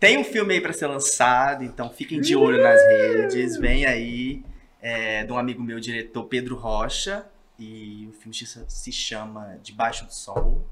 Tem 0.00 0.16
um 0.18 0.24
filme 0.24 0.54
aí 0.54 0.60
pra 0.60 0.72
ser 0.72 0.86
lançado, 0.86 1.62
então 1.62 1.90
fiquem 1.90 2.20
de 2.20 2.34
olho 2.34 2.62
nas 2.62 2.80
redes. 2.82 3.56
Vem 3.58 3.84
aí, 3.84 4.42
é, 4.80 5.22
de 5.24 5.30
um 5.32 5.36
amigo 5.38 5.62
meu, 5.62 5.78
diretor 5.78 6.24
Pedro 6.24 6.56
Rocha. 6.56 7.26
E 7.58 8.08
o 8.10 8.12
filme 8.14 8.34
se- 8.34 8.92
chama 8.92 9.58
Debaixo 9.62 10.06
do 10.06 10.12
Sol. 10.14 10.66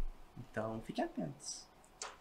Então 0.50 0.80
fiquem 0.86 1.04
atentos. 1.04 1.66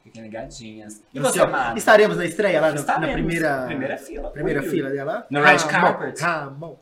Fiquem 0.03 0.21
ligadinhas. 0.23 1.01
E 1.13 1.19
Você, 1.21 1.45
Mara? 1.45 1.77
Estaremos 1.77 2.17
na 2.17 2.25
estreia 2.25 2.59
lá 2.59 2.71
na, 2.73 2.81
na 2.99 3.07
primeira, 3.13 3.63
Primeira 3.65 3.97
fila. 3.97 4.29
primeira 4.31 4.61
Ui, 4.61 4.69
fila 4.69 4.89
dela? 4.89 5.25
No 5.29 5.41
red 5.41 5.55
Ramon, 5.55 5.69
carpet. 5.69 6.19
Ramon. 6.21 6.75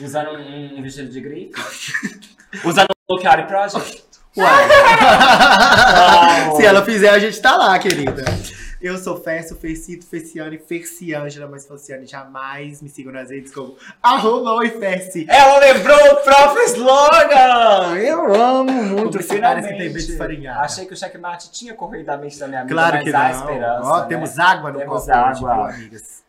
Usando 0.00 0.30
um, 0.30 0.78
um 0.78 0.82
vestido 0.82 1.10
de 1.10 1.20
grife. 1.20 1.52
Usando 2.64 2.88
o 3.10 3.18
Chiari 3.20 3.46
Project. 3.46 4.04
Uai. 4.36 4.64
Se 6.56 6.64
ela 6.64 6.82
fizer, 6.84 7.10
a 7.10 7.18
gente 7.18 7.38
tá 7.42 7.56
lá, 7.56 7.78
querida. 7.78 8.24
Eu 8.80 8.96
sou 8.96 9.20
Fesso, 9.20 9.56
Fecito, 9.56 10.06
Feciane, 10.06 10.56
Ferciângela, 10.58 11.48
mas 11.48 11.66
Fociane 11.66 12.06
jamais 12.06 12.80
me 12.80 12.88
sigam 12.88 13.12
nas 13.12 13.28
redes 13.30 13.52
como 13.52 13.76
arroba 14.00 14.52
oi 14.52 14.70
Feci. 14.70 15.26
Ela 15.28 15.58
lembrou 15.58 15.96
o 16.12 16.16
próprio 16.22 16.62
slogan! 16.66 17.96
Eu 17.98 18.32
amo 18.34 18.72
muito, 18.72 19.20
finalmente. 19.22 20.08
Achei 20.48 20.86
que 20.86 20.94
o 20.94 20.96
checkmate 20.96 21.50
tinha 21.50 21.74
corrido 21.74 22.06
da 22.06 22.16
mente 22.16 22.38
da 22.38 22.46
minha 22.46 22.60
amiga, 22.60 22.74
Claro 22.74 22.94
mas 22.96 23.04
que 23.04 23.14
há 23.14 23.28
não. 23.28 23.40
esperança, 23.40 23.88
Ó, 23.88 24.00
né? 24.00 24.06
temos 24.06 24.38
água 24.38 24.70
no 24.72 24.78
Temos 24.78 24.94
copo 25.04 25.10
hoje, 25.10 25.18
água. 25.44 25.68
viu, 25.68 25.74
amigas? 25.74 26.24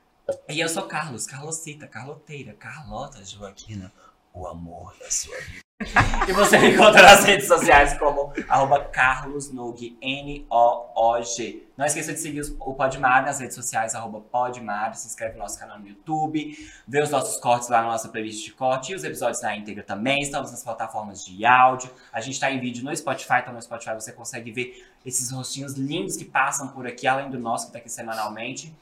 E 0.48 0.60
eu 0.60 0.70
sou 0.70 0.84
Carlos, 0.84 1.26
Carlosita, 1.28 1.88
Carloteira, 1.88 2.54
Carlota 2.54 3.24
Joaquina, 3.24 3.92
o 4.34 4.48
amor 4.48 4.96
da 5.00 5.10
sua 5.12 5.38
vida. 5.38 5.69
e 6.28 6.34
você 6.34 6.58
me 6.58 6.74
encontra 6.74 7.02
nas 7.02 7.24
redes 7.24 7.48
sociais 7.48 7.98
como 7.98 8.34
arroba 8.50 8.84
carlosnog, 8.84 9.98
N-O-O-G. 10.02 11.68
Não 11.78 11.86
esqueça 11.86 12.12
de 12.12 12.20
seguir 12.20 12.42
o 12.60 12.74
Podmar 12.74 13.24
nas 13.24 13.40
redes 13.40 13.56
sociais, 13.56 13.96
arroba 13.96 14.20
Podmar, 14.20 14.94
se 14.96 15.08
inscreve 15.08 15.36
no 15.36 15.40
nosso 15.40 15.58
canal 15.58 15.80
no 15.80 15.88
YouTube, 15.88 16.54
vê 16.86 17.02
os 17.02 17.10
nossos 17.10 17.40
cortes 17.40 17.70
lá 17.70 17.82
na 17.82 17.88
nossa 17.88 18.10
playlist 18.10 18.44
de 18.44 18.52
corte 18.52 18.92
e 18.92 18.96
os 18.96 19.06
episódios 19.06 19.42
na 19.42 19.56
íntegra 19.56 19.82
também, 19.82 20.20
estamos 20.20 20.52
nas 20.52 20.62
plataformas 20.62 21.24
de 21.24 21.46
áudio, 21.46 21.90
a 22.12 22.20
gente 22.20 22.34
está 22.34 22.52
em 22.52 22.60
vídeo 22.60 22.84
no 22.84 22.94
Spotify, 22.94 23.36
então 23.42 23.54
no 23.54 23.62
Spotify 23.62 23.94
você 23.94 24.12
consegue 24.12 24.52
ver 24.52 24.86
esses 25.06 25.32
rostinhos 25.32 25.76
lindos 25.76 26.18
que 26.18 26.26
passam 26.26 26.68
por 26.68 26.86
aqui, 26.86 27.08
além 27.08 27.30
do 27.30 27.40
nosso 27.40 27.68
que 27.68 27.72
tá 27.72 27.80
aqui 27.80 27.90
semanalmente. 27.90 28.76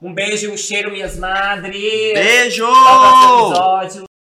Um 0.00 0.12
beijo 0.12 0.46
e 0.46 0.50
um 0.50 0.56
cheiro, 0.58 0.90
minhas 0.90 1.16
madres! 1.16 2.12
Beijo! 2.12 2.66
Até 2.66 2.76
o 2.76 3.00
próximo 3.00 3.46
episódio. 3.46 4.13